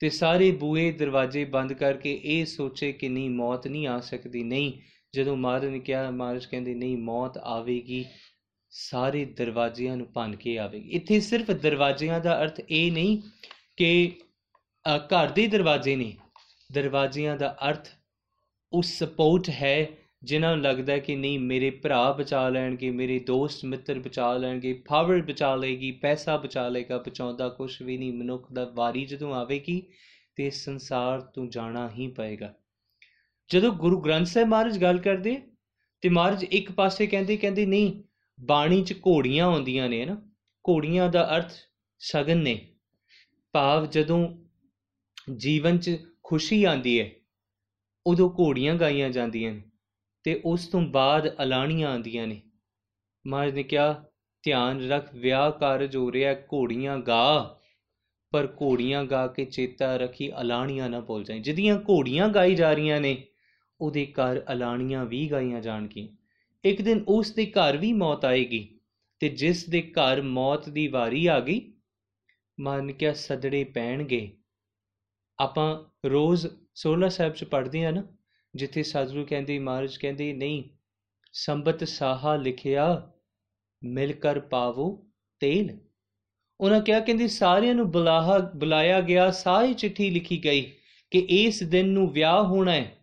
ਤੇ 0.00 0.10
ਸਾਰੇ 0.10 0.50
ਬੂਹੇ 0.50 0.92
ਦਰਵਾਜ਼ੇ 0.92 1.44
ਬੰਦ 1.44 1.72
ਕਰਕੇ 1.72 2.20
ਇਹ 2.24 2.44
ਸੋਚੇ 2.44 2.92
ਕਿ 2.92 3.08
ਨਹੀਂ, 3.08 3.30
ਮੌਤ 3.30 3.68
ਨਹੀਂ 3.68 3.86
ਆ 3.86 4.00
ਸਕਦੀ। 4.00 4.42
ਨਹੀਂ, 4.42 4.72
ਜਦੋਂ 5.14 5.36
ਮਹਾਰਾਜ 5.36 5.70
ਨੇ 5.70 5.78
ਕਿਹਾ, 5.78 6.10
ਮਹਾਰਾਜ 6.10 6.46
ਕਹਿੰਦੇ, 6.46 6.74
ਨਹੀਂ, 6.74 6.96
ਮੌਤ 6.96 7.38
ਆਵੇਗੀ 7.38 8.04
ਸਾਰੇ 8.78 9.24
ਦਰਵਾਜ਼ਿਆਂ 9.36 9.96
ਨੂੰ 9.96 10.06
ਭੰਨ 10.14 10.36
ਕੇ 10.36 10.56
ਆਵੇਗੀ। 10.58 10.88
ਇੱਥੇ 10.96 11.18
ਸਿਰਫ 11.20 11.50
ਦਰਵਾਜ਼ਿਆਂ 11.52 12.20
ਦਾ 12.20 12.40
ਅਰਥ 12.42 12.60
ਇਹ 12.60 12.90
ਨਹੀਂ 12.92 13.20
ਕਿ 13.76 14.12
ਘਰ 15.12 15.28
ਦੇ 15.28 15.46
ਦਰਵਾਜ਼ੇ 15.46 15.94
ਨੇ। 15.96 16.12
ਦਰਵਾਜ਼ਿਆਂ 16.70 17.36
ਦਾ 17.36 17.56
ਅਰਥ 17.68 17.88
ਉਸ 18.72 18.86
ਸਪੋਰਟ 18.98 19.48
ਹੈ 19.52 19.86
ਜਿਨ੍ਹਾਂ 20.24 20.54
ਨੂੰ 20.56 20.64
ਲੱਗਦਾ 20.64 20.96
ਕਿ 20.98 21.14
ਨਹੀਂ, 21.16 21.38
ਮੇਰੇ 21.38 21.70
ਭਰਾ 21.70 22.10
ਬਚਾ 22.12 22.48
ਲੈਣਗੇ, 22.48 22.90
ਮੇਰੇ 22.90 23.18
ਦੋਸਤ 23.18 23.64
ਮਿੱਤਰ 23.64 23.98
ਬਚਾ 23.98 24.32
ਲੈਣਗੇ 24.34 24.72
ਪਾਵਰ 24.88 25.20
ਬਚਾ 25.22 25.54
ਲੇਗੀ 25.56 25.90
ਪੈਸਾ 25.92 26.36
ਬਚਾ 26.36 26.68
ਲੇਗਾ 26.68 26.98
ਬਚਾਉਂਦਾ 26.98 27.48
ਕੁਝ 27.48 27.70
ਵੀ 27.82 27.96
ਨਹੀਂ, 27.98 28.12
ਮਨੁੱਖ 28.12 28.52
ਦਾ 28.52 28.64
ਵਾਰੀ 28.74 29.04
ਜਦੋਂ 29.04 29.34
ਆਵੇਗੀ 29.34 29.82
ਤੇ 30.36 30.48
ਸੰਸਾਰ 30.50 31.20
ਤੋਂ 31.20 31.46
ਜਾਣਾ 31.46 31.88
ਹੀ 31.90 32.08
ਪਏਗਾ। 32.08 32.52
ਜਦੋਂ 33.50 33.70
ਗੁਰੂ 33.74 34.00
ਗ੍ਰੰਥ 34.00 34.26
ਸਾਹਿਬ 34.26 34.48
ਮਹਾਰਾਜ 34.48 34.78
ਗੱਲ 34.78 34.98
ਕਰਦੇ, 34.98 35.40
ਤੇ 36.02 36.08
ਮਹਾਰਾਜ 36.08 36.44
ਇੱਕ 36.44 36.72
ਪਾਸੇ 36.72 37.06
ਕਹਿੰਦੇ 37.06 37.36
ਕਹਿੰਦੇ 37.36 37.66
ਨਹੀਂ 37.66 38.02
ਬਾਣੀ 38.38 38.82
'ਚ 38.84 38.94
ਘੋੜੀਆਂ 39.06 39.46
ਆਉਂਦੀਆਂ 39.46 39.88
ਨੇ 39.88 40.04
ਨਾ? 40.04 40.16
ਘੋੜੀਆਂ 40.64 41.08
ਦਾ 41.08 41.36
ਅਰਥ 41.36 41.52
ਸ਼ਗਨ 42.00 42.38
ਨੇ। 42.38 42.58
ਭਾਵ 43.54 43.86
ਜਦੋਂ 43.86 44.28
ਜੀਵਨ 45.36 45.78
'ਚ 45.78 45.96
ਖੁਸ਼ੀ 46.24 46.64
ਆਂਦੀ 46.64 47.00
ਹੈ, 47.00 47.10
ਉਦੋਂ 48.06 48.30
ਘੋੜੀਆਂ 48.30 48.74
ਗਾਈਆਂ 48.74 49.10
ਜਾਂਦੀਆਂ 49.10 49.52
ਨੇ 49.52 49.62
ਤੇ 50.24 50.40
ਉਸ 50.44 50.66
ਤੋਂ 50.66 50.80
ਬਾਅਦ 50.80 51.28
ਅਲਾਣੀਆਂ 51.42 51.90
ਆਂਦੀਆਂ 51.90 52.26
ਨੇ। 52.26 52.40
ਮਹਾਰਾਜ 53.24 53.54
ਨੇ 53.54 53.62
ਕਿਹਾ, 53.62 54.04
ਧਿਆਨ 54.44 54.88
ਰੱਖ, 54.88 55.14
ਵਿਆਹ 55.14 55.50
ਕਾਰਜ 55.50 55.96
ਹੋ 55.96 56.12
ਰਿਹਾ, 56.12 56.34
ਘੋੜੀਆਂ 56.52 56.98
ਗਾ। 56.98 57.52
ਪਰ 58.32 58.46
ਘੋੜੀਆਂ 58.62 59.04
ਗਾ 59.04 59.26
ਕੇ 59.26 59.44
ਚੇਤਾ 59.44 59.96
ਰੱਖੀ 59.96 60.30
ਅਲਾਣੀਆਂ 60.40 60.88
ਨਾ 60.90 61.00
ਭੁੱਲ 61.00 61.24
ਜਾਏ 61.24 61.38
ਜਿਹਦੀਆਂ 61.38 61.78
ਘੋੜੀਆਂ 61.90 62.28
ਗਾਈ 62.28 62.54
ਜਾ 62.54 62.72
ਰਹੀਆਂ 62.72 63.00
ਨੇ, 63.00 63.16
ਉਹਦੇ 63.80 64.06
ਘਰ 64.06 64.42
ਅਲਾਣੀਆਂ 64.52 65.04
ਵੀ 65.04 65.30
ਗਾਈਆਂ 65.30 65.60
ਜਾਣਗੀਆਂ। 65.60 66.08
ਇੱਕ 66.66 66.82
ਦਿਨ 66.82 67.04
ਉਸ 67.08 67.30
ਦੇ 67.30 67.46
ਘਰ 67.46 67.76
ਵੀ 67.76 67.92
ਮੌਤ 67.92 68.24
ਆਏਗੀ 68.24 68.80
ਤੇ 69.20 69.28
ਜਿਸ 69.28 69.68
ਦੇ 69.68 69.82
ਘਰ 69.82 70.22
ਮੌਤ 70.22 70.68
ਦੀ 70.68 70.88
ਵਾਰੀ 70.88 71.26
ਆ 71.26 71.40
ਗਈ, 71.40 71.72
ਮਨ 72.60 72.92
ਕਿਆ 72.92 73.12
ਸਦੜੇ 73.12 73.64
ਪੈਣਗੇ। 73.64 74.36
ਆਪਾਂ 75.40 75.84
ਰੋਜ਼ 76.08 76.46
16 76.74 77.08
ਸਾਹਿਬ 77.08 77.32
ਚ 77.32 77.44
ਪੜ੍ਹਦੇ 77.44 77.84
ਆ 77.84 77.90
ਨਾ, 77.90 78.02
ਜਿੱਥੇ 78.54 78.82
ਸਾਧੂ 78.82 79.24
ਕਹਿੰਦੇ, 79.24 79.58
ਮਹਾਰਾਜ 79.58 79.96
ਕਹਿੰਦੇ, 79.96 80.32
ਨਹੀਂ, 80.32 80.64
ਸੰਬਤ 81.32 81.84
ਸਾਹਾ 81.84 82.36
ਲਿਖਿਆ, 82.36 83.12
ਮਿਲ 83.84 84.12
ਕਰ 84.12 84.40
ਪਾਵੋ 84.40 85.06
ਤੇਲ। 85.40 85.78
ਉਹਨਾਂ 86.60 86.80
ਕਿਹਾ 86.80 87.00
ਕਹਿੰਦੇ, 87.00 87.28
ਸਾਰਿਆਂ 87.28 87.74
ਨੂੰ 87.74 87.90
ਬੁਲਾਹਾ, 87.90 88.38
ਬੁਲਾਇਆ 88.38 89.00
ਗਿਆ, 89.00 89.30
ਸਾਰੀ 89.30 89.74
ਚਿੱਠੀ 89.74 90.10
ਲਿਖੀ 90.10 90.44
ਗਈ 90.44 90.72
ਕਿ 91.10 91.18
ਇਸ 91.18 91.62
ਦਿਨ 91.62 91.88
ਨੂੰ 91.88 92.12
ਵਿਆਹ 92.12 92.42
ਹੋਣਾ 92.42 92.72
ਹੈ। 92.72 92.95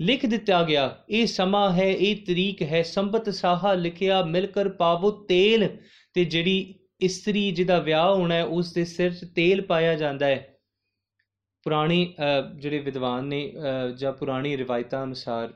ਲਿਖ 0.00 0.24
ਦਿੱਤਾ 0.26 0.62
ਗਿਆ, 0.62 1.04
ਇਹ 1.08 1.26
ਸਮਾਂ 1.26 1.70
ਹੈ, 1.72 1.88
ਇਹ 1.88 2.16
ਤਰੀਕ 2.26 2.62
ਹੈ, 2.62 2.82
ਸੰਬਤ 2.84 3.28
ਸਾਹਾ 3.30 3.74
ਲਿਖਿਆ 3.74 4.22
ਮਿਲ 4.24 4.46
ਕਰ 4.46 4.68
ਪਾਵੋ 4.78 5.10
ਤੇਲ, 5.28 5.68
ਤੇ 6.16 6.24
ਜਿਹੜੀ 6.24 6.74
ਇਸਤਰੀ 7.00 7.50
ਜਿਹਦਾ 7.50 7.78
ਵਿਆਹ 7.78 8.14
ਹੋਣਾ 8.14 8.34
ਹੈ 8.34 8.44
ਉਸ 8.44 8.72
ਦੇ 8.72 8.84
ਸਿਰ 8.84 9.12
'ਚ 9.14 9.24
ਤੇਲ 9.36 9.60
ਪਾਇਆ 9.62 9.94
ਜਾਂਦਾ 9.94 10.26
ਹੈ। 10.26 10.56
ਪੁਰਾਣੀ 11.66 12.14
ਜਿਹੜੇ 12.54 12.78
ਵਿਦਵਾਨ 12.78 13.24
ਨੇ 13.24 13.52
ਜਾਂ 13.98 14.12
ਪੁਰਾਣੀ 14.12 14.56
ਰਿਵਾਇਤਾਂ 14.56 15.02
ਅਨੁਸਾਰ, 15.04 15.52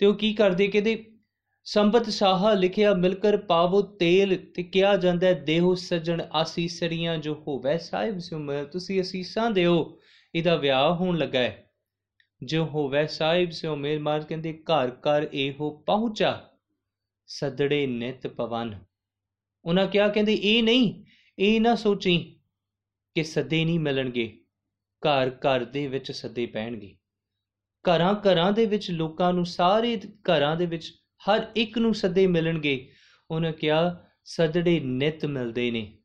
ਤੇ 0.00 0.06
ਉਹ 0.06 0.14
ਕੀ 0.14 0.32
ਕਰਦੇ 0.34 0.66
ਕਹਿੰਦੇ 0.68 1.04
ਸੰਬਤ 1.66 2.08
ਸਾਹਾ 2.10 2.52
ਲਿਖਿਆ 2.54 2.92
ਮਿਲਕਰ 2.94 3.36
ਪਾਵੋ 3.36 3.80
ਤੇਲ, 4.00 4.36
ਤੇ 4.54 4.62
ਕਿਹਾ 4.62 4.96
ਜਾਂਦਾ 4.96 5.26
ਹੈ, 5.26 5.32
ਦੇਹੋ 5.34 5.74
ਸਜਣ 5.74 6.22
ਆਸੀਸੜੀਆਂ 6.32 7.16
ਜੋ 7.18 7.34
ਹੋਵੇ, 7.46 7.76
ਸਾਹਿਬ 7.78 8.18
ਸਿਮਰ, 8.18 8.64
ਤੁਸੀਂ 8.64 9.00
ਅਸੀਸਾਂ 9.00 9.50
ਦਿਓ, 9.50 9.98
ਇਹਦਾ 10.34 10.56
ਵਿਆਹ 10.56 10.94
ਹੋਣ 10.94 11.18
ਲੱਗਾ 11.18 11.38
ਹੈ। 11.38 11.65
ਜੋ 12.42 12.64
ਹੋਵੇ 12.64 13.06
ਸਾਹਿਬ 13.06 13.50
ਸਿਓ 13.50 13.76
ਮੇਰ 13.76 13.98
ਮਾਰ, 13.98 14.24
ਕਹਿੰਦੇ 14.24 14.52
ਘਰ 14.52 14.90
ਘਰ 14.90 15.28
ਇਹੋ 15.32 15.70
ਪਹੁੰਚਾ, 15.86 16.50
ਸਦੜੇ 17.26 17.86
ਨਿਤ 17.86 18.26
ਪਵਨ। 18.26 18.74
ਉਹਨਾਂ 19.64 19.86
ਕਿਹਾ, 19.86 20.08
ਕਹਿੰਦੇ 20.08 20.34
ਇਹ 20.34 20.62
ਨਹੀਂ, 20.62 21.04
ਇਹ 21.38 21.60
ਨਾ 21.60 21.74
ਸੋਚੀ 21.74 22.40
ਕਿ 23.14 23.24
ਸੱਦੇ 23.24 23.64
ਨਹੀਂ 23.64 23.80
ਮਿਲਣਗੇ, 23.80 24.26
ਘਰ 25.02 25.30
ਘਰ 25.30 25.64
ਦੇ 25.64 25.86
ਵਿੱਚ 25.86 26.12
ਸੱਦੇ 26.12 26.46
ਪੈਣਗੇ। 26.46 26.96
ਘਰਾਂ 27.84 28.14
ਘਰਾਂ 28.14 28.52
ਦੇ 28.52 28.66
ਵਿੱਚ 28.66 28.90
ਲੋਕਾਂ 28.90 29.32
ਨੂੰ 29.32 29.46
ਸਾਰੇ 29.46 29.96
ਘਰਾਂ 30.30 30.56
ਦੇ 30.56 30.66
ਵਿੱਚ 30.66 30.92
ਹਰ 31.24 31.46
ਇੱਕ 31.56 31.78
ਨੂੰ 31.78 31.94
ਸੱਦੇ 31.94 32.26
ਮਿਲਣਗੇ। 32.26 32.92
ਉਹਨੇ 33.30 33.52
ਕਿਹਾ, 33.52 34.06
ਸੱਦੜੇ 34.24 34.80
ਨਿਤ 34.80 35.24
ਮਿਲਦੇ 35.26 35.70
ਨੇ। 35.70 35.98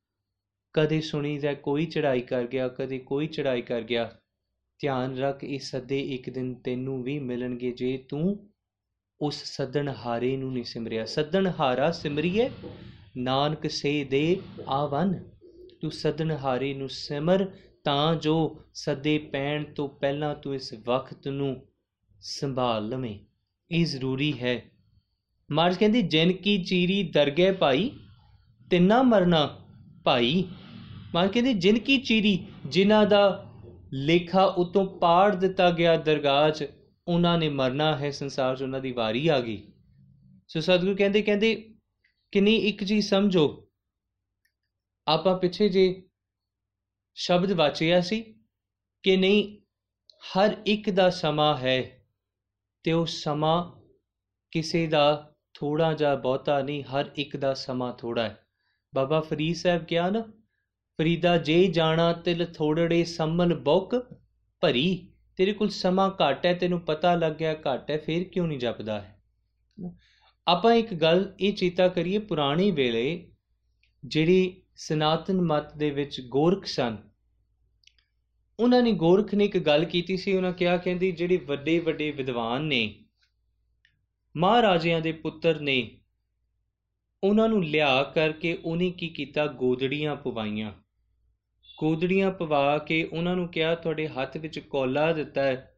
ਕਦੇ 0.73 1.01
ਸੁਣੀ 1.01 1.37
ਜਾ 1.37 1.53
ਕੋਈ 1.53 1.85
ਚੜਾਈ 1.85 2.21
ਕਰ 2.21 2.47
ਗਿਆ, 2.47 2.67
ਕਦੇ 2.67 2.99
ਕੋਈ 2.99 3.27
ਚੜਾਈ 3.27 3.61
ਕਰ 3.61 3.81
ਗਿਆ। 3.81 4.17
ਧਿਆਨ 4.81 5.17
ਰੱਖ 5.17 5.43
ਇਹ 5.43 5.59
ਸੱਦੇ 5.59 6.01
ਇੱਕ 6.01 6.29
ਦਿਨ 6.29 6.53
ਤੈਨੂੰ 6.53 7.03
ਵੀ 7.03 7.19
ਮਿਲਣਗੇ 7.19 7.71
ਜੇ 7.71 7.97
ਤੂੰ 8.09 8.49
ਉਸ 9.21 9.43
ਸੱਦਣ 9.43 9.87
ਹਾਰੇ 9.87 10.37
ਨੂੰ 10.37 10.53
ਨਹੀਂ 10.53 10.63
ਸਿਮਰਿਆ। 10.63 11.05
ਸੱਦਣ 11.05 11.51
ਹਾਰਾ 11.59 11.91
ਸਿਮਰੀਏ, 11.91 12.49
ਨਾਨਕ 13.17 13.69
ਸੇ 13.69 14.03
ਦੇ 14.03 14.41
ਆਵਨ। 14.67 15.29
ਤੂੰ 15.81 15.91
ਸੱਦਣ 15.91 16.31
ਹਾਰੇ 16.31 16.73
ਨੂੰ 16.73 16.89
ਸਿਮਰ 16.89 17.51
ਤਾਂ 17.83 18.15
ਜੋ 18.15 18.61
ਸੱਦੇ 18.73 19.17
ਪੈਣ 19.17 19.63
ਤੋਂ 19.63 19.89
ਪਹਿਲਾਂ 19.89 20.35
ਤੂੰ 20.35 20.55
ਇਸ 20.55 20.73
ਵਕਤ 20.85 21.27
ਨੂੰ 21.27 21.61
ਸੰਭਾਲ 22.21 22.89
ਲਵੇਂ। 22.89 23.19
ਇਹ 23.71 23.85
ਜ਼ਰੂਰੀ 23.85 24.39
ਹੈ। 24.39 24.63
ਮਾਰਜ 25.51 25.77
ਕਹਿੰਦੀ, 25.77 26.01
ਜਿਨ 26.01 26.31
ਕੀ 26.31 26.63
ਚੀਰੀ 26.63 27.03
ਦਰਗਹਿ 27.03 27.51
ਭਾਈ, 27.51 27.91
ਤਿੰਨਾ 28.69 29.03
ਮਰਨਾ 29.03 29.59
ਭਾਈ। 30.03 30.43
ਮਾਰ 31.13 31.27
ਕਹਿੰਦੀ, 31.27 31.53
ਜਿਨ 31.53 31.79
ਕੀ 31.79 31.97
ਚੀਰੀ, 31.97 32.45
ਜਿਨ੍ਹਾਂ 32.65 33.05
ਦਾ 33.05 33.50
ਲੇਖਾ 33.93 34.45
ਉਤੋਂ 34.45 34.99
ਪਾੜ 34.99 35.35
ਦਿੱਤਾ 35.35 35.71
ਗਿਆ 35.71 35.95
ਦਰਗਾਹ 35.95 36.51
'ਚ, 36.51 36.67
ਉਹਨਾਂ 37.07 37.37
ਨੇ 37.37 37.49
ਮਰਨਾ 37.49 37.97
ਹੈ 37.97 38.11
ਸੰਸਾਰ 38.11 38.57
'ਚ, 38.57 38.63
ਉਹਨਾਂ 38.63 38.79
ਦੀ 38.79 38.91
ਵਾਰੀ 38.91 39.27
ਆ 39.27 39.39
ਗਈ। 39.39 39.73
ਸੋ 40.47 40.59
ਸਤਿਗੁਰੂ 40.59 40.95
ਕਹਿੰਦੇ 40.95 41.21
ਕਹਿੰਦੇ 41.21 41.75
ਕਿ 42.31 42.41
ਨਹੀਂ 42.41 42.61
ਇੱਕ 42.61 42.83
ਚੀਜ਼ 42.83 43.07
ਸਮਝੋ। 43.07 43.69
ਆਪਾਂ 45.07 45.37
ਪਿੱਛੇ 45.37 45.69
ਜੇ 45.69 46.09
ਸ਼ਬਦ 47.13 47.51
ਵਾਚਿਆ 47.51 48.01
ਸੀ 48.01 48.45
ਕਿ 49.03 49.17
ਨਹੀਂ, 49.17 49.61
ਹਰ 50.37 50.57
ਇੱਕ 50.65 50.89
ਦਾ 50.89 51.09
ਸਮਾਂ 51.09 51.57
ਹੈ 51.57 52.05
ਤੇ 52.83 52.91
ਉਹ 52.91 53.05
ਸਮਾਂ 53.05 53.81
ਕਿਸੇ 54.51 54.87
ਦਾ 54.87 55.35
ਥੋੜਾ 55.53 55.93
ਜਾਂ 55.93 56.17
ਬਹੁਤਾ 56.17 56.61
ਨਹੀਂ, 56.61 56.83
ਹਰ 56.83 57.11
ਇੱਕ 57.15 57.37
ਦਾ 57.37 57.53
ਸਮਾਂ 57.53 57.93
ਥੋੜਾ 57.93 58.23
ਹੈ। 58.23 58.47
ਬਾਬਾ 58.95 59.21
ਫਰੀਦ 59.21 59.55
ਸਾਹਿਬ 59.55 59.83
ਕਿਹਾ 59.83 60.09
ਨਾ 60.09 60.23
ਫਰੀਦਾ 60.99 61.37
ਜੇ 61.37 61.67
ਜਾਣਾ 61.67 62.11
ਤਿਲ 62.15 62.45
ਥੋੜੜੇ 62.53 63.03
ਸੰਮਨ 63.03 63.53
ਬੁੱਕ 63.55 63.95
ਭਰੀ। 64.63 65.07
ਤੇਰੇ 65.37 65.53
ਕੋਲ 65.53 65.69
ਸਮਾਂ 65.69 66.09
ਘੱਟ 66.11 66.45
ਹੈ, 66.45 66.53
ਤੈਨੂੰ 66.53 66.79
ਪਤਾ 66.79 67.13
ਲੱਗ 67.15 67.33
ਗਿਆ 67.33 67.53
ਘੱਟ 67.53 67.91
ਹੈ, 67.91 67.97
ਫੇਰ 67.97 68.23
ਕਿਉਂ 68.23 68.47
ਨਹੀਂ 68.47 68.59
ਜਪਦਾ 68.59 68.99
ਹੈ? 69.01 69.19
ਆਪਾਂ 70.47 70.73
ਇੱਕ 70.73 70.93
ਗੱਲ 70.93 71.33
ਇਹ 71.39 71.53
ਚੇਤਾ 71.53 71.87
ਕਰੀਏ, 71.87 72.17
ਪੁਰਾਣੀ 72.19 72.69
ਵੇਲੇ 72.71 73.31
ਜਿਹੜੀ 74.03 74.61
ਸਨਾਤਨ 74.77 75.41
ਮਤ 75.41 75.75
ਦੇ 75.77 75.89
ਵਿੱਚ 75.89 76.19
ਗੋਰਖ 76.21 76.65
ਸਨ, 76.65 76.97
ਉਹਨਾਂ 78.59 78.81
ਨੇ 78.83 78.91
ਗੋਰਖ 78.93 79.33
ਨੇ 79.33 79.45
ਇੱਕ 79.45 79.57
ਗੱਲ 79.57 79.85
ਕੀਤੀ 79.85 80.17
ਸੀ, 80.17 80.33
ਉਹਨਾਂ 80.33 80.51
ਕਿਹਾ, 80.53 80.77
ਕਹਿੰਦੀ 80.77 81.11
ਜਿਹੜੇ 81.11 81.37
ਵੱਡੇ 81.37 81.77
ਵੱਡੇ 81.79 82.11
ਵਿਦਵਾਨ 82.11 82.61
ਨੇ, 82.63 82.83
ਮਹਾਰਾਜਿਆਂ 84.35 85.01
ਦੇ 85.01 85.11
ਪੁੱਤਰ 85.11 85.59
ਨੇ, 85.59 85.79
ਉਹਨਾਂ 87.23 87.49
ਨੂੰ 87.49 87.63
ਲਿਆ 87.65 88.03
ਕਰਕੇ 88.05 88.57
ਉਹਨੇ 88.65 88.89
ਕੀ 88.91 89.09
ਕੀਤਾ? 89.09 89.47
ਗੋਦੜੀਆਂ 89.47 90.15
ਪਵਾਈਆਂ। 90.15 90.71
ਗੋਦੜੀਆਂ 91.81 92.31
ਪਵਾ 92.31 92.77
ਕੇ 92.77 93.03
ਉਹਨਾਂ 93.03 93.35
ਨੂੰ 93.35 93.47
ਕਿਹਾ, 93.47 93.75
ਤੁਹਾਡੇ 93.75 94.07
ਹੱਥ 94.07 94.37
ਵਿੱਚ 94.37 94.59
ਕੋਲਾ 94.59 95.13
ਦਿੱਤਾ 95.13 95.43
ਹੈ। 95.43 95.75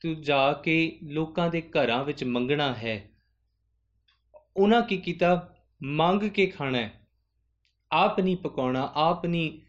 ਤੂੰ 0.00 0.22
ਜਾ 0.22 0.52
ਕੇ 0.52 0.98
ਲੋਕਾਂ 1.02 1.50
ਦੇ 1.50 1.60
ਘਰਾਂ 1.60 2.04
ਵਿੱਚ 2.04 2.24
ਮੰਗਣਾ 2.24 2.74
ਹੈ। 2.74 3.10
ਉਹਨਾਂ 4.56 4.82
ਕੀ 4.82 4.96
ਕੀਤਾ? 4.96 5.54
ਮੰਗ 5.82 6.22
ਕੇ 6.22 6.46
ਖਾਣਾ 6.46 6.78
ਹੈ। 6.78 6.92
ਆਪ 7.92 8.20
ਨਹੀਂ 8.20 8.36
ਪਕਾਉਣਾ, 8.36 8.92
ਆਪ 8.94 9.26
ਨਹੀਂ 9.26 9.60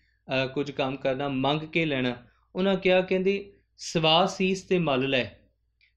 ਕੁਝ 0.54 0.72
ਕੰਮ 0.72 0.96
ਕਰਨਾ, 0.96 1.28
ਮੰਗ 1.28 1.62
ਕੇ 1.62 1.86
ਲੈਣਾ। 1.86 2.16
ਉਹਨਾਂ 2.56 2.76
ਕਿਹਾ, 2.76 3.02
ਕਹਿੰਦੇ, 3.02 3.54
ਸਵਾ 3.78 4.26
ਸੀਸ 4.26 4.64
ਤੇ 4.64 4.80
ਮਲ 4.80 5.10
ਲੈ। 5.10 5.30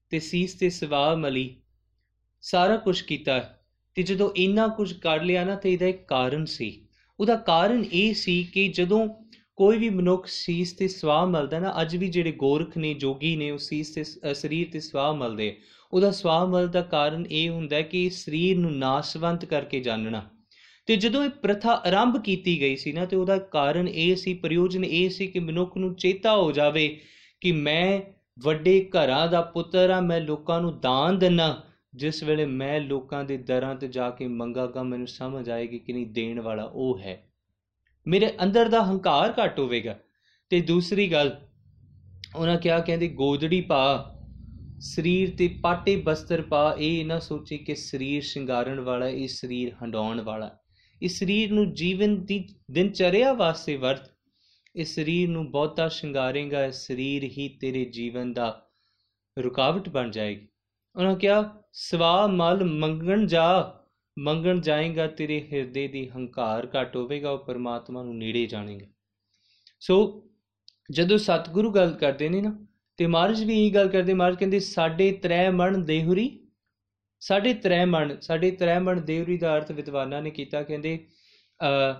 ਤੇ 0.09 0.19
ਸੀਸ 0.19 0.59
ਤੇ 0.59 0.69
ਸਵਾ 0.69 1.15
ਮਲੀ। 1.15 1.61
ਸਾਰਾ 2.41 2.77
ਕੁਝ 2.77 3.01
ਕੀਤਾ 3.01 3.59
ਤੇ 3.95 4.03
ਜਦੋਂ 4.03 4.31
ਇੰਨਾ 4.35 4.67
ਕੁਝ 4.67 4.93
ਕਰ 4.93 5.21
ਲਿਆ 5.21 5.45
ਨਾ, 5.45 5.55
ਤੇ 5.55 5.73
ਇਹਦਾ 5.73 5.85
ਇੱਕ 5.85 6.07
ਕਾਰਨ 6.07 6.45
ਸੀ। 6.45 6.81
ਉਹਦਾ 7.19 7.35
ਕਾਰਨ 7.35 7.85
ਇਹ 7.93 8.13
ਸੀ 8.13 8.43
ਕਿ 8.43 8.67
ਜਦੋਂ 8.67 9.24
ਕੋਈ 9.55 9.77
ਵੀ 9.77 9.89
ਮਨੁੱਖ 9.89 10.27
ਸੀਸ 10.27 10.73
ਤੇ 10.73 10.87
ਸਵਾ 10.87 11.25
ਮਲਦਾ 11.25 11.59
ਨਾ, 11.59 11.73
ਅੱਜ 11.81 11.95
ਵੀ 11.95 12.07
ਜਿਹੜੇ 12.07 12.31
ਗੋਰਖ 12.31 12.77
ਨੇ, 12.77 12.93
ਜੋਗੀ 12.93 13.35
ਨੇ, 13.35 13.51
ਉਹ 13.51 13.57
ਸੀਸ 13.57 13.93
ਤੇ 13.93 14.03
ਸਰੀਰ 14.33 14.67
ਤੇ 14.71 14.79
ਸਵਾ 14.79 15.11
ਮਲਦੇ 15.11 15.57
ਉਹਦਾ 15.93 16.11
ਸਵਾ 16.11 16.45
ਮਲ 16.45 16.67
ਦਾ 16.67 16.81
ਕਾਰਨ 16.81 17.25
ਇਹ 17.31 17.49
ਹੁੰਦਾ 17.49 17.81
ਕਿ 17.81 18.09
ਸਰੀਰ 18.09 18.57
ਨੂੰ 18.57 18.77
ਨਾਸਵੰਤ 18.77 19.45
ਕਰਕੇ 19.45 19.79
ਜਾਣਨਾ। 19.79 20.29
ਤੇ 20.85 20.95
ਜਦੋਂ 20.95 21.23
ਇਹ 21.23 21.29
ਪ੍ਰਥਾ 21.29 21.71
ਆਰੰਭ 21.71 22.21
ਕੀਤੀ 22.21 22.59
ਗਈ 22.61 22.75
ਸੀ 22.75 22.91
ਨਾ, 22.91 23.05
ਤੇ 23.05 23.15
ਉਹਦਾ 23.15 23.37
ਕਾਰਨ 23.37 23.87
ਇਹ 23.87 24.15
ਸੀ, 24.15 24.33
ਪ੍ਰਯੋਜਨ 24.33 24.85
ਇਹ 24.85 25.09
ਸੀ 25.09 25.27
ਕਿ 25.27 25.39
ਮਨੁੱਖ 25.39 25.77
ਨੂੰ 25.77 25.95
ਚੇਤਾ 25.95 26.35
ਹੋ 26.35 26.51
ਜਾਵੇ 26.51 26.99
ਕਿ 27.41 27.51
ਮੈਂ 27.51 28.01
ਵੱਡੇ 28.39 28.89
ਘਰਾਂ 28.91 29.27
ਦਾ 29.27 29.41
ਪੁੱਤਰ 29.41 29.89
ਆ, 29.89 30.01
ਮੈਂ 30.01 30.21
ਲੋਕਾਂ 30.21 30.61
ਨੂੰ 30.61 30.79
ਦਾਨ 30.79 31.19
ਦਿੰਨਾ। 31.19 31.63
ਜਿਸ 31.95 32.23
ਵੇਲੇ 32.23 32.45
ਮੈਂ 32.45 32.79
ਲੋਕਾਂ 32.79 33.23
ਦੇ 33.23 33.37
ਦਰਾਂ 33.37 33.75
ਤੇ 33.75 33.87
ਜਾ 33.87 34.09
ਕੇ 34.09 34.27
ਮੰਗਾਗਾ 34.27 34.83
ਮੈਨੂੰ 34.83 35.07
ਸਮਝ 35.07 35.49
ਆਏਗੀ 35.49 35.79
ਕਿ 35.79 35.93
ਨਹੀਂ, 35.93 36.07
ਦੇਣ 36.07 36.41
ਵਾਲਾ 36.41 36.63
ਉਹ 36.63 36.99
ਹੈ। 36.99 37.34
ਮੇਰੇ 38.07 38.33
ਅੰਦਰ 38.43 38.69
ਦਾ 38.69 38.83
ਹੰਕਾਰ 38.83 39.33
ਘਟ 39.45 39.59
ਹੋਵੇਗਾ। 39.59 39.99
ਤੇ 40.49 40.61
ਦੂਸਰੀ 40.61 41.11
ਗੱਲ, 41.11 41.41
ਉਹਨਾਂ 42.35 42.57
ਕਿਹਾ, 42.57 42.79
ਕਹਿੰਦੇ, 42.79 43.07
ਗੋਦੜੀ 43.07 43.61
ਪਾ, 43.61 44.11
ਸਰੀਰ 44.79 45.35
ਤੇ 45.37 45.47
ਪਾਟੇ 45.63 45.95
ਬਸਤਰ 45.95 46.41
ਪਾ, 46.41 46.75
ਇਹ 46.79 47.05
ਨਾ 47.05 47.19
ਸੋਚੇ 47.19 47.57
ਕਿ 47.57 47.75
ਸਰੀਰ 47.75 48.23
ਸ਼ਿੰਗਾਰਨ 48.23 48.79
ਵਾਲਾ, 48.79 49.07
ਇਹ 49.07 49.27
ਸਰੀਰ 49.27 49.73
ਹੰਡਾਉਣ 49.83 50.21
ਵਾਲਾ। 50.21 50.57
ਇਸ 51.01 51.19
ਸਰੀਰ 51.19 51.51
ਨੂੰ 51.51 51.73
ਜੀਵਨ 51.73 52.25
ਦੀ 52.25 52.49
ਦਿਨਚਰਿਆ 52.71 53.33
ਵਾਸਤੇ 53.33 53.75
ਵਰਤ 53.75 54.11
ਇਸ 54.75 54.95
ਸਰੀਰ 54.95 55.29
ਨੂੰ 55.29 55.51
ਬਹੁਤਾ 55.51 55.87
ਸ਼ਿੰਗਾਰੇਗਾ, 55.87 56.65
ਇਹ 56.65 56.71
ਸਰੀਰ 56.71 57.23
ਹੀ 57.23 57.57
ਤੇਰੇ 57.61 57.85
ਜੀਵਨ 57.85 58.33
ਦਾ 58.33 58.67
ਰੁਕਾਵਟ 59.39 59.89
ਬਣ 59.89 60.11
ਜਾਏਗੀ। 60.11 60.47
ਉਹਨਾਂ 60.95 61.15
ਕਿਹਾ, 61.15 61.63
ਸਵਾ 61.73 62.27
ਮਲ 62.27 62.63
ਮੰਗਣ 62.63 63.27
ਜਾ 63.27 63.79
ਮੰਗਣ 64.17 64.59
ਜਾਏਗਾ, 64.61 65.07
ਤੇਰੇ 65.07 65.39
ਹਿਰਦੇ 65.51 65.87
ਦੀ 65.87 66.07
ਹੰਕਾਰ 66.09 66.67
ਘਟ 66.75 66.95
ਹੋਵੇਗਾ, 66.95 67.31
ਉਹ 67.31 67.45
ਪਰਮਾਤਮਾ 67.45 68.03
ਨੂੰ 68.03 68.17
ਨੇੜੇ 68.17 68.45
ਜਾਣੇਗਾ। 68.45 68.85
ਸੋ 69.81 69.97
ਜਦੋਂ 70.91 71.17
ਸਤਿਗੁਰੂ 71.17 71.71
ਗੱਲ 71.71 71.93
ਕਰਦੇ 71.93 72.29
ਨੇ 72.29 72.41
ਨਾ, 72.41 72.55
ਤੇ 72.99 73.07
ਮਹਾਰਾਜ 73.07 73.43
ਵੀ 73.43 73.65
ਇਹ 73.65 73.73
ਗੱਲ 73.73 73.87
ਕਰਦੇ, 73.87 74.13
ਮਹਾਰਾਜ 74.13 74.37
ਕਹਿੰਦੇ, 74.39 74.59
ਸਾਡੇ 74.59 75.11
ਤ੍ਰੈ 75.11 75.49
ਮਣ 75.51 75.77
ਦੇਹੁਰੀ। 75.77 76.29
ਸਾਡੇ 77.21 77.53
ਤ੍ਰੈ 77.53 77.85
ਮਣ, 77.85 78.15
ਸਾਡੇ 78.21 78.51
ਤ੍ਰੈ 78.51 78.79
ਮਣ 78.79 78.99
ਦੇਹੁਰੀ 79.01 79.37
ਦਾ 79.37 79.55
ਅਰਥ 79.57 79.71
ਵਿਦਵਾਨਾਂ 79.71 80.21
ਨੇ 80.21 80.29
ਕੀਤਾ, 80.29 80.63
ਕਹਿੰਦੇ 80.63 80.97
ਅ 81.59 81.93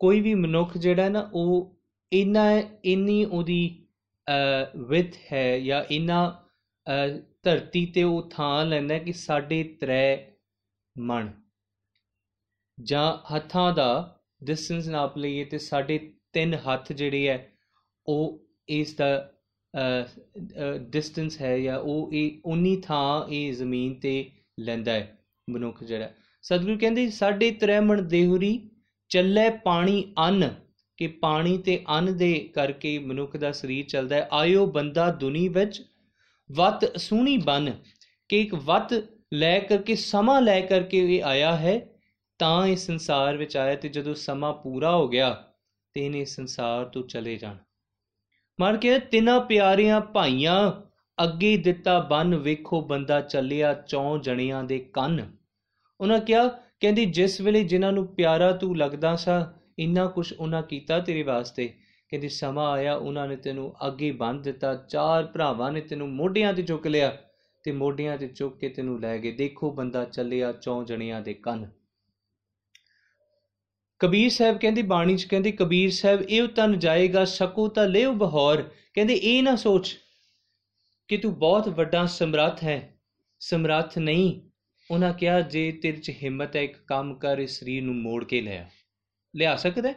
ਕੋਈ 0.00 0.20
ਵੀ 0.20 0.34
ਮਨੁੱਖ 0.34 0.76
ਜਿਹੜਾ 0.78 1.08
ਨਾ, 1.08 1.30
ਉਹ 1.34 1.76
ਇਨਾ, 2.12 2.62
ਇੰਨੀ 2.84 3.24
ਉਹਦੀ 3.24 3.86
ਵਿਦ 4.88 5.14
ਹੈ 5.32 5.58
ਜਾਂ 5.60 5.82
ਇਨਾ 5.90 6.18
ਧਰਤੀ 7.42 7.84
ਤੇ 7.86 8.02
ਉਹ 8.02 8.30
ਥਾਂ 8.30 8.64
ਲੈਂਦਾ 8.66 8.98
ਕਿ 8.98 9.12
ਸਾਡੇ 9.12 9.62
ਤ੍ਰੈ 9.80 10.33
ਮਣ 10.96 11.28
ਜਾਂ 12.78 13.06
ਹੱਥਾਂ 13.34 13.72
ਦਾ 13.72 14.20
ਡਿਸਟੈਂਸ 14.44 14.86
ਨਾਪ 14.88 15.16
ਲਈਏ 15.18 15.44
ਤੇ 15.44 15.58
ਸਾਡੇ 15.58 15.98
ਤਿੰਨ 16.32 16.54
ਹੱਥ 16.54 16.92
ਜਿਹੜੇ 16.92 17.28
ਹੈ, 17.28 17.52
ਉਹ 18.06 18.40
ਇਸ 18.68 18.94
ਦਾ 18.94 19.30
ਡਿਸਟੈਂਸ 20.90 21.40
ਹੈ 21.40 21.58
ਜਾਂ 21.58 21.78
ਉਹ 21.78 22.10
ਇਹ 22.12 22.40
ਉਨੀ 22.44 22.76
ਥਾਂ 22.80 23.28
ਇਹ 23.28 23.52
ਜ਼ਮੀਨ 23.52 23.94
ਤੇ 24.00 24.30
ਲੈਂਦਾ 24.60 24.92
ਹੈ 24.92 25.18
ਮਨੁੱਖ 25.48 25.82
ਜਿਹੜਾ। 25.84 26.10
ਸਤਿਗੁਰੂ 26.44 26.78
ਕਹਿੰਦੇ 26.78 27.08
ਸਾਡੇ 27.10 27.50
ਤ੍ਰੈਮਣ 27.50 28.02
ਦੇਹੁਰੀ 28.02 28.58
ਚੱਲੇ 29.10 29.48
ਪਾਣੀ 29.64 30.02
ਅੰਨ, 30.18 30.48
ਕਿ 30.98 31.06
ਪਾਣੀ 31.06 31.56
ਤੇ 31.58 31.84
ਅੰਨ 31.88 32.16
ਦੇ 32.16 32.34
ਕਰਕੇ 32.54 32.98
ਮਨੁੱਖ 32.98 33.36
ਦਾ 33.36 33.52
ਸਰੀਰ 33.52 33.86
ਚੱਲਦਾ 33.86 34.16
ਹੈ। 34.16 34.28
ਆਇਓ 34.32 34.66
ਬੰਦਾ 34.66 35.10
ਦੁਨੀ 35.12 35.48
ਵਿੱਚ, 35.48 35.82
ਵਤ 36.50 36.96
ਸੂਣੀ 36.98 37.36
ਬਨ, 37.36 37.72
ਕਿ 38.30 38.40
ਇੱਕ 38.40 38.54
ਵਤ 38.54 38.94
ਲੈ 39.34 39.58
ਕਰਕੇ, 39.58 39.94
ਸਮਾਂ 39.94 40.42
ਲੈ 40.42 40.60
ਕਰਕੇ 40.60 41.16
ਇਹ 41.16 41.24
ਆਇਆ 41.24 41.56
ਹੈ, 41.56 41.88
ਤਾਂ 42.38 42.66
ਇਸ 42.66 42.86
ਸੰਸਾਰ 42.86 43.36
ਵਿੱਚ 43.36 43.56
ਆਇਆ 43.56 43.74
ਤੇ 43.74 43.88
ਜਦੋਂ 43.88 44.14
ਸਮਾਂ 44.14 44.52
ਪੂਰਾ 44.52 44.96
ਹੋ 44.96 45.08
ਗਿਆ, 45.08 45.44
ਤੇ 45.92 46.06
ਇਹਨੇ 46.06 46.24
ਸੰਸਾਰ 46.24 46.84
ਤੋਂ 46.84 47.02
ਚਲੇ 47.02 47.36
ਜਾਣਾ। 47.36 47.58
ਮਰ 48.60 48.76
ਕੇ 48.76 48.98
ਤਿੰਨਾਂ 48.98 49.40
ਪਿਆਰਿਆਂ 49.40 50.00
ਭਾਈਆਂ, 50.00 50.72
ਅੱਗੇ 51.24 51.56
ਦਿੱਤਾ 51.56 52.00
ਬੰਨ, 52.00 52.34
ਵੇਖੋ 52.34 52.80
ਬੰਦਾ 52.80 53.20
ਚੱਲਿਆ 53.20 53.74
ਚੌਂ 53.74 54.18
ਜਣਿਆਂ 54.18 54.64
ਦੇ 54.64 54.78
ਕੰਨ। 54.78 55.36
ਉਹਨਾਂ 56.00 56.20
ਕਿਹਾ, 56.20 56.48
ਕਹਿੰਦੀ, 56.80 57.04
ਜਿਸ 57.06 57.40
ਵੇਲੇ 57.40 57.64
ਜਿਨ੍ਹਾਂ 57.64 57.92
ਨੂੰ 57.92 58.06
ਪਿਆਰਾ 58.06 58.52
ਤੂੰ 58.52 58.76
ਲੱਗਦਾ 58.76 59.16
ਸਾ, 59.16 59.54
ਇੰਨਾ 59.78 60.06
ਕੁਝ 60.06 60.32
ਉਹਨਾਂ 60.32 60.62
ਕੀਤਾ 60.62 61.00
ਤੇਰੇ 61.00 61.22
ਵਾਸਤੇ। 61.22 61.68
ਕਹਿੰਦੀ, 62.08 62.28
ਸਮਾਂ 62.28 62.72
ਆਇਆ, 62.72 62.94
ਉਹਨਾਂ 62.94 63.28
ਨੇ 63.28 63.36
ਤੈਨੂੰ 63.36 63.74
ਅੱਗੇ 63.86 64.10
ਬੰਨ 64.10 64.42
ਦਿੱਤਾ, 64.42 64.74
ਚਾਰ 64.74 65.26
ਭਰਾਵਾਂ 65.26 65.72
ਨੇ 65.72 65.80
ਤੈਨੂੰ 65.80 66.08
ਮੋਢਿਆਂ 66.08 66.54
ਤੇ 66.54 66.62
ਚੁੱਕ 66.62 66.86
ਲਿਆ। 66.86 67.16
ਤੇ 67.64 67.72
ਮੋਢਿਆਂ 67.72 68.18
ਤੇ 68.18 68.28
ਚੁੱਕ 68.28 68.58
ਕੇ 68.58 68.68
ਤੈਨੂੰ 68.68 69.00
ਲੈ 69.00 69.18
ਗਏ। 69.18 69.32
ਦੇਖੋ 69.32 69.70
ਬੰਦਾ 69.70 70.04
ਚੱਲਿਆ 70.04 70.52
ਚੌਂ 70.52 70.84
ਜਣਿਆਂ 70.84 71.20
ਦੇ 71.20 71.34
ਕੰਨ। 71.34 71.70
ਕਬੀਰ 73.98 74.30
ਸਾਹਿਬ 74.30 74.58
ਕਹਿੰਦੇ, 74.58 74.82
ਬਾਣੀ 74.82 75.16
'ਚ 75.16 75.24
ਕਹਿੰਦੇ, 75.24 75.52
ਕਬੀਰ 75.52 75.90
ਸਾਹਿਬ, 75.90 76.22
ਇਹ 76.22 76.48
ਤਨ 76.48 76.78
ਜਾਏਗਾ, 76.78 77.24
ਸਕੋ 77.24 77.68
ਤਾਂ 77.68 77.88
ਲਿਓ 77.88 78.12
ਬਹੌਰ। 78.12 78.62
ਕਹਿੰਦੇ, 78.94 79.14
ਇਹ 79.14 79.42
ਨਾ 79.42 79.56
ਸੋਚ 79.56 79.98
ਕਿ 81.08 81.16
ਤੂੰ 81.16 81.38
ਬਹੁਤ 81.38 81.68
ਵੱਡਾ 81.68 82.06
ਸਮਰੱਥ 82.06 82.64
ਹੈ। 82.64 82.98
ਸਮਰੱਥ 83.40 83.98
ਨਹੀਂ। 83.98 84.40
ਉਹਨਾਂ 84.90 85.14
ਕਿਹਾ, 85.14 85.40
ਜੇ 85.40 85.72
ਤੇਰੇ 85.72 85.96
'ਚ 85.96 86.10
ਹਿੰਮਤ 86.10 86.56
ਹੈ, 86.56 86.62
ਇੱਕ 86.62 86.76
ਕੰਮ 86.86 87.14
ਕਰ, 87.14 87.38
ਇਸ 87.38 87.60
ਸਰੀਰ 87.60 87.82
ਨੂੰ 87.82 87.94
ਮੋੜ 87.94 88.24
ਕੇ 88.24 88.40
ਲਿਆ 88.40 88.70
ਲਿਆ 89.36 89.56
ਸਕਦਾ 89.56 89.94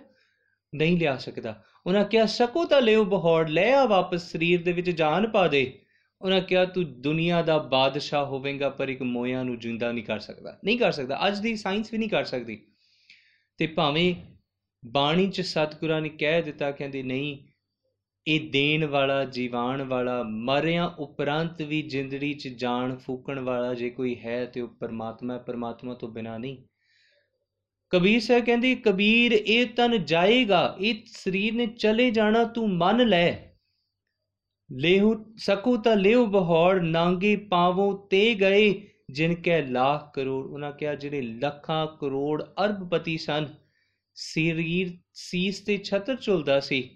ਨਹੀਂ 0.76 0.97
ਲਿਆ 0.97 1.18
ਸਕਦਾ। 1.18 1.63
ਉਹਨਾਂ 1.86 2.05
ਕਿਹਾ, 2.05 2.26
ਸਕੋ 2.26 2.65
ਤਾਂ 2.65 2.82
ਲਿਓ 2.82 3.03
ਬਹੌਰ, 3.03 3.47
ਲੈ 3.47 3.74
ਆ 3.74 3.86
ਵਾਪਸ, 3.86 4.32
ਸਰੀਰ 4.32 4.63
ਦੇ 4.63 4.72
ਵਿੱਚ 4.72 4.89
ਜਾਨ 4.89 5.30
ਪਾ 5.30 5.47
ਦੇ। 5.47 5.80
ਉਹਨਾਂ 6.22 6.41
ਕਿਹਾ, 6.41 6.65
ਤੂੰ 6.65 7.01
ਦੁਨੀਆ 7.01 7.41
ਦਾ 7.41 7.57
ਬਾਦਸ਼ਾਹ 7.57 8.26
ਹੋਵੇਂਗਾ, 8.26 8.70
ਪਰ 8.70 8.89
ਇੱਕ 8.89 9.01
ਮੋਇਆ 9.01 9.43
ਨੂੰ 9.43 9.59
ਜਿੰਦਾ 9.59 9.91
ਨਹੀਂ 9.91 10.03
ਕਰ 10.03 10.20
ਸਕਦਾ। 10.20 10.59
ਨਹੀਂ 10.65 10.80
ਕਰ 10.80 10.91
ਸਕਦਾ। 10.91 11.28
ਅੱਜ 11.28 11.39
ਦੀ 11.39 11.55
ਸਾਇੰਸ 11.55 11.91
ਵੀ 11.91 11.97
ਨਹੀਂ 11.97 12.09
ਕਰ 12.09 12.24
ਸਕਦੀ। 12.24 12.68
ਤੇ 13.57 13.68
ਭਾਵੇਂ 13.68 14.15
ਬਾਣੀ 14.86 15.30
ਚ 15.30 15.41
ਸਤਿਗੁਰਾਂ 15.41 16.01
ਨੇ 16.01 16.09
ਕਹਿ 16.09 16.41
ਦਿੱਤਾ, 16.41 16.72
ਕਹਿੰਦੇ, 16.72 17.03
ਨਹੀਂ, 17.03 17.47
ਇਹ 18.28 18.51
ਦੇਣ 18.51 18.86
ਵਾਲਾ 18.86 19.26
ਜੀਵਾਨ 19.26 19.84
ਵਾਲਾ, 19.84 20.24
ਮਰਿਆਂ 20.24 20.89
ਉਪਰੰਤ 20.89 21.61
ਵੀ 21.61 21.82
ਜ਼ਿੰਦੜੀ 21.82 22.34
ਚ 22.34 22.47
ਜਾਨ 22.47 22.97
ਫੂਕਣ 22.97 23.39
ਵਾਲਾ 23.39 23.74
ਜੇ 23.74 23.89
ਕੋਈ 23.89 24.15
ਹੈ, 24.26 24.45
ਤੇ 24.45 24.61
ਉਹ 24.61 24.68
ਪਰਮਾਤਮਾ 24.68 25.38
ਪਰਮਾਤਮਾ 25.38 25.93
ਤੋਂ 25.93 26.09
ਬਿਨਾ 26.09 26.38
ਨਹੀਂ। 26.38 26.57
ਕਬੀਰ 27.89 28.20
ਸਾਹਿਬ 28.20 28.45
ਕਹਿੰਦੇ, 28.45 28.76
ਕਬੀਰ, 28.76 29.32
ਇਹ 29.32 29.65
ਤਨ 29.65 30.05
ਜਾਏਗਾ, 30.05 30.78
ਇਹ 30.80 30.95
ਸਰੀਰ 31.05 31.53
ਨੇ 31.53 31.68
ਚਲੇ 31.68 32.11
ਜਾਣਾ, 32.11 32.43
ਤੂੰ 32.43 32.70
ਮੰਨ 32.74 33.07
ਲੈ। 33.07 33.46
ਲੇਹੁ, 34.70 35.13
ਸਕੂ 35.38 35.76
ਤਾਂ 35.78 35.95
ਲਿਓ 35.95 36.26
ਬਹੌੜ 36.26 36.82
ਨਾਂਗੇ 36.82 37.36
ਪਾਵੋ 37.51 37.91
ਤੇ 38.11 38.34
ਗਏ, 38.36 38.74
ਜਿਨ 39.11 39.34
ਕੈ 39.36 39.61
ਲੱਖ 39.61 40.13
ਕਰੋੜ। 40.15 40.45
ਉਹਨਾਂ 40.45 40.72
ਕਿਹਾ, 40.72 40.95
ਜਿਹੜੇ 40.95 41.22
ਲੱਖਾਂ 41.22 41.86
ਕਰੋੜ 41.99 42.43
ਅਰਬਪਤੀ 42.65 43.18
ਸਨ, 43.18 43.47
ਸਰੀਰ 44.15 44.91
ਸੀਸ 45.13 45.59
ਤੇ 45.65 45.78
ਛਤਰ 45.78 46.15
ਝੁਲਦਾ 46.15 46.59
ਸੀ। 46.59 46.89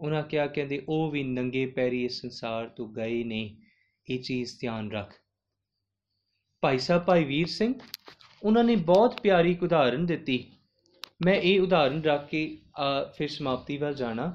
ਉਹਨਾਂ 0.00 0.22
ਕਿਹਾ, 0.22 0.46
ਕਹਿੰਦੇ, 0.46 0.82
ਉਹ 0.88 1.10
ਵੀ 1.10 1.22
ਨੰਗੇ 1.24 1.64
ਪੈਰੀ 1.66 2.04
ਇਸ 2.04 2.20
ਸੰਸਾਰ 2.20 2.68
ਤੋਂ 2.68 2.88
ਗਏ 2.88 3.22
ਨਹੀਂ 3.24 3.56
ਇਹ 4.06 4.18
ਚੀਜ਼ 4.18 4.58
ਧਿਆਨ 4.60 4.90
ਰੱਖ। 4.92 5.14
ਭਾਈ 6.62 6.78
ਸਾਹਿਬ, 6.78 7.04
ਭਾਈ 7.04 7.24
ਵੀਰ 7.24 7.46
ਸਿੰਘ 7.46 7.74
ਉਹਨਾਂ 8.42 8.64
ਨੇ 8.64 8.76
ਬਹੁਤ 8.76 9.20
ਪਿਆਰੀ 9.20 9.56
ਉਦਾਹਰਨ 9.62 10.06
ਦਿੱਤੀ। 10.06 10.44
ਮੈਂ 11.24 11.34
ਇਹ 11.34 11.60
ਉਦਾਹਰਨ 11.60 12.02
ਰੱਖ 12.02 12.28
ਕੇ 12.28 12.46
ਫਿਰ 13.16 13.28
ਸਮਾਪਤੀ 13.28 13.76
ਵੱਲ 13.76 13.94
ਜਾਣਾ। 13.94 14.32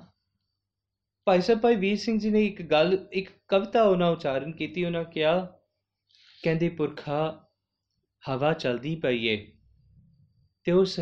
ਭਾਈ 1.27 1.41
ਸਾਹਿਬ, 1.41 1.61
ਭਾਈ 1.61 1.75
ਵੀਰ 1.75 1.97
ਸਿੰਘ 1.97 2.19
ਜੀ 2.19 2.29
ਨੇ 2.29 2.45
ਇੱਕ 2.45 2.61
ਗੱਲ, 2.61 3.07
ਇੱਕ 3.13 3.29
ਕਵਿਤਾ 3.47 3.83
ਉਹਨਾਂ 3.83 4.11
ਉਚਾਰਨ 4.11 4.51
ਕੀਤੀ, 4.51 4.85
ਉਹਨਾਂ 4.85 5.03
ਕਿਹਾ, 5.03 5.59
ਕਹਿੰਦੇ 6.43 6.69
ਪੁਰਖਾ, 6.69 7.47
ਹਵਾ 8.29 8.53
ਚਲਦੀ 8.53 8.95
ਪਈ 8.95 9.25
ਏ 9.27 9.51
ਤੇ 10.63 10.71
ਉਸ 10.71 10.99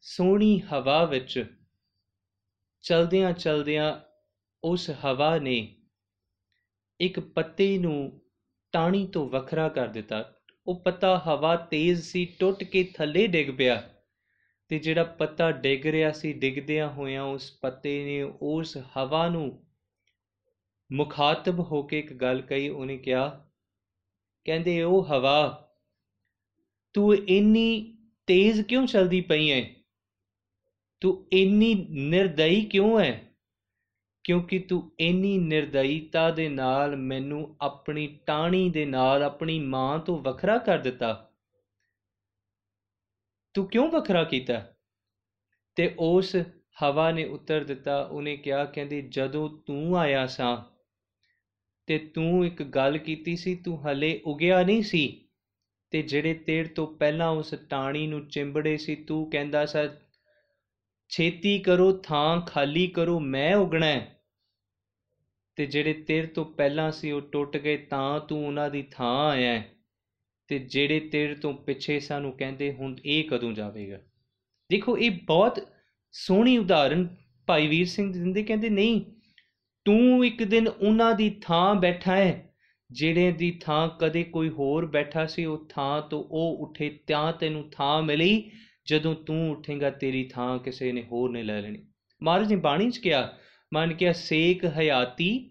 ਸੋਹਣੀ 0.00 0.60
ਹਵਾ 0.60 1.04
ਵਿੱਚ 1.04 1.44
ਚਲਦਿਆਂ 2.82 3.32
ਚਲਦਿਆਂ 3.32 4.00
ਉਸ 4.64 4.90
ਹਵਾ 5.04 5.38
ਨੇ 5.38 5.76
ਇੱਕ 7.00 7.20
ਪੱਤੇ 7.20 7.78
ਨੂੰ 7.78 8.20
ਟਾਣੀ 8.72 9.06
ਤੋਂ 9.06 9.28
ਵੱਖਰਾ 9.28 9.68
ਕਰ 9.68 9.88
ਦਿੱਤਾ। 9.88 10.34
ਉਹ 10.66 10.82
ਪੱਤਾ 10.84 11.18
ਹਵਾ 11.18 11.56
ਤੇਜ਼ 11.56 12.02
ਸੀ, 12.02 12.24
ਟੁੱਟ 12.24 12.64
ਕੇ 12.64 12.92
ਥੱਲੇ 12.96 13.26
ਡਿੱਗ 13.26 13.56
ਪਿਆ। 13.56 13.93
ਤੇ 14.68 14.78
ਜਿਹੜਾ 14.78 15.04
ਪੱਤਾ 15.04 15.52
ਡਿੱਗ 15.52 15.86
ਰਿਹਾ 15.86 16.12
ਸੀ, 16.12 16.32
ਡਿੱਗਦਿਆਂ 16.32 16.88
ਹੋਇਆਂ 16.88 17.22
ਉਸ 17.22 17.52
ਪੱਤੇ 17.62 18.04
ਨੇ 18.04 18.22
ਉਸ 18.42 18.78
ਹਵਾ 18.96 19.28
ਨੂੰ 19.28 19.62
ਮੁਖਾਤਬ 20.92 21.60
ਹੋ 21.60 21.82
ਕੇ 21.82 21.98
ਇੱਕ 21.98 22.12
ਗੱਲ 22.12 22.40
ਕਹੀ, 22.40 22.68
ਉਹਨੇ 22.68 22.96
ਕਿਹਾ, 22.96 23.46
ਕਹਿੰਦੇ 24.44 24.82
ਉਹ 24.82 25.04
ਹਵਾ, 25.04 25.68
ਤੂੰ 26.94 27.14
ਇੰਨੀ 27.16 27.98
ਤੇਜ਼ 28.26 28.60
ਕਿਉਂ 28.60 28.86
ਚਲਦੀ 28.86 29.20
ਪਈ 29.20 29.50
ਐ? 29.50 29.62
ਤੂੰ 31.00 31.26
ਇੰਨੀ 31.32 31.86
ਨਿਰਦਈ 31.90 32.64
ਕਿਉਂ 32.64 33.00
ਐ? 33.00 33.12
ਕਿਉਂਕਿ 34.24 34.58
ਤੂੰ 34.58 34.92
ਇੰਨੀ 35.00 35.38
ਨਿਰਦਈਤਾ 35.38 36.30
ਦੇ 36.30 36.48
ਨਾਲ 36.48 36.96
ਮੈਨੂੰ 36.96 37.56
ਆਪਣੀ 37.60 38.18
ਟਾਣੀ 38.26 38.70
ਦੇ 38.70 38.84
ਨਾਲ 38.84 39.22
ਆਪਣੀ 39.22 39.58
ਮਾਂ 39.58 39.98
ਤੋਂ 39.98 40.18
ਵੱਖਰਾ 40.18 40.58
ਕਰ 40.58 40.78
ਦਿੱਤਾ। 40.78 41.30
ਤੂੰ 43.54 43.66
ਕਿਉਂ 43.66 43.88
ਵੱਖਰਾ 43.88 44.24
ਕੀਤਾ? 44.24 44.72
ਤੇ 45.76 45.94
ਉਸ 45.98 46.36
ਹਵਾ 46.82 47.12
ਨੇ 47.12 47.24
ਉੱਤਰ 47.24 47.64
ਦਿੱਤਾ, 47.64 48.02
ਉਹਨੇ 48.02 48.36
ਕਿਹਾ, 48.36 48.64
ਕਹਿੰਦੀ, 48.64 49.02
ਜਦੋਂ 49.02 49.58
ਤੂੰ 49.66 49.98
ਆਇਆ 49.98 50.26
ਸਾਂ 50.26 50.56
ਤੇ 51.86 51.98
ਤੂੰ 51.98 52.46
ਇੱਕ 52.46 52.62
ਗੱਲ 52.62 52.98
ਕੀਤੀ 52.98 53.36
ਸੀ, 53.36 53.54
ਤੂੰ 53.56 53.86
ਹਲੇ 53.86 54.22
ਉਗਿਆ 54.26 54.62
ਨਹੀਂ 54.62 54.82
ਸੀ 54.82 55.28
ਤੇ 55.90 56.02
ਜਿਹੜੇ 56.02 56.34
ਤੇੜ 56.34 56.68
ਤੋਂ 56.68 56.86
ਪਹਿਲਾਂ 56.86 57.28
ਉਸ 57.28 57.54
ਟਾਣੀ 57.70 58.06
ਨੂੰ 58.06 58.28
ਚਿੰਬੜੇ 58.28 58.76
ਸੀ, 58.76 58.96
ਤੂੰ 58.96 59.30
ਕਹਿੰਦਾ 59.30 59.66
ਸਾ, 59.66 59.88
ਛੇਤੀ 61.08 61.58
ਕਰੋ, 61.58 61.92
ਥਾਂ 61.92 62.40
ਖਾਲੀ 62.40 62.86
ਕਰੋ, 62.86 63.20
ਮੈਂ 63.20 63.56
ਉਗਣਾ 63.56 64.00
ਤੇ 65.56 65.66
ਜਿਹੜੇ 65.66 65.92
ਤੇੜ 65.92 66.26
ਤੋਂ 66.26 66.44
ਪਹਿਲਾਂ 66.44 66.92
ਸੀ, 66.92 67.10
ਉਹ 67.10 67.20
ਟੁੱਟ 67.20 67.56
ਗਏ, 67.56 67.76
ਤਾਂ 67.76 68.20
ਤੂੰ 68.20 68.46
ਉਹਨਾਂ 68.46 68.70
ਦੀ 68.70 68.82
ਥਾਂ 68.82 69.28
ਆਇਆ 69.30 69.62
ਤੇ 70.48 70.58
ਜਿਹੜੇ 70.58 71.00
ਤੇੜ 71.00 71.38
ਤੋਂ 71.38 71.54
ਪਿੱਛੇ 71.54 72.00
ਸਾਨੂੰ 72.00 72.32
ਕਹਿੰਦੇ 72.32 72.72
ਹੁਣ 72.72 72.96
ਇਹ 73.04 73.24
ਕਦੋਂ 73.24 73.52
ਜਾਵੇਗਾ? 73.52 73.98
ਦੇਖੋ, 74.70 74.98
ਇਹ 74.98 75.10
ਬਹੁਤ 75.24 75.68
ਸੋਹਣੀ 76.12 76.58
ਉਦਾਹਰਨ 76.58 77.08
ਭਾਈ 77.46 77.66
ਵੀਰ 77.66 77.86
ਸਿੰਘ 77.86 78.12
ਦਿੰਦੇ 78.12 78.42
ਕਹਿੰਦੇ, 78.42 78.68
ਨਹੀਂ, 78.68 79.04
ਤੂੰ 79.84 80.26
ਇੱਕ 80.26 80.42
ਦਿਨ 80.42 80.68
ਉਹਨਾਂ 80.68 81.14
ਦੀ 81.14 81.36
ਥਾਂ 81.42 81.74
ਬੈਠਾ 81.74 82.16
ਹੈ, 82.16 82.54
ਜਿਹੜੇ 82.90 83.32
ਦੀ 83.32 83.58
ਥਾਂ 83.60 83.88
ਕਦੇ 83.88 84.22
ਕੋਈ 84.22 84.48
ਹੋਰ 84.48 84.86
ਬੈਠਾ 84.86 85.26
ਸੀ, 85.26 85.44
ਉਹ 85.44 85.66
ਥਾਂ 85.68 86.02
ਤੋਂ 86.02 86.24
ਉਹ 86.30 86.56
ਉੱਠੇ, 86.60 86.98
ਤਾਂ 87.06 87.32
ਤੈਨੂੰ 87.32 87.70
ਥਾਂ 87.70 88.02
ਮਿਲੀ 88.02 88.50
ਜਦੋਂ 88.86 89.14
ਤੂੰ 89.14 89.50
ਉੱਠੇਗਾ, 89.50 89.90
ਤੇਰੀ 89.90 90.24
ਥਾਂ 90.24 90.58
ਕਿਸੇ 90.58 90.92
ਨੇ 90.92 91.02
ਹੋਰ 91.02 91.30
ਨੇ 91.30 91.42
ਲੈ 91.42 91.60
ਲੈਣੀ। 91.62 91.86
ਮਹਾਰਾਜ 92.22 92.48
ਨੇ 92.48 92.56
ਬਾਣੀ 92.56 92.90
ਚ 92.90 92.98
ਕਿਹਾ, 92.98 93.38
ਮਨ 93.74 93.94
ਕਿਹਾ 93.94 94.12
ਸੇਕ 94.12 94.64
ਹਯਾਤੀ, 94.64 95.50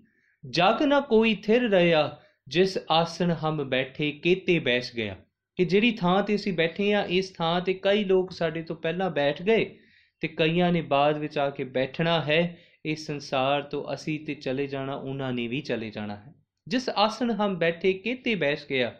ਜਗ 0.50 0.84
ਨਾ 0.84 1.00
ਕੋਈ 1.00 1.36
ਥਿਰ 1.36 1.70
ਰਿਆ 1.70 2.20
ਜਿਸ 2.48 2.78
ਆਸਣ 2.92 3.32
ਹਮ 3.32 3.64
ਬੈਠੇ 3.70 4.12
ਕੀਤੇ 4.12 4.60
ਬੈਠ 4.60 4.86
ਗਿਆ। 4.96 5.16
ਕਿ 5.56 5.66
ਜਿਹੜੀ 5.66 5.92
ਥਾਂ 5.92 6.24
ਤੇ 6.24 6.36
ਅਸੀਂ 6.36 6.54
ਬੈਠੇ 6.54 6.94
ਆ 6.94 7.04
ਇਸ 7.10 7.30
ਥਾਂ 7.30 7.62
ਤੇ 7.62 7.74
ਕਈ 7.74 8.04
ਲੋਕ 8.04 8.32
ਸਾਡੇ 8.32 8.62
ਤੋਂ 8.62 8.76
ਪਹਿਲਾਂ 8.76 9.10
ਬੈਠ 9.12 9.42
ਗਏ 9.42 9.80
ਤੇ 10.22 10.28
ਕਈਆਂ 10.28 10.72
ਨੇ 10.72 10.82
ਬਾਅਦ 10.82 11.18
ਵਿੱਚ 11.18 11.38
ਆ 11.38 11.50
ਕੇ 11.50 11.64
ਬੈਠਣਾ 11.64 12.22
ਹੈ 12.22 12.58
ਇਸ 12.86 13.06
ਸੰਸਾਰ 13.08 13.62
ਤੋਂ 13.62 13.94
ਅਸੀਂ 13.94 14.20
ਤੇ 14.26 14.36
ਚਲੇ 14.36 14.68
ਜਾਣਾ, 14.68 14.96
ਉਹਨਾਂ 14.96 15.34
ਨੇ 15.34 15.48
ਵੀ 15.48 15.62
ਚਲੇ 15.62 15.90
ਜਾਣਾ 15.90 16.16
ਹੈ। 16.16 16.34
ਜਿਸ 16.68 16.90
ਆਸਣ 16.90 17.32
ਹਮ 17.32 17.56
ਬੈਠੇ 17.56 17.94
ਕੀਤੇ 17.94 18.36
ਬੈਠ 18.36 18.60
ਗਿਆ। 18.70 18.94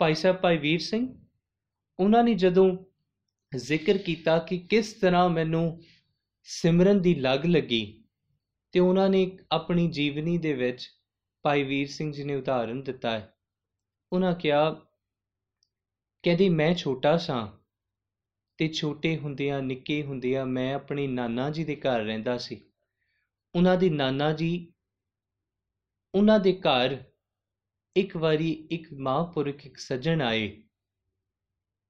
ਭਾਈ 0.00 0.14
ਸਾਹਿਬ, 0.14 0.36
ਭਾਈ 0.36 0.58
ਵੀਰ 0.58 0.80
ਸਿੰਘ, 0.80 1.08
ਉਹਨਾਂ 1.98 2.24
ਨੇ 2.24 2.34
ਜਦੋਂ 2.34 2.76
ਜ਼ਿਕਰ 3.56 3.98
ਕੀਤਾ 3.98 4.38
ਕਿ 4.38 4.58
ਕਿਸ 4.58 4.92
ਤਰ੍ਹਾਂ 4.92 5.28
ਮੈਨੂੰ 5.28 5.82
ਸਿਮਰਨ 6.42 7.00
ਦੀ 7.02 7.14
ਲਗ 7.14 7.46
ਲੱਗੀ 7.46 8.04
ਤੇ 8.72 8.80
ਉਹਨਾਂ 8.80 9.08
ਨੇ 9.08 9.30
ਆਪਣੀ 9.52 9.88
ਜੀਵਨੀ 9.88 10.38
ਦੇ 10.38 10.52
ਵਿੱਚ 10.52 10.88
ਭਾਈ 11.42 11.62
ਵੀਰ 11.62 11.88
ਸਿੰਘ 11.88 12.12
ਜੀ 12.12 12.24
ਨੇ 12.24 12.34
ਉਦਾਹਰਨ 12.34 12.82
ਦਿੱਤਾ 12.82 13.10
ਹੈ। 13.10 13.34
ਉਹਨਾਂ 14.12 14.34
ਕਿਹਾ, 14.34 14.70
ਕਹਿੰਦੀ, 16.22 16.48
ਮੈਂ 16.48 16.74
ਛੋਟਾ 16.74 17.16
ਸਾਂ 17.16 17.58
ਤੇ 18.58 18.68
ਛੋਟੇ 18.68 19.16
ਹੁੰਦਿਆਂ, 19.16 19.62
ਨਿੱਕੇ 19.62 20.02
ਹੁੰਦਿਆਂ 20.02 20.46
ਮੈਂ 20.46 20.74
ਆਪਣੇ 20.74 21.06
ਨਾਨਾ 21.06 21.50
ਜੀ 21.50 21.64
ਦੇ 21.64 21.76
ਘਰ 21.76 22.00
ਰਹਿੰਦਾ 22.00 22.38
ਸੀ। 22.38 22.70
ਉਹਨਾਂ 23.54 23.76
ਦੇ 23.76 23.90
ਨਾਨਾ 23.90 24.32
ਜੀ, 24.32 24.72
ਉਹਨਾਂ 26.14 26.40
ਦੇ 26.40 26.52
ਘਰ 26.52 27.04
ਇੱਕ 27.96 28.16
ਵਾਰੀ 28.16 28.68
ਇੱਕ 28.70 28.92
ਮਹਾਂਪੁਰਖ, 28.92 29.66
ਇੱਕ 29.66 29.76
ਸੱਜਣ 29.76 30.22
ਆਏ। 30.22 30.62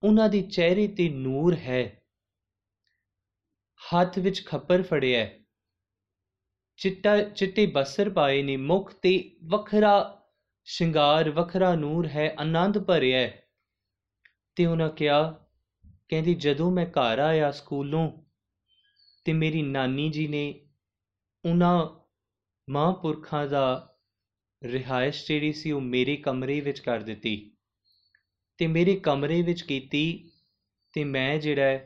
ਉਹਨਾਂ 0.02 0.28
ਦੇ 0.28 0.42
ਚਿਹਰੇ 0.42 0.88
ਤੇ 0.88 1.08
ਨੂਰ 1.08 1.54
ਹੈ। 1.54 2.02
ਹੱਥ 3.80 4.18
ਵਿੱਚ 4.18 4.46
ਖੱਪਰ 4.46 4.82
ਫੜਿਆ 4.82 5.24
ਹੈ। 5.24 5.44
ਚਿੱਟਾ, 6.78 7.22
ਚਿੱਟੇ 7.22 7.66
ਬਸਰ 7.66 8.10
ਪਾਏ 8.10 8.42
ਨੇ 8.42 8.56
ਮੁਖ 8.56 8.92
ਤੇ 8.92 9.36
ਵੱਖਰਾ 9.44 10.22
ਸ਼ਿੰਗਾਰ, 10.64 11.30
ਵੱਖਰਾ 11.30 11.74
ਨੂਰ 11.74 12.06
ਹੈ, 12.06 12.34
ਆਨੰਦ 12.38 12.78
ਭਰਿਆ 12.78 13.18
ਹੈ। 13.18 13.42
ਤੇ 14.56 14.66
ਉਹਨਾਂ 14.66 14.88
ਕਿਹਾ, 14.88 15.46
ਕਹਿੰਦੀ, 16.08 16.34
ਜਦੋਂ 16.34 16.70
ਮੈਂ 16.70 16.86
ਘਰ 16.86 17.18
ਆਇਆ 17.18 17.50
ਸਕੂਲੋਂ, 17.50 18.12
ਤੇ 19.24 19.32
ਮੇਰੀ 19.32 19.62
ਨਾਨੀ 19.62 20.10
ਜੀ 20.10 20.28
ਨੇ 20.28 20.68
ਉਹਨਾਂ 21.44 21.86
ਮਹਾਂਪੁਰਖਾਂ 22.70 23.46
ਦਾ 23.46 23.94
ਰਿਹਾਇਸ਼ 24.64 25.28
ਜਿਹੜੀ 25.28 25.52
ਸੀ, 25.52 25.72
ਉਹ 25.72 25.80
ਮੇਰੇ 25.80 26.16
ਕਮਰੇ 26.16 26.60
ਵਿੱਚ 26.60 26.78
ਕਰ 26.78 27.00
ਦਿੱਤੀ। 27.00 27.56
ਤੇ 28.58 28.66
ਮੇਰੇ 28.66 28.96
ਕਮਰੇ 28.96 29.42
ਵਿੱਚ 29.42 29.62
ਕੀਤੀ, 29.62 30.30
ਤੇ 30.92 31.04
ਮੈਂ 31.04 31.38
ਜਿਹੜਾ 31.38 31.80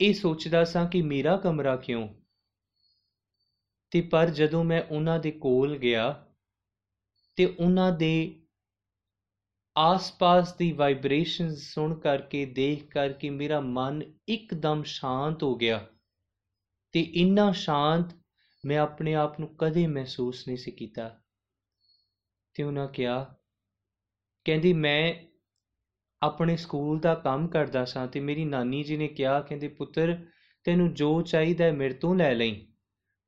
ਇਹ 0.00 0.14
ਸੋਚਦਾ 0.14 0.64
ਸਾਂ 0.64 0.86
ਕਿ 0.86 1.02
ਮੇਰਾ 1.02 1.36
ਕਮਰਾ 1.36 1.76
ਕਿਉਂ? 1.76 2.19
ਤੇ 3.90 4.00
ਪਰ 4.00 4.30
ਜਦੋਂ 4.30 4.64
ਮੈਂ 4.64 4.82
ਉਹਨਾਂ 4.90 5.18
ਦੇ 5.18 5.30
ਕੋਲ 5.30 5.78
ਗਿਆ 5.78 6.26
ਤੇ 7.36 7.46
ਉਹਨਾਂ 7.46 7.92
ਦੇ 7.92 8.40
ਆਸ-ਪਾਸ 9.78 10.56
ਦੀ 10.56 10.72
ਵਾਈਬ੍ਰੇਸ਼ਨਸ 10.72 11.74
ਸੁਣ 11.74 11.94
ਕਰਕੇ, 11.94 12.44
ਦੇਖ 12.46 12.92
ਕਰਕੇ 12.92 13.30
ਮੇਰਾ 13.30 13.60
ਮਨ 13.60 14.02
ਇੱਕਦਮ 14.28 14.82
ਸ਼ਾਂਤ 14.82 15.42
ਹੋ 15.42 15.54
ਗਿਆ 15.54 15.86
ਤੇ 16.92 17.00
ਇੰਨਾ 17.00 17.52
ਸ਼ਾਂਤ 17.52 18.04
ਮੈਂ 18.66 18.78
ਆਪਣੇ 18.78 19.14
ਆਪ 19.14 19.40
ਨੂੰ 19.40 19.56
ਕਦੇ 19.58 19.86
ਮਹਿਸੂਸ 19.86 20.48
ਨਹੀਂ 20.48 20.56
ਸੀ 20.56 20.70
ਕੀਤਾ। 20.70 21.20
ਤੇ 22.54 22.62
ਉਹਨਾਂ 22.62 22.88
ਕਿਹਾ, 22.88 23.34
ਕਹਿੰਦੀ, 24.44 24.72
ਮੈਂ 24.72 25.14
ਆਪਣੇ 26.22 26.56
ਸਕੂਲ 26.56 26.98
ਦਾ 26.98 27.14
ਕੰਮ 27.14 27.48
ਕਰਦਾ 27.48 27.84
ਸਾਂ 27.84 28.06
ਤੇ 28.06 28.20
ਮੇਰੀ 28.20 28.44
ਨਾਨੀ 28.44 28.82
ਜੀ 28.82 28.96
ਨੇ 28.96 29.08
ਕਿਹਾ, 29.08 29.40
ਕਹਿੰਦੇ, 29.40 29.68
ਪੁੱਤਰ, 29.68 30.26
ਤੈਨੂੰ 30.64 30.94
ਜੋ 30.94 31.22
ਚਾਹੀਦਾ 31.22 31.64
ਹੈ 31.64 31.72
ਮੇਰੇ 31.72 31.94
ਤੋਂ 31.94 32.14
ਲੈ 32.14 32.34
ਲਈ। 32.34 32.69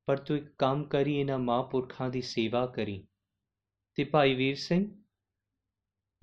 ਪਰ 0.06 0.16
ਤੂੰ 0.16 0.36
ਇੱਕ 0.36 0.46
ਕੰਮ 0.58 0.84
ਕਰੀ, 0.84 1.16
ਇਹਨਾਂ 1.16 1.38
ਮਹਾਂਪੁਰਖਾਂ 1.38 2.10
ਦੀ 2.10 2.22
ਸੇਵਾ 2.22 2.66
ਕਰੀ। 2.66 3.06
ਤੇ 3.94 4.04
ਭਾਈ 4.04 4.34
ਵੀਰ 4.34 4.56
ਸਿੰਘ, 4.56 5.02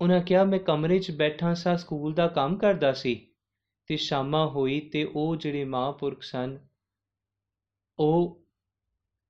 ਉਹਨਾਂ 0.00 0.20
ਕਿਹਾ, 0.20 0.44
ਮੈਂ 0.44 0.58
ਕਮਰੇ 0.58 0.98
'ਚ 0.98 1.10
ਬੈਠਾ 1.10 1.54
ਸਾਂ, 1.54 1.76
ਸਕੂਲ 1.76 2.14
ਦਾ 2.14 2.28
ਕੰਮ 2.28 2.58
ਕਰਦਾ 2.58 2.92
ਸੀ। 2.92 3.26
ਤੇ 3.86 3.96
ਸ਼ਾਮਾਂ 3.96 4.48
ਹੋਈ 4.48 4.80
ਤੇ 4.80 5.04
ਉਹ 5.04 5.36
ਜਿਹੜੇ 5.36 5.64
ਮਹਾਂਪੁਰਖ 5.64 6.22
ਸਨ, 6.22 6.58
ਉਹ 7.98 8.46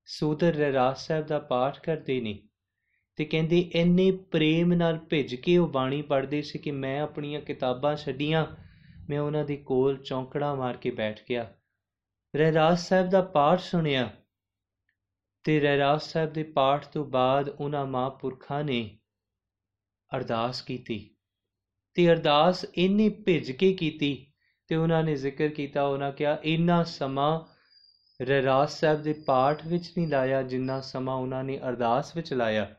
ਸੋਦਰ 0.05 0.53
ਰਹਿਰਾਸ 0.53 1.07
ਸਾਹਿਬ 1.07 1.27
ਦਾ 1.27 1.39
ਪਾਠ 1.39 1.81
ਕਰਦੇ 1.81 2.21
ਨੇ। 2.21 2.49
ਤੇ 3.17 3.25
ਕਹਿੰਦੇ, 3.25 3.71
ਇੰਨੇ 3.75 4.11
ਪ੍ਰੇਮ 4.11 4.75
ਨਾਲ 4.75 4.99
ਭਿੱਜ 4.99 5.35
ਕੇ 5.35 5.59
ਉਹ 5.59 5.69
ਬਾਣੀ 5.69 6.03
ਪੜ੍ਹਦੇ 6.03 6.43
ਸੀ 6.43 6.59
ਕਿ 6.59 6.71
ਮੈਂ 6.71 7.01
ਆਪਣੀਆਂ 7.01 7.41
ਕਿਤਾਬਾਂ 7.41 7.97
ਛੱਡੀਆਂ। 7.97 8.47
ਮੈਂ 9.11 9.21
ਉਹਨਾਂ 9.21 9.45
ਦੇ 9.45 9.57
ਕੋਲ 9.57 9.97
ਚੌਂਕੜਾ 9.97 10.55
ਮਾਰ 10.55 10.77
ਕੇ 10.77 10.91
ਬੈਠ 10.91 11.21
ਗਿਆ। 11.31 11.55
ਰਹਿਰਾਸ 12.37 12.89
ਸਾਹਿਬ 12.89 13.09
ਦਾ 13.09 13.23
ਪਾਠ 13.23 13.61
ਸੁਣਿਆ। 13.61 14.17
ਤੇ 15.45 15.61
ਰਹਿਰਾਸ 15.61 16.13
ਸਾਹਿਬ 16.13 16.33
ਦੇ 16.33 16.43
ਪਾਠ 16.43 16.87
ਤੋਂ 16.87 17.05
ਬਾਅਦ 17.05 17.49
ਉਹਨਾਂ 17.49 17.87
ਮਹਾਂਪੁਰਖਾਂ 17.87 18.65
ਨੇ 18.65 18.99
ਅਰਦਾਸ 20.17 20.63
ਕੀਤੀ। 20.63 21.17
ਤੇ 21.95 22.09
ਅਰਦਾਸ 22.09 22.67
ਇੰਨੀ 22.75 23.09
ਭਿੱਜ 23.09 23.53
ਕੇ 23.53 23.73
ਕੀਤੀ 23.73 24.33
ਤੇ 24.69 24.77
ਉਹਨਾਂ 24.77 25.03
ਨੇ 25.05 25.17
ਜ਼ਿਕਰ 25.17 25.49
ਕੀਤਾ, 25.49 25.83
ਉਹਨਾਂ 25.83 26.13
ਕਿਹਾ, 26.13 26.39
ਇੰਨਾ 26.45 26.85
ਸਮਾਂ 26.85 27.41
ਰਹਿਰਾਸ 28.25 28.81
ਸਾਹਿਬ 28.81 29.03
ਦੇ 29.03 29.13
ਪਾਠ 29.13 29.67
ਵਿੱਚ 29.67 29.93
ਨਹੀਂ 29.99 30.09
ਲਾਇਆ, 30.09 30.43
ਜਿੰਨਾ 30.43 30.81
ਸਮਾਂ 30.81 31.17
ਉਹਨਾਂ 31.17 31.45
ਨੇ 31.45 31.59
ਅਰਦਾਸ 31.59 32.17
ਵਿੱਚ 32.17 32.33
ਲਾਇਆ। 32.35 32.75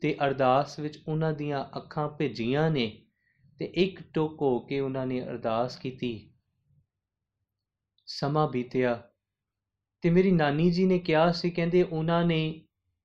ਤੇ 0.00 0.16
ਅਰਦਾਸ 0.24 0.78
ਵਿੱਚ 0.78 1.02
ਉਹਨਾਂ 1.08 1.32
ਦੀਆਂ 1.32 1.64
ਅੱਖਾਂ 1.76 2.08
ਭਿੱਜੀਆਂ 2.08 2.70
ਨੇ 2.70 3.06
ਤੇ 3.58 3.64
ਇੱਕ 3.64 4.12
ਟੁਕ 4.12 4.42
ਹੋ 4.42 4.58
ਕੇ 4.58 4.80
ਉਹਨਾਂ 4.80 5.06
ਨੇ 5.06 5.22
ਅਰਦਾਸ 5.22 5.76
ਕੀਤੀ। 5.76 6.32
ਸਮਾਂ 8.06 8.48
ਬੀਤਿਆ। 8.48 9.09
ਤੇ 10.02 10.10
ਮੇਰੀ 10.10 10.30
ਨਾਨੀ 10.30 10.70
ਜੀ 10.70 10.86
ਨੇ 10.86 10.98
ਕਿਹਾ 10.98 11.32
ਸੀ, 11.32 11.50
ਕਹਿੰਦੇ 11.50 11.82
ਉਹਨਾਂ 11.82 12.24
ਨੇ 12.24 12.64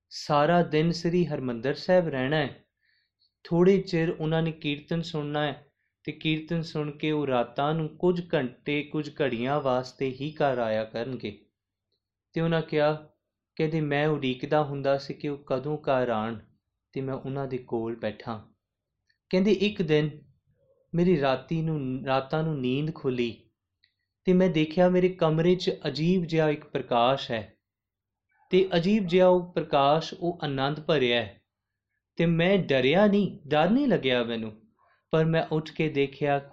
ਸਾਰਾ 0.10 0.62
ਦਿਨ 0.62 0.92
ਸ੍ਰੀ 0.92 1.26
ਹਰਮੰਦਰ 1.26 1.74
ਸਾਹਿਬ 1.74 2.08
ਰਹਿਣਾ 2.08 2.38
ਹੈ। 2.38 2.66
ਥੋੜੇ 3.44 3.82
ਚਿਰ 3.82 4.10
ਉਹਨਾਂ 4.10 4.42
ਨੇ 4.42 4.52
ਕੀਰਤਨ 4.52 5.02
ਸੁਣਨਾ 5.02 5.44
ਹੈ 5.44 5.68
ਤੇ 6.04 6.12
ਕੀਰਤਨ 6.12 6.62
ਸੁਣ 6.62 6.92
ਕੇ 6.92 7.12
ਉਹ 7.12 7.28
ਰਾਤਾਂ 7.28 7.74
ਨੂੰ 7.74 7.98
ਕੁਝ 7.98 8.22
ਘੰਟੇ, 8.34 8.84
ਕੁਝ 8.84 9.12
ਘੜੀਆਂ 9.22 9.62
ਵਾਸਤੇ 9.62 10.10
ਹੀ 10.10 10.32
ਘਰ 10.32 10.58
ਆਇਆ 10.58 10.84
ਕਰਨਗੇ। 10.84 11.46
ਤੇ 12.34 12.42
ਉਹਨਾਂ 12.42 12.62
ਕਿਹਾ, 12.62 13.10
ਕਹਿੰਦੇ 13.56 13.82
ਮੈਂ 13.82 14.08
ਉਡੀਕਦਾ 14.08 14.64
ਹੁੰਦਾ 14.64 14.98
ਸੀ 14.98 15.14
ਕਿ 15.14 15.30
ਉਹ 15.30 15.38
ਕਦੋਂ 15.38 15.78
ਘਰ 15.78 16.10
ਆਣ 16.10 16.40
ਤੇ 16.94 17.02
ਮੈਂ 17.02 17.14
ਉਹਨਾਂ 17.14 17.48
ਦੇ 17.48 17.58
ਕੋਲ 17.58 17.96
ਬੈਠਾ। 17.96 18.50
ਕਹਿੰਦੇ 19.30 19.52
ਇੱਕ 19.52 19.82
ਦਿਨ 19.82 20.10
ਮੇਰੀ 20.96 21.22
ਰਾਤੀ 21.22 21.62
ਨੂੰ, 21.62 22.06
ਰਾਤਾਂ 22.06 22.44
ਨੂੰ 22.44 22.62
ਨੀਂਦ 22.62 22.94
ਖੁੱਲੀ। 22.94 23.45
ਤੇ 24.26 24.34
ਮੈਂ 24.34 24.50
ਦੇਖਿਆ 24.50 24.90
ਮੇਰੇ 24.90 25.10
ਕਮਰੇ 25.10 25.56
'ਚ 25.56 25.72
ਅਜੀਬ 25.88 26.26
ਜਿਹਾ 26.26 26.50
ਇੱਕ 26.50 26.66
ਪ੍ਰਕਾਸ਼ 26.66 27.32
ਹੈ। 27.32 27.54
ਤੇ 28.50 28.70
ਅਜੀਬ 28.76 29.08
ਜਿਹਾ 29.08 29.28
ਉਹ 29.28 29.54
ਪ੍ਰਕਾਸ਼, 29.54 30.14
ਉਹ 30.20 30.40
ਆਨੰਦ 30.44 30.80
ਭਰਿਆ 30.80 31.22
ਹੈ। 31.22 31.42
ਤੇ 32.16 32.26
ਮੈਂ 32.26 32.58
ਡਰਿਆ 32.58 33.08
ਨਹੀਂ, 33.08 33.40
ਡਰ 33.48 33.70
ਨਹੀਂ 33.70 33.88
ਲੱਗਿਆ 33.88 34.24
ਮੈਨੂੰ। 34.24 34.62
ਪਰ 35.12 35.26
ਮੈਂ 35.26 35.46
ਉੱਠ 35.52 35.72
ਕੇ 35.72 35.90
ਦੇਖਿਆ 35.90 36.52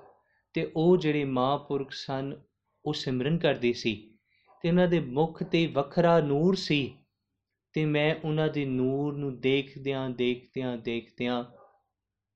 ਤੇ 0.54 0.72
ਉਹ 0.76 0.96
ਜਿਹੜੇ 0.96 1.24
ਮਹਾਂਪੁਰਖ 1.24 1.90
ਸਨ, 1.90 2.42
ਉਹ 2.84 2.92
ਸਿਮਰਨ 2.92 3.38
ਕਰਦੇ 3.38 3.72
ਸੀ। 3.72 4.18
ਤੇ 4.62 4.68
ਉਹਨਾਂ 4.68 4.88
ਦੇ 4.88 5.00
ਮੁਖ 5.00 5.42
ਤੇ 5.42 5.66
ਵੱਖਰਾ 5.66 6.20
ਨੂਰ 6.20 6.54
ਸੀ। 6.54 6.98
ਤੇ 7.72 7.84
ਮੈਂ 7.84 8.14
ਉਹਨਾਂ 8.24 8.48
ਦੇ 8.48 8.64
ਨੂਰ 8.64 9.16
ਨੂੰ 9.16 9.40
ਦੇਖਦਿਆਂ 9.40 10.10
ਦੇਖਦਿਆਂ 10.10 10.76
ਦੇਖਦਿਆਂ 10.76 11.44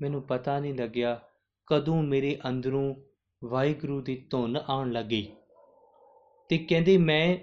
ਮੈਨੂੰ 0.03 0.23
ਪਤਾ 0.23 0.61
ਨਹੀਂ 0.61 0.75
ਲੱਗਿਆ 0.75 1.21
ਕਦੋਂ 1.67 2.03
ਮੇਰੇ 2.03 2.39
ਅੰਦਰੋਂ 2.49 2.95
ਵਾਹਿਗੁਰੂ 3.45 4.01
ਦੀ 4.01 4.27
ਧੁਨ 4.31 4.57
ਆਉਣ 4.69 4.93
ਲੱਗੀ। 4.93 5.33
ਤੇ 6.49 6.59
ਕਹਿੰਦੇ, 6.59 6.97
ਮੈਂ 6.97 7.37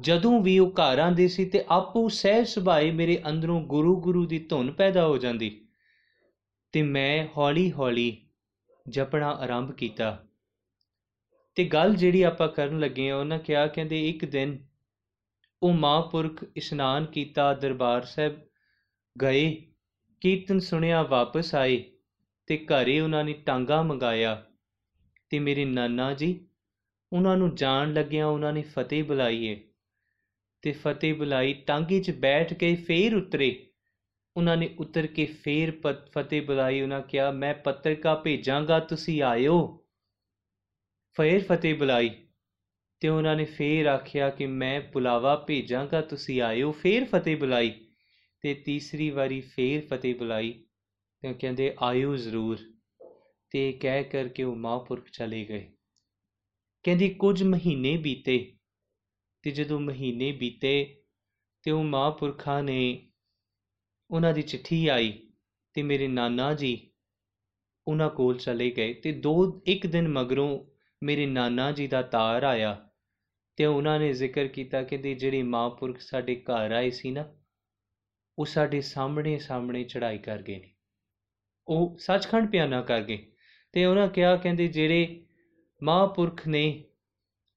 ਜਦੋਂ 0.00 0.42
ਵੀ 0.42 0.58
ਉਹ 0.58 0.70
ਘਰ 0.70 0.98
ਆਂਦੇ 0.98 1.28
ਸੀ 1.28 1.44
ਤੇ 1.44 1.64
ਆਪੋ 1.68 2.08
ਸਹਿ 2.08 2.44
ਸੁਭਾਏ 2.44 2.90
ਮੇਰੇ 2.90 3.22
ਅੰਦਰੋਂ 3.28 3.62
ਗੁਰੂ 3.62 4.00
ਗੁਰੂ 4.00 4.26
ਦੀ 4.26 4.38
ਧੁਨ 4.38 4.72
ਪੈਦਾ 4.72 5.06
ਹੋ 5.06 5.18
ਜਾਂਦੀ। 5.18 5.68
ਤੇ 6.72 6.82
ਮੈਂ 6.82 7.26
ਹੌਲੀ 7.36 7.72
ਹੌਲੀ 7.72 8.28
ਜਪਣਾ 8.88 9.30
ਆਰੰਭ 9.30 9.72
ਕੀਤਾ। 9.72 10.24
ਤੇ 11.54 11.64
ਗੱਲ 11.64 11.94
ਜਿਹੜੀ 11.94 12.22
ਆਪਾਂ 12.22 12.48
ਕਰਨ 12.48 12.80
ਲੱਗੇ 12.80 13.10
ਆ 13.10 13.16
ਉਹਨਾਂ 13.16 13.38
ਕਿਹਾ, 13.38 13.66
ਕਹਿੰਦੇ, 13.66 14.08
ਇੱਕ 14.08 14.24
ਦਿਨ 14.24 14.66
ਉਹ 15.62 15.72
ਮਹਾਂਪੁਰਖ 15.72 16.44
ਇਸ਼ਨਾਨ 16.56 17.06
ਕੀਤਾ, 17.06 17.54
ਦਰਬਾਰ 17.54 18.04
ਸਾਹਿਬ 18.04 18.40
ਗਏ, 19.22 19.72
ਕੀਰਤਨ 20.20 20.58
ਸੁਣਿਆ, 20.58 21.02
ਵਾਪਸ 21.02 21.54
ਆਏ 21.54 21.84
ਤੇ 22.46 22.56
ਘਰੇ 22.58 23.00
ਉਹਨਾਂ 23.00 23.24
ਨੇ 23.24 23.32
ਟਾਂਗਾ 23.32 23.82
ਮੰਗਾਇਆ। 23.82 24.45
ਤੇ 25.30 25.38
ਮੇਰੇ 25.38 25.64
ਨਾਨਾ 25.64 26.12
ਜੀ, 26.12 26.46
ਉਹਨਾਂ 27.12 27.36
ਨੂੰ 27.36 27.54
ਜਾਣ 27.54 27.92
ਲੱਗਿਆ 27.92 28.26
ਉਹਨਾਂ 28.26 28.52
ਨੇ 28.52 28.62
ਫਤਿਹ 28.62 29.04
ਬੁਲਾਈ 29.04 29.44
ਏ। 29.44 29.60
ਤੇ 30.62 30.72
ਫਤਿਹ 30.72 31.14
ਬੁਲਾਈ 31.14 31.54
ਟਾਂਗੇ 31.54 32.00
'ਚ 32.00 32.10
ਬੈਠ 32.10 32.54
ਕੇ 32.54 32.76
ਫੇਰ 32.76 33.14
ਉਤਰੇ। 33.14 33.66
ਉਹਨਾਂ 34.36 34.56
ਨੇ 34.56 34.74
ਉਤਰ 34.78 35.06
ਕੇ 35.06 35.24
ਫੇਰ 35.26 35.72
ਫਤਿਹ 35.94 36.42
ਬੁਲਾਈ, 36.42 36.80
ਉਹਨਾਂ 36.80 37.00
ਕਿਹਾ, 37.00 37.30
ਮੈਂ 37.30 37.54
ਪੱਤਰਕਾ 37.54 38.14
ਭੇਜਾਂਗਾ, 38.14 38.80
ਤੁਸੀਂ 38.80 39.22
ਆਇਓ। 39.22 39.86
ਫੇਰ 41.16 41.44
ਫਤਿਹ 41.44 41.74
ਬੁਲਾਈ। 41.74 42.10
ਤੇ 43.00 43.08
ਉਹਨਾਂ 43.08 43.36
ਨੇ 43.36 43.44
ਫੇਰ 43.44 43.86
ਆਖਿਆ 43.86 44.30
ਕਿ 44.30 44.46
ਮੈਂ 44.46 44.80
ਬੁਲਾਵਾ 44.80 45.36
ਭੇਜਾਂਗਾ, 45.36 46.00
ਤੁਸੀਂ 46.00 46.42
ਆਇਓ। 46.42 46.72
ਫੇਰ 46.72 47.04
ਫਤਿਹ 47.04 47.36
ਬੁਲਾਈ। 47.36 47.72
ਤੇ 48.40 48.54
ਤੀਸਰੀ 48.54 49.10
ਵਾਰੀ 49.10 49.40
ਫੇਰ 49.40 49.80
ਫਤਿਹ 49.80 50.14
ਬੁਲਾਈ। 50.14 50.64
ਤੇ 51.20 51.34
ਕਹਿੰਦੇ, 51.34 51.74
ਆਇਓ 51.82 52.16
ਜ਼ਰੂਰ। 52.16 52.75
ਤੇ 53.50 53.72
ਕਹਿ 53.72 54.04
ਕਰਕੇ 54.04 54.42
ਉਹ 54.42 54.56
ਮਹਾਂਪੁਰਖ 54.56 55.10
ਚਲੇ 55.10 55.44
ਗਏ। 55.44 55.72
ਕਹਿੰਦੀ, 56.82 57.08
ਕੁਝ 57.08 57.42
ਮਹੀਨੇ 57.42 57.96
ਬੀਤੇ 57.96 58.56
ਤੇ 59.42 59.50
ਜਦੋਂ 59.50 59.80
ਮਹੀਨੇ 59.80 60.32
ਬੀਤੇ 60.32 61.02
ਤੇ 61.62 61.70
ਉਹ 61.70 61.84
ਮਹਾਂਪੁਰਖਾਂ 61.84 62.62
ਨੇ 62.62 63.10
ਉਹਨਾਂ 64.10 64.32
ਦੀ 64.32 64.42
ਚਿੱਠੀ 64.42 64.86
ਆਈ 64.88 65.30
ਤੇ 65.74 65.82
ਮੇਰੇ 65.82 66.08
ਨਾਨਾ 66.08 66.54
ਜੀ 66.54 66.90
ਉਹਨਾਂ 67.88 68.10
ਕੋਲ 68.10 68.38
ਚਲੇ 68.38 68.70
ਗਏ 68.70 68.94
ਤੇ 68.94 69.12
ਦੋ, 69.12 69.62
ਇੱਕ 69.66 69.86
ਦਿਨ 69.86 70.08
ਮਗਰੋਂ 70.08 70.64
ਮੇਰੇ 71.02 71.26
ਨਾਨਾ 71.26 71.72
ਜੀ 71.72 71.86
ਦਾ 71.86 72.02
ਤਾਰ 72.02 72.42
ਆਇਆ 72.42 72.88
ਤੇ 73.56 73.66
ਉਹਨਾਂ 73.66 74.00
ਨੇ 74.00 74.12
ਜ਼ਿਕਰ 74.12 74.48
ਕੀਤਾ 74.48 74.82
ਕਿ 74.82 74.96
ਦੀ 74.96 75.14
ਜਿਹੜੀ 75.14 75.42
ਮਹਾਂਪੁਰਖ 75.42 76.00
ਸਾਡੇ 76.00 76.36
ਘਰ 76.36 76.72
ਆਏ 76.72 76.90
ਸੀ 76.90 77.10
ਨਾ, 77.10 77.34
ਉਹ 78.38 78.44
ਸਾਡੇ 78.44 78.80
ਸਾਹਮਣੇ 78.80 79.38
ਸਾਹਮਣੇ 79.38 79.84
ਚੜ੍ਹਾਈ 79.84 80.18
ਕਰ 80.18 80.42
ਗਏ 80.42 80.58
ਨੇ। 80.58 80.74
ਉਹ 81.68 81.98
ਸੱਚਖੰਡ 81.98 82.50
ਪਿਆਨਾ 82.50 82.82
ਕਰ 82.82 83.02
ਗਏ। 83.02 83.32
ਤੇ 83.72 83.84
ਉਹਨਾਂ 83.84 84.08
ਕਿਹਾ, 84.08 84.36
ਕਹਿੰਦੇ, 84.36 84.68
ਜਿਹੜੇ 84.68 85.22
ਮਹਾਂਪੁਰਖ 85.82 86.48
ਨੇ, 86.48 86.84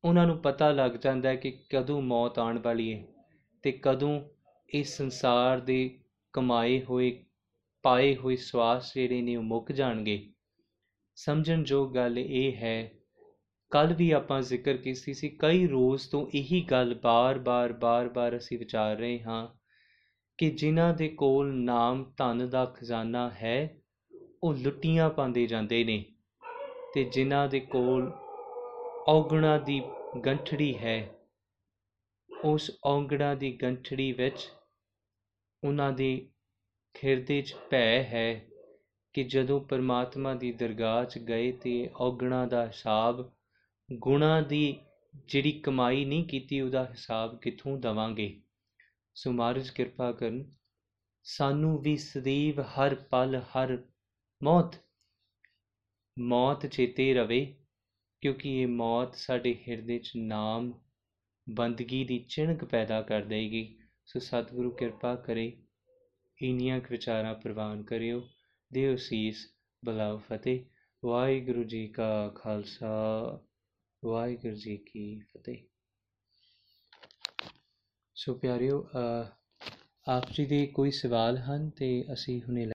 ਉਹਨਾਂ 0.04 0.28
ਨੂੰ 0.28 0.38
ਪਤਾ 0.38 0.72
ਲੱਗ 0.72 0.92
ਜਾਂਦਾ 0.92 1.30
ਹੈ 1.30 1.36
ਕਿ 1.36 1.52
ਕਦੋਂ 1.70 2.02
ਮੌਤ 2.02 2.40
ਆਉਣ 2.40 2.60
ਵਾਲੀ 2.60 2.94
ਹੈ 2.94 3.04
ਤੇ 3.64 3.72
ਕਦੋਂ 3.72 4.22
ਇਸ 4.70 4.98
ਸੰਸਾਰ 4.98 5.60
ਦੇ 5.60 6.00
ਕਮਾਏ 6.34 6.82
ਹੋਏ, 6.82 7.24
ਪਾਏ 7.84 8.16
ਹੋਏ 8.16 8.36
ਸਵਾਸ 8.36 8.94
ਜਿਹੜੇ 8.94 9.22
ਨੇ 9.22 9.36
ਉਹ 9.36 9.44
ਮੁੱਕ 9.44 9.72
ਜਾਣਗੇ। 9.72 10.34
ਸਮਝਣ 11.16 11.64
ਜੋ 11.64 11.86
ਗੱਲ 11.88 12.20
ਇਹ 12.20 12.56
ਹੈ 12.56 12.92
ਕੱਲ 13.72 13.94
ਵੀ 13.94 14.12
ਆਪਾਂ 14.12 14.42
ਜ਼ਿਕਰ 14.42 14.78
ਕੀਤੀ 14.78 15.14
ਸੀ, 15.14 15.30
ਕਈ 15.30 15.68
ਰੋਜ਼ 15.68 16.10
ਤੋਂ 16.10 16.28
ਇਹੀ 16.34 16.62
ਗੱਲ 16.62 16.94
ਬਾਰ-ਬਾਰ 16.94 17.74
ਬਾਰ-ਬਾਰ 17.74 18.38
ਅਸੀਂ 18.38 18.60
ਵਿਚਾਰ 18.60 18.98
ਰਹੇ 18.98 19.20
ਹਾਂ 19.22 19.48
ਕਿ 20.38 20.50
ਜਿਨ੍ਹਾਂ 20.50 20.94
ਦੇ 20.94 21.08
ਕੋਲ 21.08 21.54
ਨਾਮ 21.56 22.14
ਧਨ 22.18 22.50
ਦਾ 22.50 22.66
ਖਜ਼ਾਨਾ 22.66 23.30
ਹੈ 23.30 23.79
ਉਹ 24.44 24.54
ਲੁੱਟੀਆਂ 24.54 25.10
ਪਾਉਂਦੇ 25.10 25.46
ਜਾਂਦੇ 25.48 25.84
ਨੇ 25.84 26.04
ਤੇ 26.94 27.04
ਜਿਨ੍ਹਾਂ 27.04 27.48
ਦੇ 27.48 27.60
ਕੋਲ 27.60 28.12
ਔਗਣਾ 29.08 29.58
ਦੀ 29.58 29.82
ਗੰਠੜੀ 30.26 30.78
ਹੈ, 30.78 31.10
ਉਸ 32.30 32.72
ਔਗਣਾ 32.86 33.34
ਦੀ 33.36 33.52
ਗੰਠੜੀ 33.52 34.12
ਵਿੱਚ 34.12 34.48
ਉਹਨਾਂ 35.64 35.92
ਦੇ 35.92 36.30
ਹਿਰਦੇ 36.96 37.42
'ਚ 37.42 37.56
ਭੈ 37.72 38.04
ਹੈ 38.04 38.46
ਕਿ 39.14 39.24
ਜਦੋਂ 39.24 39.60
ਪਰਮਾਤਮਾ 39.62 40.34
ਦੀ 40.34 40.52
ਦਰਗਾਹ 40.52 41.04
'ਚ 41.06 41.18
ਗਏ 41.20 41.52
ਤੇ 41.52 41.90
ਔਗਣਾ 41.96 42.46
ਦਾ 42.46 42.66
ਹਿਸਾਬ 42.68 43.32
ਗੁਣਾ 43.90 44.42
ਦੀ 44.42 44.80
ਜਿਹੜੀ 45.28 45.52
ਕਮਾਈ 45.52 46.06
ਨਹੀਂ 46.06 46.28
ਕੀਤੀ 46.28 46.62
ਉਹਦਾ 46.62 46.86
ਹਿਸਾਬ 46.86 47.38
ਕਿੱਥੋਂ 47.40 47.78
ਦਵਾਂਗੇ? 47.78 48.42
ਸੋ 49.16 49.32
ਮਹਾਰਾਜ 49.32 49.70
ਕਿਰਪਾ 49.70 50.12
ਕਰਨ, 50.12 50.44
ਸਾਨੂੰ 51.24 51.78
ਵੀ 51.82 51.98
ਸਦੀਵ 51.98 52.62
ਹਰ 52.62 52.96
ਪਲ 52.96 53.36
ਹਰ 53.36 53.78
ਮੌਤ। 54.42 54.76
ਮੌਤ 56.18 56.66
ਚੇਤੇ 56.66 57.14
ਰਵੇ, 57.14 57.56
ਕਿਉਂਕਿ 58.24 58.50
ਇਹ 58.62 58.68
ਮੌਤ 58.68 59.16
ਸਾਡੇ 59.16 59.54
ਹਿਰਦੇ 59.68 59.98
'ਚ 60.00 60.12
ਨਾਮ, 60.18 60.72
ਬੰਦਗੀ 61.48 62.04
ਦੀ 62.04 62.20
ਚਿਣਕ 62.30 62.64
ਪੈਦਾ 62.66 63.02
ਕਰ 63.02 63.22
ਦੇਗੀ। 63.22 63.64
ਸੋ 64.06 64.20
ਸਤਿਗੁਰੂ 64.20 64.72
ਕਿਰਪਾ 64.72 65.16
ਕਰੇ, 65.16 65.52
ਇਨੀਆਂ 66.38 66.80
ਵਿਚਾਰਾਂ 66.92 67.34
ਪ੍ਰਵਾਨ 67.36 67.84
ਕਰਿਓ। 67.84 68.22
ਦਿਓ 68.72 68.96
ਸੀਸ 68.96 69.46
ਬਲਾਉ 69.84 70.18
ਫਤਿਹ। 70.20 70.64
ਵਾਹਿਗੁਰੂ 71.04 71.64
ਜੀ 71.64 71.88
ਕਾ 71.88 72.30
ਖਾਲਸਾ, 72.30 72.92
ਵਾਹਿਗੁਰੂ 74.04 74.56
ਜੀ 74.56 74.78
ਕੀ 74.78 75.20
ਫਤਿਹ। 75.20 75.64
ਸੋ 78.16 78.34
ਪਿਆਰਿਓ 78.34 78.86
ਆਪ 80.08 80.32
ਜੀ 80.32 80.46
ਦੇ 80.46 80.66
ਕੋਈ 80.68 80.92
ਸਵਾਲ 80.92 81.38
ਹਨ 81.38 81.70
ਤੇ 81.70 82.06
ਅਸੀਂ 82.14 82.42
ਹੁਣੇ 82.44 82.66